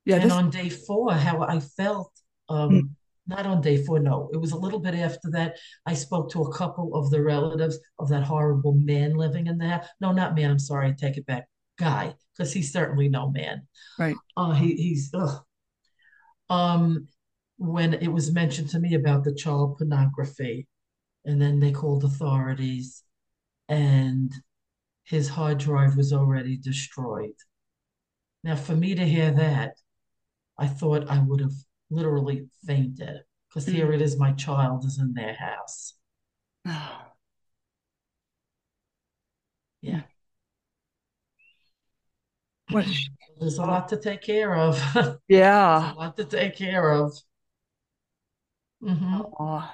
yeah, 0.05 0.15
and 0.15 0.23
this... 0.25 0.33
on 0.33 0.49
day 0.49 0.69
four, 0.69 1.13
how 1.13 1.43
I 1.43 1.59
felt 1.59 2.11
um 2.49 2.69
mm. 2.69 2.89
not 3.27 3.45
on 3.45 3.61
day 3.61 3.83
four, 3.85 3.99
no, 3.99 4.29
it 4.33 4.37
was 4.37 4.53
a 4.53 4.57
little 4.57 4.79
bit 4.79 4.95
after 4.95 5.29
that. 5.31 5.57
I 5.85 5.93
spoke 5.93 6.31
to 6.31 6.41
a 6.41 6.53
couple 6.53 6.95
of 6.95 7.11
the 7.11 7.21
relatives 7.21 7.77
of 7.99 8.09
that 8.09 8.23
horrible 8.23 8.73
man 8.73 9.13
living 9.13 9.45
in 9.45 9.59
there. 9.59 9.87
No, 10.01 10.11
not 10.11 10.35
man, 10.35 10.49
I'm 10.49 10.59
sorry, 10.59 10.87
I 10.87 10.93
take 10.93 11.17
it 11.17 11.27
back. 11.27 11.47
Guy, 11.77 12.15
because 12.35 12.51
he's 12.51 12.73
certainly 12.73 13.07
no 13.07 13.29
man. 13.29 13.67
Right. 13.99 14.15
Uh 14.35 14.53
he 14.53 14.75
he's 14.75 15.11
ugh. 15.13 15.43
um 16.49 17.07
when 17.61 17.93
it 17.93 18.07
was 18.07 18.31
mentioned 18.31 18.67
to 18.67 18.79
me 18.79 18.95
about 18.95 19.23
the 19.23 19.35
child 19.35 19.77
pornography 19.77 20.67
and 21.25 21.39
then 21.39 21.59
they 21.59 21.71
called 21.71 22.03
authorities 22.03 23.03
and 23.69 24.33
his 25.03 25.29
hard 25.29 25.59
drive 25.59 25.95
was 25.95 26.11
already 26.11 26.57
destroyed. 26.57 27.35
Now, 28.43 28.55
for 28.55 28.75
me 28.75 28.95
to 28.95 29.05
hear 29.05 29.29
that, 29.29 29.75
I 30.57 30.65
thought 30.65 31.07
I 31.07 31.19
would 31.19 31.39
have 31.39 31.53
literally 31.91 32.47
fainted 32.65 33.19
because 33.47 33.67
mm. 33.67 33.73
here 33.73 33.93
it 33.93 34.01
is, 34.01 34.17
my 34.17 34.31
child 34.31 34.83
is 34.83 34.97
in 34.97 35.13
their 35.13 35.35
house. 35.35 35.93
yeah. 39.83 40.01
What? 42.71 42.87
There's 43.39 43.59
a 43.59 43.65
lot 43.65 43.87
to 43.89 43.97
take 43.97 44.23
care 44.23 44.55
of. 44.55 44.81
Yeah. 45.27 45.93
a 45.93 45.95
lot 45.95 46.17
to 46.17 46.25
take 46.25 46.55
care 46.55 46.91
of. 46.91 47.13
Mm-hmm. 48.83 49.65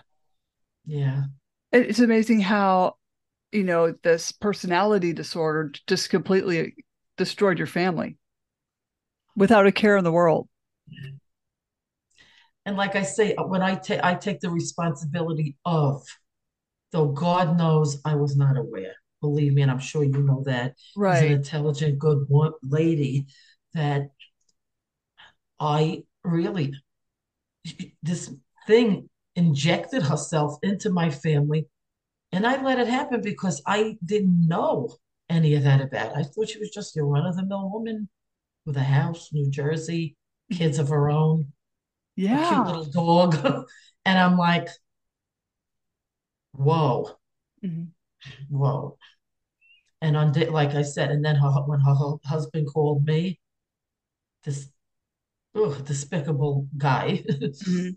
Yeah. 0.85 1.23
It's 1.71 1.99
amazing 1.99 2.41
how 2.41 2.95
you 3.51 3.63
know 3.63 3.93
this 4.03 4.31
personality 4.31 5.13
disorder 5.13 5.71
just 5.87 6.09
completely 6.09 6.75
destroyed 7.17 7.57
your 7.57 7.67
family 7.67 8.17
without 9.35 9.67
a 9.67 9.71
care 9.71 9.97
in 9.97 10.03
the 10.03 10.11
world. 10.11 10.49
And 12.65 12.75
like 12.75 12.95
I 12.95 13.03
say, 13.03 13.35
when 13.37 13.61
I 13.61 13.75
take 13.75 14.03
I 14.03 14.15
take 14.15 14.41
the 14.41 14.49
responsibility 14.49 15.55
of, 15.63 16.03
though 16.91 17.07
God 17.07 17.57
knows 17.57 18.01
I 18.03 18.15
was 18.15 18.35
not 18.35 18.57
aware. 18.57 18.95
Believe 19.21 19.53
me, 19.53 19.61
and 19.61 19.71
I'm 19.71 19.79
sure 19.79 20.03
you 20.03 20.21
know 20.21 20.43
that. 20.45 20.75
Right. 20.95 21.17
As 21.17 21.23
an 21.23 21.31
intelligent, 21.31 21.97
good 21.97 22.27
lady, 22.61 23.27
that 23.73 24.09
I 25.59 26.03
really 26.23 26.73
this 28.03 28.31
thing 28.67 29.09
injected 29.35 30.03
herself 30.03 30.57
into 30.61 30.89
my 30.89 31.09
family 31.09 31.67
and 32.31 32.45
I 32.45 32.61
let 32.61 32.79
it 32.79 32.87
happen 32.87 33.21
because 33.21 33.61
I 33.65 33.97
didn't 34.05 34.47
know 34.47 34.95
any 35.29 35.55
of 35.55 35.63
that 35.63 35.81
about. 35.81 36.11
It. 36.11 36.17
I 36.17 36.23
thought 36.23 36.49
she 36.49 36.59
was 36.59 36.69
just 36.69 36.95
your 36.95 37.05
run 37.05 37.25
of 37.25 37.35
the 37.35 37.45
mill 37.45 37.69
woman 37.71 38.09
with 38.65 38.77
a 38.77 38.83
house, 38.83 39.29
New 39.31 39.49
Jersey, 39.49 40.17
kids 40.51 40.77
of 40.77 40.89
her 40.89 41.09
own, 41.09 41.53
yeah, 42.15 42.45
a 42.45 42.53
cute 42.53 42.67
little 42.67 43.31
dog, 43.31 43.65
and 44.05 44.19
I'm 44.19 44.37
like, 44.37 44.67
whoa, 46.51 47.11
mm-hmm. 47.63 47.85
whoa. 48.49 48.97
And 50.01 50.15
on 50.15 50.33
like 50.51 50.75
I 50.75 50.83
said, 50.83 51.11
and 51.11 51.23
then 51.23 51.37
her, 51.37 51.49
when 51.65 51.79
her 51.79 51.95
husband 52.25 52.67
called 52.71 53.05
me, 53.05 53.39
this 54.43 54.69
oh, 55.55 55.73
despicable 55.85 56.67
guy. 56.77 57.23
mm-hmm. 57.29 57.89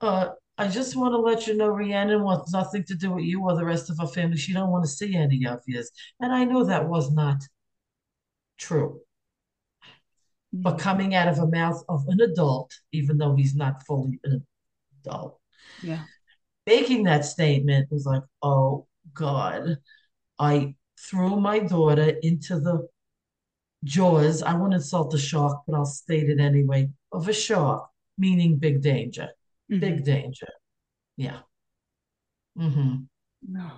Uh, 0.00 0.30
I 0.58 0.68
just 0.68 0.96
want 0.96 1.12
to 1.12 1.18
let 1.18 1.46
you 1.46 1.54
know 1.54 1.68
Rhiannon 1.68 2.22
wants 2.22 2.52
nothing 2.52 2.84
to 2.84 2.94
do 2.94 3.12
with 3.12 3.24
you 3.24 3.42
or 3.42 3.54
the 3.54 3.64
rest 3.64 3.90
of 3.90 3.98
her 3.98 4.06
family. 4.06 4.38
She 4.38 4.54
don't 4.54 4.70
want 4.70 4.84
to 4.84 4.90
see 4.90 5.14
any 5.14 5.46
of 5.46 5.60
you. 5.66 5.82
And 6.20 6.32
I 6.32 6.44
know 6.44 6.64
that 6.64 6.88
was 6.88 7.12
not 7.12 7.42
true. 8.58 9.00
Mm-hmm. 9.84 10.62
But 10.62 10.78
coming 10.78 11.14
out 11.14 11.28
of 11.28 11.38
a 11.38 11.46
mouth 11.46 11.82
of 11.88 12.04
an 12.08 12.20
adult, 12.20 12.72
even 12.92 13.18
though 13.18 13.34
he's 13.34 13.54
not 13.54 13.84
fully 13.86 14.18
an 14.24 14.46
adult, 15.04 15.38
yeah, 15.82 16.04
making 16.66 17.04
that 17.04 17.24
statement 17.24 17.90
was 17.90 18.06
like, 18.06 18.22
oh 18.42 18.86
God, 19.12 19.76
I 20.38 20.74
threw 20.98 21.36
my 21.36 21.58
daughter 21.58 22.14
into 22.22 22.58
the 22.60 22.88
jaws. 23.84 24.42
I 24.42 24.54
won't 24.54 24.74
insult 24.74 25.10
the 25.10 25.18
shark, 25.18 25.62
but 25.66 25.76
I'll 25.76 25.84
state 25.84 26.30
it 26.30 26.40
anyway 26.40 26.88
of 27.12 27.28
a 27.28 27.32
shark, 27.34 27.88
meaning 28.16 28.56
big 28.56 28.80
danger. 28.80 29.28
Mm-hmm. 29.70 29.80
Big 29.80 30.04
danger. 30.04 30.48
Yeah. 31.16 31.40
Mm-hmm. 32.58 33.02
No. 33.48 33.70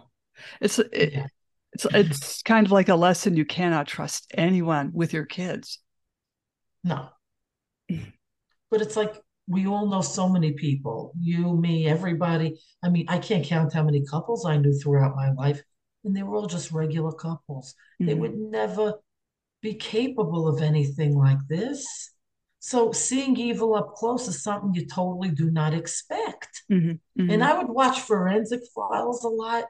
It's 0.61 0.78
it, 0.78 1.12
yeah. 1.12 1.26
it's 1.72 1.86
it's 1.93 2.43
kind 2.45 2.66
of 2.66 2.72
like 2.72 2.89
a 2.89 2.95
lesson 2.95 3.36
you 3.36 3.45
cannot 3.45 3.86
trust 3.86 4.30
anyone 4.36 4.91
with 4.93 5.12
your 5.12 5.24
kids. 5.24 5.80
No. 6.84 7.09
But 8.70 8.82
it's 8.82 8.97
like 8.97 9.14
we 9.49 9.66
all 9.66 9.86
know 9.86 10.03
so 10.03 10.28
many 10.28 10.53
people. 10.53 11.12
You, 11.18 11.57
me, 11.57 11.89
everybody. 11.89 12.61
I 12.84 12.91
mean, 12.91 13.07
I 13.09 13.18
can't 13.18 13.45
count 13.45 13.72
how 13.72 13.82
many 13.82 14.05
couples 14.05 14.45
I 14.45 14.59
knew 14.59 14.78
throughout 14.78 15.16
my 15.16 15.32
life, 15.32 15.62
and 16.05 16.14
they 16.14 16.22
were 16.22 16.36
all 16.36 16.47
just 16.47 16.70
regular 16.70 17.12
couples. 17.12 17.74
Mm-hmm. 18.01 18.07
They 18.07 18.14
would 18.14 18.36
never 18.36 18.95
be 19.62 19.74
capable 19.74 20.47
of 20.49 20.62
anything 20.62 21.16
like 21.16 21.39
this. 21.49 22.11
So 22.69 22.93
seeing 22.93 23.35
evil 23.39 23.75
up 23.75 23.95
close 23.95 24.29
is 24.29 24.43
something 24.43 24.75
you 24.75 24.85
totally 24.85 25.31
do 25.31 25.51
not 25.51 25.73
expect. 25.73 26.64
Mm-hmm, 26.71 26.91
mm-hmm. 26.91 27.31
And 27.31 27.43
I 27.43 27.57
would 27.57 27.71
watch 27.71 28.03
forensic 28.03 28.61
files 28.75 29.25
a 29.25 29.29
lot. 29.29 29.64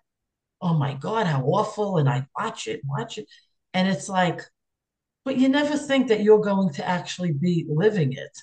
Oh 0.61 0.75
my 0.75 0.95
God, 0.95 1.29
how 1.29 1.43
awful. 1.43 1.99
And 1.99 2.09
I 2.09 2.27
watch 2.37 2.67
it, 2.67 2.81
watch 2.85 3.17
it. 3.17 3.27
And 3.73 3.87
it's 3.87 4.09
like, 4.09 4.41
but 5.25 5.37
you 5.37 5.49
never 5.49 5.77
think 5.77 6.09
that 6.09 6.25
you're 6.25 6.41
going 6.41 6.73
to 6.75 6.89
actually 6.89 7.31
be 7.31 7.67
living 7.69 8.15
it. 8.15 8.37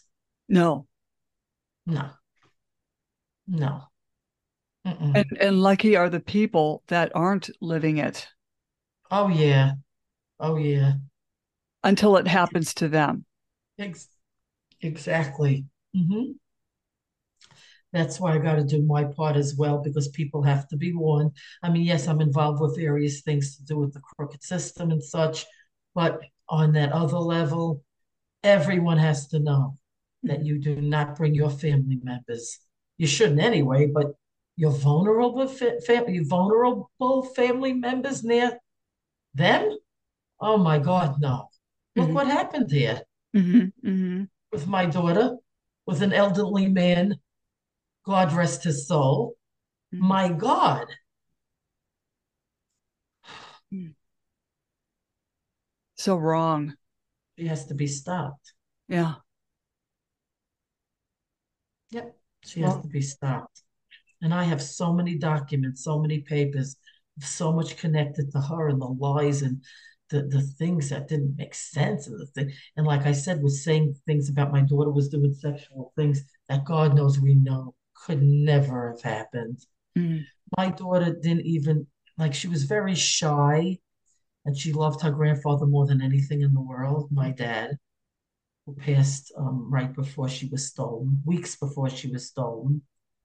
No. 0.47 0.88
No. 1.86 2.12
No. 3.49 3.82
And, 4.86 5.26
and 5.38 5.62
lucky 5.62 5.97
are 5.97 6.10
the 6.10 6.22
people 6.22 6.82
that 6.88 7.12
aren't 7.14 7.49
living 7.60 7.97
it. 7.97 8.26
Oh, 9.12 9.28
yeah. 9.28 9.74
Oh, 10.39 10.56
yeah. 10.56 10.93
Until 11.84 12.16
it 12.16 12.28
happens 12.28 12.74
to 12.76 12.88
them. 12.88 13.26
Ex- 13.78 14.08
Exactly. 14.86 15.65
Mm-hmm. 15.95 16.33
That's 17.91 18.19
why 18.19 18.36
I 18.36 18.39
got 18.39 18.55
to 18.55 18.63
do 18.63 18.81
my 18.81 19.05
part 19.05 19.36
as 19.36 19.55
well 19.55 19.81
because 19.81 20.09
people 20.09 20.43
have 20.43 20.67
to 20.67 20.77
be 20.77 20.93
warned. 20.93 21.31
I 21.63 21.69
mean, 21.69 21.83
yes, 21.83 22.07
I'm 22.07 22.21
involved 22.21 22.61
with 22.61 22.77
various 22.77 23.21
things 23.21 23.55
to 23.57 23.63
do 23.63 23.77
with 23.77 23.93
the 23.93 24.01
crooked 24.01 24.43
system 24.43 24.91
and 24.91 25.03
such, 25.03 25.45
but 25.93 26.19
on 26.49 26.73
that 26.73 26.91
other 26.91 27.17
level, 27.17 27.83
everyone 28.43 28.97
has 28.97 29.27
to 29.29 29.39
know 29.39 29.75
that 30.23 30.43
you 30.45 30.59
do 30.59 30.75
not 30.81 31.15
bring 31.15 31.33
your 31.33 31.49
family 31.49 31.99
members. 32.03 32.59
You 32.97 33.07
shouldn't 33.07 33.39
anyway, 33.39 33.88
but 33.88 34.07
your 34.57 34.71
vulnerable 34.71 35.47
fa- 35.47 35.81
family, 35.81 36.19
vulnerable 36.19 37.31
family 37.36 37.73
members 37.73 38.23
near 38.23 38.59
them. 39.33 39.77
Oh 40.39 40.57
my 40.57 40.79
God, 40.79 41.15
no! 41.19 41.49
Look 41.95 42.07
mm-hmm. 42.07 42.13
what 42.13 42.27
happened 42.27 42.69
there. 42.69 43.01
Mm-hmm. 43.36 43.88
Mm-hmm 43.88 44.23
with 44.56 44.68
my 44.68 44.86
daughter, 44.86 45.36
with 45.86 46.01
an 46.01 46.14
elderly 46.14 46.70
man, 46.70 47.18
God 48.06 48.32
rest 48.32 48.64
his 48.64 48.88
soul. 48.88 49.36
Mm-hmm. 49.93 50.08
My 50.08 50.30
God. 50.30 50.88
So 55.95 56.16
wrong. 56.16 56.74
She 57.38 57.47
has 57.47 57.66
to 57.66 57.74
be 57.74 57.88
stopped. 57.88 58.53
Yeah. 58.88 59.16
Yep. 61.91 62.16
She 62.45 62.62
well, 62.62 62.76
has 62.76 62.82
to 62.84 62.88
be 62.88 63.01
stopped. 63.01 63.62
And 64.22 64.34
I 64.34 64.43
have 64.45 64.62
so 64.62 64.93
many 64.93 65.18
documents, 65.18 65.84
so 65.84 65.99
many 65.99 66.20
papers, 66.22 66.78
so 67.20 67.51
much 67.51 67.76
connected 67.76 68.32
to 68.32 68.39
her 68.39 68.70
and 68.70 68.82
the 68.82 68.86
lies 68.86 69.41
and 69.41 69.62
the 70.10 70.24
the 70.24 70.41
things 70.41 70.89
that 70.89 71.08
didn't 71.08 71.36
make 71.38 71.56
sense 71.56 72.08
and 72.08 72.20
the 72.20 72.28
thing 72.28 72.51
and 72.78 72.86
like 72.86 73.06
I 73.06 73.12
said 73.12 73.41
was 73.41 73.64
saying 73.64 73.95
things 74.06 74.30
about 74.30 74.51
my 74.51 74.62
daughter 74.62 74.91
was 74.91 75.10
doing 75.10 75.34
sexual 75.34 75.93
things 75.95 76.24
that 76.47 76.66
God 76.66 76.95
knows 76.95 77.20
we 77.20 77.36
know 77.36 77.74
could 77.95 78.22
never 78.22 78.91
have 78.91 79.01
happened. 79.01 79.60
Mm-hmm. 79.97 80.22
My 80.58 80.70
daughter 80.70 81.16
didn't 81.20 81.45
even 81.45 81.88
like 82.18 82.34
she 82.34 82.47
was 82.47 82.64
very 82.64 82.95
shy 82.95 83.80
and 84.45 84.58
she 84.58 84.74
loved 84.74 85.01
her 85.01 85.12
grandfather 85.12 85.66
more 85.66 85.88
than 85.88 86.01
anything 86.01 86.41
in 86.41 86.53
the 86.53 86.62
world, 86.62 87.10
my 87.12 87.32
dad, 87.32 87.78
who 88.66 88.76
passed 88.76 89.34
um, 89.38 89.68
right 89.72 89.93
before 89.93 90.30
she 90.30 90.47
was 90.47 90.68
stolen, 90.68 91.22
weeks 91.26 91.56
before 91.56 91.89
she 91.89 92.08
was 92.10 92.28
stolen. 92.28 92.84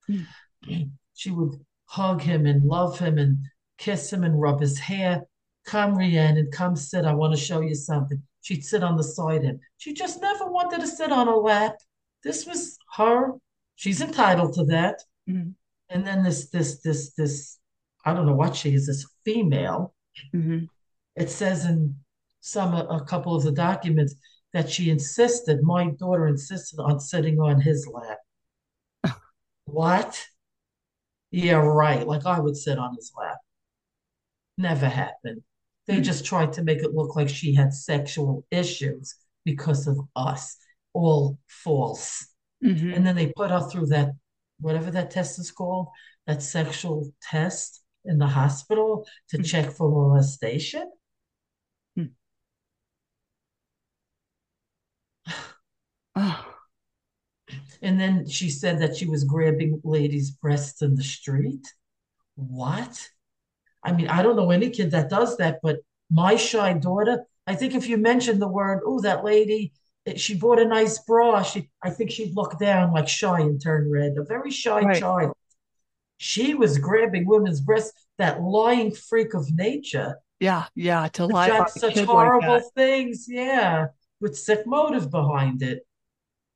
Mm-hmm. 0.09 0.83
She 1.13 1.29
would 1.29 1.63
hug 1.85 2.21
him 2.21 2.47
and 2.47 2.63
love 2.63 2.97
him 2.97 3.19
and 3.19 3.37
kiss 3.77 4.11
him 4.11 4.23
and 4.23 4.39
rub 4.39 4.61
his 4.61 4.79
hair 4.79 5.23
Come, 5.65 5.97
Rhiannon, 5.97 6.49
come 6.51 6.75
sit. 6.75 7.05
I 7.05 7.13
want 7.13 7.33
to 7.33 7.39
show 7.39 7.61
you 7.61 7.75
something. 7.75 8.21
She'd 8.41 8.65
sit 8.65 8.83
on 8.83 8.97
the 8.97 9.03
side 9.03 9.43
him. 9.43 9.59
She 9.77 9.93
just 9.93 10.21
never 10.21 10.45
wanted 10.47 10.81
to 10.81 10.87
sit 10.87 11.11
on 11.11 11.27
a 11.27 11.35
lap. 11.35 11.75
This 12.23 12.45
was 12.45 12.77
her. 12.95 13.33
She's 13.75 14.01
entitled 14.01 14.53
to 14.55 14.65
that. 14.65 15.01
Mm-hmm. 15.29 15.51
And 15.89 16.07
then 16.07 16.23
this, 16.23 16.49
this, 16.49 16.81
this, 16.81 17.13
this, 17.13 17.59
I 18.05 18.13
don't 18.13 18.25
know 18.25 18.35
what 18.35 18.55
she 18.55 18.73
is, 18.73 18.87
this 18.87 19.05
female. 19.23 19.93
Mm-hmm. 20.33 20.65
It 21.15 21.29
says 21.29 21.65
in 21.65 21.95
some, 22.39 22.73
a 22.73 23.03
couple 23.05 23.35
of 23.35 23.43
the 23.43 23.51
documents 23.51 24.15
that 24.53 24.69
she 24.69 24.89
insisted, 24.89 25.61
my 25.61 25.91
daughter 25.91 26.27
insisted 26.27 26.79
on 26.79 26.99
sitting 26.99 27.39
on 27.39 27.61
his 27.61 27.87
lap. 27.87 29.17
what? 29.65 30.25
Yeah, 31.29 31.55
right. 31.55 32.05
Like 32.05 32.25
I 32.25 32.39
would 32.39 32.57
sit 32.57 32.77
on 32.77 32.95
his 32.95 33.11
lap. 33.17 33.37
Never 34.57 34.87
happened. 34.87 35.43
They 35.91 35.97
mm-hmm. 35.97 36.03
just 36.03 36.23
tried 36.23 36.53
to 36.53 36.63
make 36.63 36.79
it 36.79 36.93
look 36.93 37.17
like 37.17 37.27
she 37.27 37.53
had 37.53 37.73
sexual 37.73 38.45
issues 38.49 39.13
because 39.43 39.87
of 39.87 39.99
us. 40.15 40.55
All 40.93 41.37
false. 41.49 42.27
Mm-hmm. 42.63 42.93
And 42.93 43.05
then 43.05 43.17
they 43.17 43.33
put 43.35 43.51
her 43.51 43.67
through 43.69 43.87
that, 43.87 44.11
whatever 44.61 44.89
that 44.91 45.11
test 45.11 45.37
is 45.37 45.51
called, 45.51 45.89
that 46.27 46.41
sexual 46.41 47.11
test 47.21 47.83
in 48.05 48.19
the 48.19 48.27
hospital 48.27 49.05
to 49.31 49.37
mm-hmm. 49.37 49.43
check 49.43 49.71
for 49.71 49.89
molestation. 49.91 50.89
And 57.83 57.99
then 57.99 58.29
she 58.29 58.49
said 58.49 58.79
that 58.79 58.95
she 58.95 59.07
was 59.07 59.25
grabbing 59.25 59.81
ladies' 59.83 60.31
breasts 60.31 60.81
in 60.81 60.95
the 60.95 61.03
street. 61.03 61.65
What? 62.35 63.09
I 63.83 63.93
mean, 63.93 64.07
I 64.07 64.21
don't 64.21 64.35
know 64.35 64.51
any 64.51 64.69
kid 64.69 64.91
that 64.91 65.09
does 65.09 65.37
that, 65.37 65.59
but 65.63 65.77
my 66.09 66.35
shy 66.35 66.73
daughter, 66.73 67.23
I 67.47 67.55
think 67.55 67.73
if 67.73 67.87
you 67.87 67.97
mention 67.97 68.39
the 68.39 68.47
word, 68.47 68.81
oh, 68.85 68.99
that 69.01 69.23
lady, 69.23 69.73
eh, 70.05 70.15
she 70.15 70.35
bought 70.35 70.59
a 70.59 70.65
nice 70.65 70.99
bra, 70.99 71.41
she, 71.41 71.69
I 71.81 71.89
think 71.89 72.11
she'd 72.11 72.35
look 72.35 72.59
down 72.59 72.93
like 72.93 73.07
shy 73.07 73.39
and 73.39 73.61
turn 73.61 73.89
red. 73.89 74.13
A 74.17 74.23
very 74.23 74.51
shy 74.51 74.81
right. 74.81 74.99
child. 74.99 75.33
She 76.17 76.53
was 76.53 76.77
grabbing 76.77 77.25
women's 77.25 77.61
breasts, 77.61 77.93
that 78.19 78.41
lying 78.41 78.93
freak 78.93 79.33
of 79.33 79.51
nature. 79.51 80.17
Yeah, 80.39 80.65
yeah, 80.75 81.07
to 81.13 81.25
lie 81.25 81.47
about 81.47 81.71
such 81.71 81.97
horrible 81.99 82.55
like 82.55 82.63
things. 82.75 83.25
Yeah, 83.27 83.87
with 84.19 84.37
sick 84.37 84.65
motive 84.67 85.09
behind 85.09 85.63
it. 85.63 85.85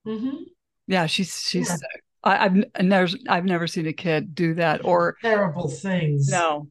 Mm-hmm. 0.08 0.44
Yeah, 0.88 1.08
she's 1.08 1.42
she's. 1.42 1.70
Yeah. 1.70 1.78
I, 2.24 2.38
have 2.38 2.56
never 2.82 3.08
I've 3.30 3.46
never 3.46 3.68
seen 3.68 3.86
a 3.88 3.94
kid 3.94 4.34
do 4.34 4.56
that 4.56 4.84
or 4.84 5.16
terrible 5.22 5.68
things. 5.68 6.28
No. 6.30 6.68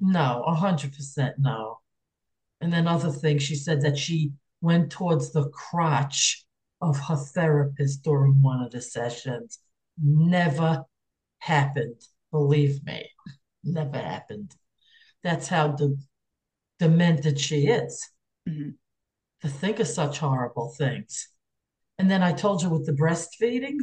No, 0.00 0.44
a 0.46 0.54
hundred 0.54 0.94
percent 0.94 1.36
no. 1.38 1.78
And 2.60 2.72
then 2.72 2.86
other 2.86 3.10
things, 3.10 3.42
she 3.42 3.56
said 3.56 3.82
that 3.82 3.98
she 3.98 4.32
went 4.60 4.90
towards 4.90 5.32
the 5.32 5.48
crotch 5.50 6.44
of 6.80 6.98
her 6.98 7.16
therapist 7.16 8.02
during 8.02 8.40
one 8.42 8.62
of 8.62 8.70
the 8.72 8.80
sessions. 8.80 9.58
Never 10.02 10.84
happened. 11.38 12.00
Believe 12.30 12.84
me, 12.84 13.08
never 13.62 13.98
happened. 13.98 14.54
That's 15.22 15.48
how 15.48 15.68
the 15.72 15.96
demented 16.78 17.38
she 17.38 17.66
is. 17.66 18.08
Mm-hmm. 18.48 18.70
To 19.42 19.48
think 19.48 19.80
of 19.80 19.86
such 19.86 20.18
horrible 20.18 20.74
things. 20.76 21.28
And 21.98 22.10
then 22.10 22.22
I 22.22 22.32
told 22.32 22.62
you 22.62 22.70
with 22.70 22.86
the 22.86 22.92
breastfeeding, 22.92 23.76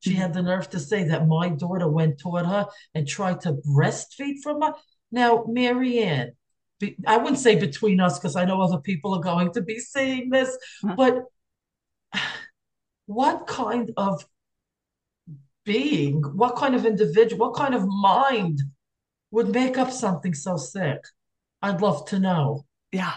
she 0.00 0.10
mm-hmm. 0.10 0.20
had 0.20 0.34
the 0.34 0.42
nerve 0.42 0.70
to 0.70 0.80
say 0.80 1.04
that 1.04 1.26
my 1.26 1.48
daughter 1.48 1.88
went 1.88 2.18
toward 2.18 2.46
her 2.46 2.66
and 2.94 3.08
tried 3.08 3.40
to 3.42 3.54
breastfeed 3.54 4.42
from 4.42 4.62
her. 4.62 4.74
Now, 5.10 5.44
Marianne, 5.48 6.32
I 7.06 7.16
wouldn't 7.16 7.38
say 7.38 7.56
between 7.56 8.00
us 8.00 8.18
because 8.18 8.36
I 8.36 8.44
know 8.44 8.60
other 8.60 8.78
people 8.80 9.14
are 9.14 9.22
going 9.22 9.52
to 9.52 9.62
be 9.62 9.78
seeing 9.78 10.30
this, 10.30 10.56
but 10.96 11.24
what 13.06 13.46
kind 13.46 13.90
of 13.96 14.26
being, 15.64 16.22
what 16.36 16.56
kind 16.56 16.74
of 16.74 16.86
individual, 16.86 17.48
what 17.48 17.56
kind 17.56 17.74
of 17.74 17.86
mind 17.86 18.62
would 19.30 19.48
make 19.50 19.78
up 19.78 19.90
something 19.90 20.34
so 20.34 20.56
sick? 20.56 21.02
I'd 21.62 21.80
love 21.82 22.06
to 22.08 22.18
know. 22.18 22.66
Yeah. 22.92 23.14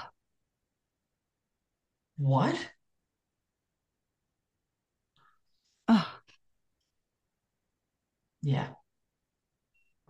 What? 2.18 2.56
Oh. 5.88 6.22
Yeah. 8.42 8.79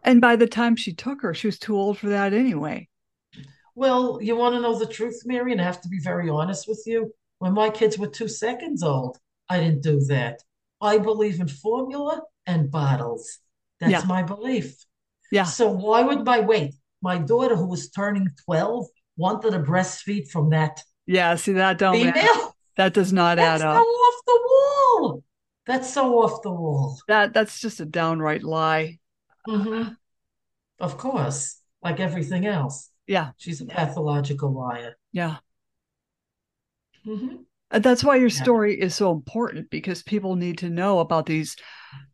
And 0.03 0.21
by 0.21 0.35
the 0.35 0.47
time 0.47 0.75
she 0.75 0.93
took 0.93 1.21
her, 1.21 1.33
she 1.33 1.47
was 1.47 1.59
too 1.59 1.77
old 1.77 1.97
for 1.97 2.09
that 2.09 2.33
anyway. 2.33 2.87
Well, 3.75 4.19
you 4.21 4.35
want 4.35 4.55
to 4.55 4.61
know 4.61 4.77
the 4.77 4.85
truth, 4.85 5.21
Mary, 5.25 5.51
and 5.51 5.61
I 5.61 5.63
have 5.63 5.81
to 5.81 5.89
be 5.89 5.99
very 5.99 6.29
honest 6.29 6.67
with 6.67 6.83
you. 6.85 7.13
When 7.39 7.53
my 7.53 7.69
kids 7.69 7.97
were 7.97 8.07
two 8.07 8.27
seconds 8.27 8.83
old, 8.83 9.17
I 9.49 9.59
didn't 9.59 9.83
do 9.83 10.01
that. 10.07 10.41
I 10.81 10.97
believe 10.97 11.39
in 11.39 11.47
formula 11.47 12.21
and 12.45 12.69
bottles. 12.69 13.39
That's 13.79 13.91
yeah. 13.91 14.03
my 14.05 14.23
belief. 14.23 14.75
Yeah. 15.31 15.43
So 15.43 15.69
why 15.69 16.01
would 16.01 16.25
my 16.25 16.39
wait? 16.39 16.75
My 17.01 17.17
daughter, 17.17 17.55
who 17.55 17.67
was 17.67 17.89
turning 17.89 18.27
12, 18.45 18.85
wanted 19.17 19.51
to 19.51 19.59
breastfeed 19.59 20.29
from 20.29 20.49
that. 20.49 20.81
Yeah, 21.05 21.35
see 21.35 21.53
that 21.53 21.77
don't 21.77 21.95
female? 21.95 22.55
that 22.77 22.93
does 22.93 23.13
not 23.13 23.37
that's 23.37 23.61
add 23.61 23.67
up. 23.67 23.77
So 23.77 23.81
off 23.81 24.21
the 24.25 24.39
wall. 24.43 25.23
That's 25.65 25.93
so 25.93 26.21
off 26.21 26.41
the 26.41 26.51
wall. 26.51 26.99
That 27.07 27.33
that's 27.33 27.59
just 27.59 27.79
a 27.79 27.85
downright 27.85 28.43
lie. 28.43 28.98
Mm-hmm. 29.49 29.93
Of 30.79 30.97
course, 30.97 31.61
like 31.81 31.99
everything 31.99 32.45
else. 32.45 32.89
Yeah. 33.07 33.31
She's 33.37 33.61
a 33.61 33.65
pathological 33.65 34.53
liar. 34.53 34.95
Yeah. 35.11 35.37
Mm-hmm. 37.05 37.37
And 37.71 37.83
that's 37.83 38.03
why 38.03 38.15
your 38.15 38.29
story 38.29 38.77
yeah. 38.77 38.85
is 38.85 38.95
so 38.95 39.11
important 39.11 39.69
because 39.69 40.03
people 40.03 40.35
need 40.35 40.59
to 40.59 40.69
know 40.69 40.99
about 40.99 41.25
these 41.25 41.55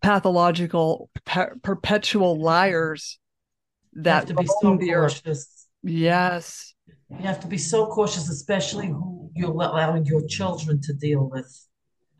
pathological, 0.01 1.09
per- 1.25 1.55
perpetual 1.61 2.39
liars 2.39 3.19
that 3.93 4.29
you 4.29 4.35
have 4.35 4.37
to 4.37 4.43
be 4.43 4.47
so 4.61 4.77
cautious. 4.77 5.67
Yes. 5.83 6.73
You 7.09 7.27
have 7.27 7.39
to 7.41 7.47
be 7.47 7.57
so 7.57 7.87
cautious, 7.87 8.29
especially 8.29 8.87
who 8.87 9.29
you're 9.35 9.51
allowing 9.51 10.05
your 10.05 10.25
children 10.27 10.81
to 10.81 10.93
deal 10.93 11.29
with. 11.29 11.67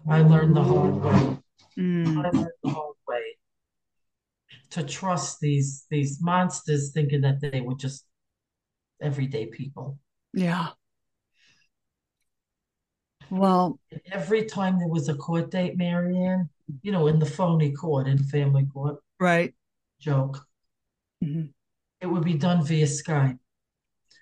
I 0.08 0.22
learned 0.22 0.56
the 0.56 0.64
hard 0.64 0.96
way. 0.96 1.38
Mm. 1.78 2.18
I 2.18 2.30
learned 2.30 2.50
the 2.64 2.70
hard 2.70 2.90
way 2.90 2.95
to 4.76 4.84
trust 4.84 5.40
these 5.40 5.86
these 5.90 6.22
monsters, 6.22 6.92
thinking 6.92 7.22
that 7.22 7.40
they 7.40 7.62
were 7.62 7.76
just 7.76 8.06
everyday 9.02 9.46
people. 9.46 9.98
Yeah. 10.34 10.70
Well, 13.30 13.80
every 14.12 14.46
time 14.46 14.78
there 14.78 14.90
was 14.90 15.10
a 15.10 15.16
court 15.16 15.50
date, 15.50 15.78
Marianne, 15.78 16.50
you 16.82 16.92
know, 16.92 17.08
in 17.08 17.20
the 17.20 17.26
phony 17.26 17.72
court, 17.72 18.08
in 18.08 18.20
family 18.20 18.68
court, 18.72 18.98
right? 19.20 19.54
Joke. 20.00 20.46
Mm-hmm. 21.24 21.46
It 22.02 22.08
would 22.08 22.26
be 22.26 22.36
done 22.36 22.64
via 22.64 22.86
Skype. 22.86 23.40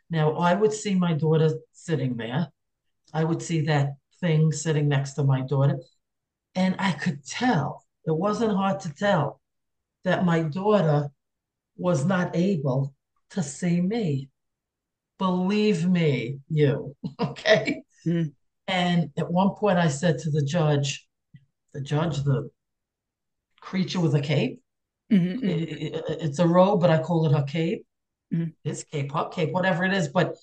Now, 0.09 0.33
I 0.33 0.53
would 0.53 0.71
see 0.71 0.93
my 0.93 1.13
daughter 1.13 1.49
sitting 1.71 2.15
there. 2.15 2.47
I 3.11 3.23
would 3.23 3.41
see 3.41 3.61
that 3.61 3.95
thing 4.21 4.51
sitting 4.51 4.87
next 4.87 5.13
to 5.13 5.23
my 5.23 5.41
daughter. 5.41 5.79
And 6.55 6.75
I 6.77 6.91
could 6.91 7.25
tell, 7.25 7.83
it 8.05 8.15
wasn't 8.15 8.55
hard 8.55 8.79
to 8.81 8.93
tell, 8.93 9.41
that 10.03 10.25
my 10.25 10.41
daughter 10.41 11.09
was 11.77 12.05
not 12.05 12.35
able 12.35 12.93
to 13.31 13.43
see 13.43 13.81
me. 13.81 14.29
Believe 15.17 15.87
me, 15.87 16.39
you, 16.49 16.95
okay? 17.19 17.83
Mm. 18.05 18.33
And 18.67 19.11
at 19.17 19.31
one 19.31 19.51
point, 19.51 19.77
I 19.77 19.87
said 19.87 20.17
to 20.19 20.31
the 20.31 20.43
judge, 20.43 21.07
the 21.73 21.81
judge, 21.81 22.23
the 22.23 22.49
creature 23.61 23.99
with 23.99 24.15
a 24.15 24.21
cape, 24.21 24.61
mm-hmm. 25.11 25.43
it, 25.43 25.69
it, 25.69 26.03
it's 26.07 26.39
a 26.39 26.47
robe, 26.47 26.81
but 26.81 26.89
I 26.89 27.01
call 27.01 27.25
it 27.25 27.33
her 27.33 27.43
cape. 27.43 27.85
Mm-hmm. 28.33 28.49
His 28.63 28.83
cape, 28.83 29.11
her 29.11 29.29
cape, 29.29 29.51
whatever 29.51 29.85
it 29.85 29.93
is. 29.93 30.07
But 30.09 30.35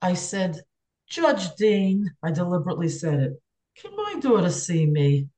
I 0.00 0.14
said, 0.14 0.60
Judge 1.08 1.54
Dean, 1.56 2.10
I 2.22 2.30
deliberately 2.30 2.88
said 2.88 3.20
it, 3.20 3.32
can 3.76 3.96
my 3.96 4.16
daughter 4.20 4.50
see 4.50 4.86
me? 4.86 5.28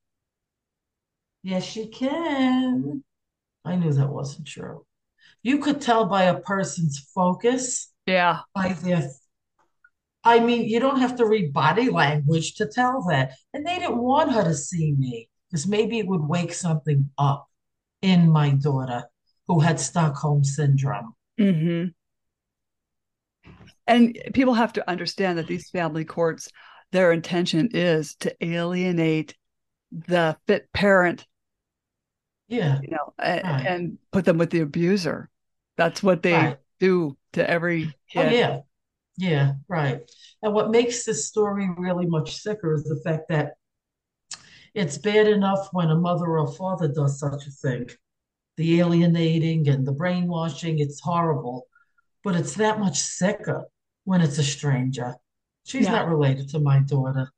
Yes, 1.43 1.63
she 1.63 1.87
can. 1.87 3.03
I 3.65 3.75
knew 3.75 3.93
that 3.93 4.09
wasn't 4.09 4.47
true 4.47 4.85
you 5.43 5.59
could 5.59 5.81
tell 5.81 6.05
by 6.05 6.23
a 6.23 6.39
person's 6.39 6.99
focus. 7.13 7.91
Yeah. 8.05 8.39
By 8.53 8.73
their 8.73 9.09
I 10.23 10.39
mean, 10.39 10.69
you 10.69 10.79
don't 10.79 10.99
have 10.99 11.15
to 11.15 11.25
read 11.25 11.51
body 11.51 11.89
language 11.89 12.53
to 12.55 12.67
tell 12.67 13.03
that. 13.09 13.31
And 13.53 13.65
they 13.65 13.79
didn't 13.79 13.97
want 13.97 14.31
her 14.31 14.43
to 14.43 14.53
see 14.53 14.93
me 14.93 15.29
because 15.49 15.67
maybe 15.67 15.97
it 15.97 16.05
would 16.05 16.21
wake 16.21 16.53
something 16.53 17.09
up 17.17 17.47
in 18.03 18.29
my 18.29 18.51
daughter 18.51 19.05
who 19.47 19.61
had 19.61 19.79
Stockholm 19.79 20.43
syndrome. 20.43 21.15
Mm-hmm. 21.39 21.87
And 23.87 24.19
people 24.35 24.53
have 24.53 24.73
to 24.73 24.87
understand 24.87 25.39
that 25.39 25.47
these 25.47 25.71
family 25.71 26.05
courts, 26.05 26.49
their 26.91 27.11
intention 27.11 27.69
is 27.73 28.13
to 28.17 28.35
alienate 28.45 29.35
the 29.91 30.37
fit 30.45 30.71
parent 30.71 31.25
yeah 32.51 32.79
you 32.83 32.89
know 32.89 33.13
and, 33.17 33.43
right. 33.43 33.65
and, 33.65 33.97
put 34.11 34.25
them 34.25 34.37
with 34.37 34.51
the 34.51 34.59
abuser 34.59 35.29
that's 35.77 36.03
what 36.03 36.21
they 36.21 36.33
right. 36.33 36.57
do 36.79 37.17
to 37.33 37.49
every 37.49 37.85
oh, 37.85 37.91
kid. 38.07 38.27
Oh, 38.27 38.35
yeah. 38.35 38.59
Yeah, 39.17 39.53
right. 39.67 40.01
And 40.41 40.53
what 40.53 40.71
makes 40.71 41.05
this 41.05 41.27
story 41.27 41.69
really 41.77 42.05
much 42.05 42.37
sicker 42.37 42.73
is 42.73 42.83
the 42.83 43.01
fact 43.03 43.29
that 43.29 43.53
it's 44.73 44.97
bad 44.97 45.27
enough 45.27 45.69
when 45.73 45.89
a 45.89 45.95
mother 45.95 46.37
or 46.37 46.51
father 46.53 46.87
does 46.87 47.19
such 47.19 47.45
a 47.45 47.51
thing. 47.51 47.89
The 48.57 48.79
alienating 48.79 49.67
and 49.67 49.85
the 49.85 49.91
brainwashing, 49.91 50.79
it's 50.79 51.01
horrible. 51.01 51.67
But 52.23 52.35
it's 52.35 52.55
that 52.55 52.79
much 52.79 52.99
sicker 52.99 53.65
when 54.05 54.21
it's 54.21 54.37
a 54.37 54.43
stranger. 54.43 55.15
She's 55.65 55.85
yeah. 55.85 55.91
not 55.91 56.09
related 56.09 56.49
to 56.49 56.59
my 56.59 56.79
daughter. 56.79 57.31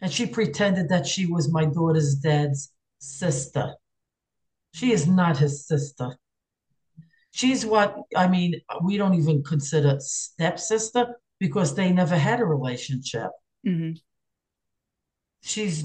And 0.00 0.12
she 0.12 0.26
pretended 0.26 0.88
that 0.88 1.06
she 1.06 1.26
was 1.26 1.52
my 1.52 1.64
daughter's 1.64 2.16
dad's 2.16 2.72
sister. 2.98 3.74
She 4.76 4.92
is 4.92 5.06
not 5.06 5.38
his 5.38 5.66
sister 5.66 6.18
she's 7.36 7.66
what 7.66 7.96
I 8.16 8.28
mean, 8.28 8.60
we 8.82 8.96
don't 8.96 9.14
even 9.14 9.42
consider 9.42 9.98
stepsister 10.00 11.20
because 11.38 11.74
they 11.74 11.92
never 11.92 12.16
had 12.16 12.40
a 12.40 12.44
relationship. 12.44 13.30
Mm-hmm. 13.66 13.92
She's 15.42 15.84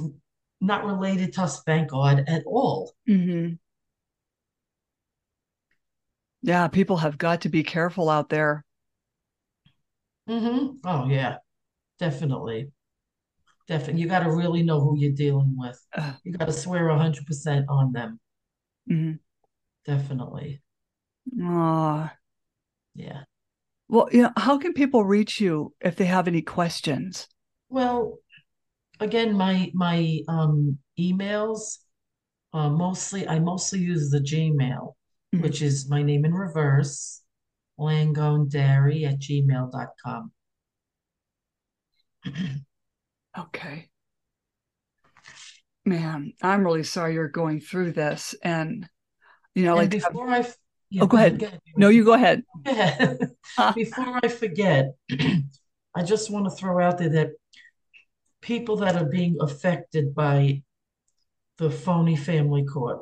not 0.62 0.86
related 0.86 1.34
to 1.34 1.44
us, 1.44 1.62
thank 1.64 1.90
God, 1.90 2.24
at 2.28 2.44
all. 2.46 2.94
Mm-hmm. 3.08 3.56
Yeah, 6.44 6.68
people 6.70 6.98
have 6.98 7.18
got 7.18 7.42
to 7.42 7.50
be 7.50 7.64
careful 7.64 8.10
out 8.10 8.30
there. 8.30 8.64
Mm-hmm. 10.30 10.78
Oh 10.86 11.08
yeah, 11.10 11.38
definitely. 12.00 12.72
Definitely. 13.68 14.02
You 14.02 14.08
got 14.08 14.24
to 14.24 14.32
really 14.32 14.64
know 14.64 14.80
who 14.80 14.98
you're 14.98 15.12
dealing 15.12 15.56
with. 15.58 15.80
You 16.24 16.34
got 16.34 16.46
to 16.46 16.54
swear 16.54 16.86
100% 16.86 17.66
on 17.70 17.92
them. 17.92 18.20
Mm-hmm. 18.90 19.14
Definitely. 19.86 20.62
Oh. 21.42 22.10
Yeah. 22.96 23.24
Well, 23.88 24.10
you 24.12 24.24
know, 24.24 24.32
how 24.38 24.58
can 24.58 24.74
people 24.74 25.04
reach 25.04 25.42
you 25.42 25.74
if 25.82 25.96
they 25.96 26.06
have 26.06 26.28
any 26.28 26.42
questions? 26.42 27.28
Well, 27.70 28.20
again, 29.00 29.34
my 29.36 29.72
my 29.74 30.22
um 30.28 30.78
emails, 31.00 31.78
uh, 32.54 32.70
mostly 32.70 33.28
I 33.28 33.40
mostly 33.40 33.80
use 33.80 34.10
the 34.10 34.20
Gmail, 34.20 34.56
mm-hmm. 34.56 35.42
which 35.42 35.62
is 35.62 35.90
my 35.90 36.04
name 36.04 36.26
in 36.26 36.34
reverse, 36.34 37.22
langone 37.80 38.50
dari 38.50 39.06
at 39.06 39.20
gmail.com. 39.20 40.32
okay. 43.38 43.91
Man, 45.86 46.34
I'm 46.42 46.64
really 46.64 46.84
sorry 46.84 47.14
you're 47.14 47.28
going 47.28 47.60
through 47.60 47.94
this. 47.94 48.36
And, 48.44 48.88
you 49.56 49.64
know, 49.64 49.72
and 49.72 49.82
like, 49.82 49.90
before 49.90 50.30
I, 50.30 50.46
yeah, 50.90 51.04
oh, 51.04 51.08
go 51.08 51.18
ahead. 51.18 51.40
Go 51.40 51.48
ahead. 51.48 51.62
No, 51.76 51.90
you 51.90 52.06
go 52.06 52.14
ahead. 52.14 52.44
before 53.76 54.20
I 54.24 54.28
forget, 54.28 54.94
I 55.96 56.04
just 56.04 56.32
want 56.32 56.46
to 56.46 56.52
throw 56.52 56.84
out 56.84 56.98
there 56.98 57.10
that 57.10 57.30
people 58.42 58.78
that 58.78 58.96
are 58.96 59.06
being 59.06 59.38
affected 59.40 60.14
by 60.14 60.64
the 61.58 61.70
phony 61.70 62.16
family 62.16 62.66
court, 62.66 63.00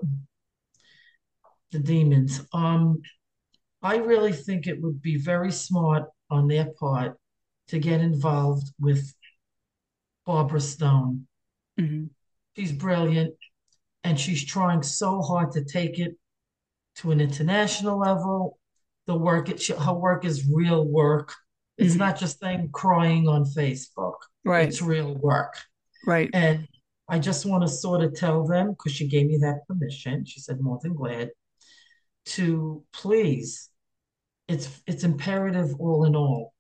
the 1.72 1.80
demons, 1.80 2.42
um, 2.54 3.02
I 3.82 3.98
really 3.98 4.34
think 4.34 4.68
it 4.68 4.82
would 4.82 5.02
be 5.02 5.18
very 5.18 5.52
smart 5.52 6.04
on 6.30 6.48
their 6.48 6.68
part 6.80 7.18
to 7.68 7.80
get 7.80 8.02
involved 8.02 8.72
with 8.80 9.14
Barbara 10.26 10.60
Stone. 10.60 11.28
Mm-hmm. 11.80 12.08
She's 12.60 12.74
brilliant 12.74 13.36
and 14.03 14.20
she's 14.20 14.43
trying 14.43 14.84
so 14.84 15.22
hard 15.22 15.53
to 15.53 15.64
take 15.64 15.97
it 15.97 16.18
to 16.97 17.12
an 17.12 17.22
international 17.22 17.97
level. 17.97 18.60
The 19.07 19.16
work, 19.16 19.47
it, 19.47 19.66
her 19.66 19.93
work 19.93 20.26
is 20.26 20.45
real 20.51 20.86
work. 20.86 21.34
It's 21.78 21.91
mm-hmm. 21.91 21.99
not 21.99 22.20
just 22.20 22.41
them 22.41 22.68
crying 22.74 23.30
on 23.30 23.45
Facebook. 23.45 24.16
Right. 24.43 24.68
It's 24.68 24.82
real 24.82 25.16
work. 25.16 25.55
Right. 26.05 26.30
And 26.34 26.68
I 27.07 27.20
just 27.20 27.45
want 27.45 27.64
to 27.64 27.70
sort 27.70 28.03
of 28.03 28.14
tell 28.14 28.45
them, 28.45 28.72
because 28.72 28.91
she 28.91 29.07
gave 29.07 29.28
me 29.28 29.38
that 29.38 29.66
permission, 29.66 30.26
she 30.26 30.41
said 30.41 30.60
more 30.60 30.80
than 30.84 30.95
glad, 30.95 31.30
to 32.26 32.84
please, 32.91 33.70
it's 34.49 34.82
it's 34.86 35.05
imperative 35.05 35.76
all 35.80 36.03
in 36.03 36.16
all, 36.18 36.53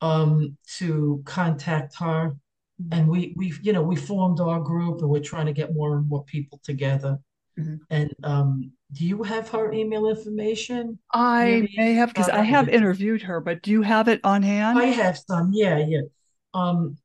um, 0.00 0.58
to 0.78 1.22
contact 1.24 1.94
her. 2.00 2.32
And 2.92 3.08
we 3.08 3.34
we 3.36 3.52
you 3.62 3.72
know 3.72 3.82
we 3.82 3.96
formed 3.96 4.38
our 4.40 4.60
group 4.60 5.00
and 5.00 5.08
we're 5.08 5.20
trying 5.20 5.46
to 5.46 5.52
get 5.52 5.74
more 5.74 5.96
and 5.96 6.08
more 6.08 6.24
people 6.24 6.60
together. 6.62 7.18
Mm-hmm. 7.58 7.76
And 7.90 8.14
um, 8.22 8.70
do 8.92 9.04
you 9.06 9.22
have 9.22 9.48
her 9.50 9.72
email 9.72 10.08
information? 10.08 10.98
I 11.12 11.68
may 11.76 11.94
have 11.94 12.08
because 12.10 12.28
I 12.28 12.42
have 12.42 12.68
interviewed 12.68 13.22
her, 13.22 13.40
but 13.40 13.62
do 13.62 13.70
you 13.70 13.82
have 13.82 14.08
it 14.08 14.20
on 14.24 14.42
hand? 14.42 14.76
I 14.78 14.86
have 14.86 15.16
some, 15.18 15.50
yeah, 15.52 15.78
yeah. 15.78 16.00
Um, 16.54 16.96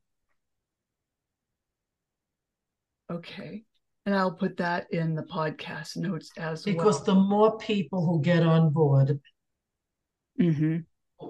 Okay. 3.10 3.64
And 4.06 4.14
I'll 4.14 4.32
put 4.32 4.56
that 4.58 4.92
in 4.92 5.14
the 5.14 5.22
podcast 5.22 5.96
notes 5.96 6.30
as 6.38 6.62
because 6.62 6.76
well. 6.76 6.92
Because 6.92 7.04
the 7.04 7.14
more 7.14 7.58
people 7.58 8.06
who 8.06 8.22
get 8.22 8.42
on 8.42 8.70
board, 8.70 9.20
mm-hmm. 10.40 10.78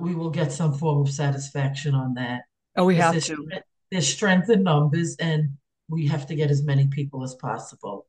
we 0.00 0.14
will 0.14 0.30
get 0.30 0.52
some 0.52 0.72
form 0.74 1.02
of 1.02 1.10
satisfaction 1.10 1.94
on 1.94 2.14
that. 2.14 2.42
Oh, 2.76 2.84
we 2.84 2.96
have 2.96 3.22
to 3.24 3.46
there's 3.90 4.06
strength 4.06 4.48
in 4.50 4.62
numbers 4.62 5.16
and 5.18 5.50
we 5.88 6.06
have 6.06 6.26
to 6.28 6.36
get 6.36 6.50
as 6.50 6.62
many 6.62 6.86
people 6.86 7.24
as 7.24 7.34
possible. 7.34 8.06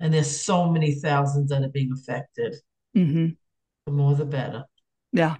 And 0.00 0.14
there's 0.14 0.40
so 0.40 0.70
many 0.70 0.94
thousands 0.94 1.50
that 1.50 1.62
are 1.62 1.68
being 1.68 1.92
affected. 1.92 2.56
Mm-hmm. 2.96 3.28
The 3.86 3.92
more, 3.92 4.14
the 4.14 4.24
better. 4.24 4.64
Yeah. 5.12 5.36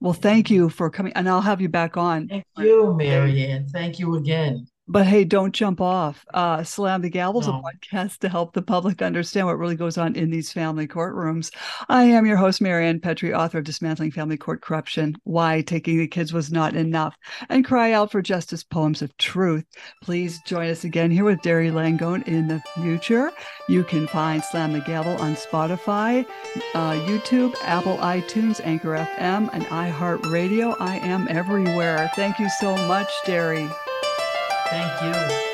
Well, 0.00 0.12
thank 0.12 0.50
you 0.50 0.68
for 0.68 0.90
coming, 0.90 1.12
and 1.14 1.28
I'll 1.28 1.40
have 1.40 1.60
you 1.60 1.68
back 1.68 1.96
on. 1.96 2.28
Thank 2.28 2.44
you, 2.58 2.94
Marianne. 2.94 3.68
Thank 3.68 3.98
you 3.98 4.16
again. 4.16 4.66
But 4.86 5.06
hey, 5.06 5.24
don't 5.24 5.54
jump 5.54 5.80
off. 5.80 6.26
Uh, 6.34 6.62
Slam 6.62 7.00
the 7.00 7.08
Gavel's 7.08 7.48
no. 7.48 7.54
a 7.54 7.62
podcast 7.62 8.18
to 8.18 8.28
help 8.28 8.52
the 8.52 8.60
public 8.60 9.00
understand 9.00 9.46
what 9.46 9.58
really 9.58 9.76
goes 9.76 9.96
on 9.96 10.14
in 10.14 10.30
these 10.30 10.52
family 10.52 10.86
courtrooms. 10.86 11.50
I 11.88 12.04
am 12.04 12.26
your 12.26 12.36
host, 12.36 12.60
Marianne 12.60 13.00
Petrie, 13.00 13.32
author 13.32 13.58
of 13.58 13.64
Dismantling 13.64 14.10
Family 14.10 14.36
Court 14.36 14.60
Corruption, 14.60 15.16
Why 15.24 15.62
Taking 15.62 15.98
the 15.98 16.06
Kids 16.06 16.34
Was 16.34 16.52
Not 16.52 16.76
Enough, 16.76 17.16
and 17.48 17.64
Cry 17.64 17.92
Out 17.92 18.12
for 18.12 18.20
Justice 18.20 18.62
Poems 18.62 19.00
of 19.00 19.16
Truth. 19.16 19.64
Please 20.02 20.38
join 20.46 20.68
us 20.68 20.84
again 20.84 21.10
here 21.10 21.24
with 21.24 21.40
Dari 21.40 21.70
Langone 21.70 22.26
in 22.28 22.48
the 22.48 22.60
future. 22.74 23.32
You 23.70 23.84
can 23.84 24.06
find 24.06 24.44
Slam 24.44 24.74
the 24.74 24.80
Gavel 24.80 25.16
on 25.16 25.34
Spotify, 25.34 26.26
uh, 26.74 26.92
YouTube, 27.06 27.54
Apple 27.62 27.96
iTunes, 27.98 28.60
Anchor 28.62 28.90
FM, 28.90 29.48
and 29.54 29.64
iHeartRadio. 29.66 30.76
I 30.78 30.98
am 30.98 31.26
everywhere. 31.30 32.10
Thank 32.14 32.38
you 32.38 32.50
so 32.60 32.76
much, 32.86 33.10
Dari. 33.24 33.66
Thank 34.74 35.14
you. 35.14 35.53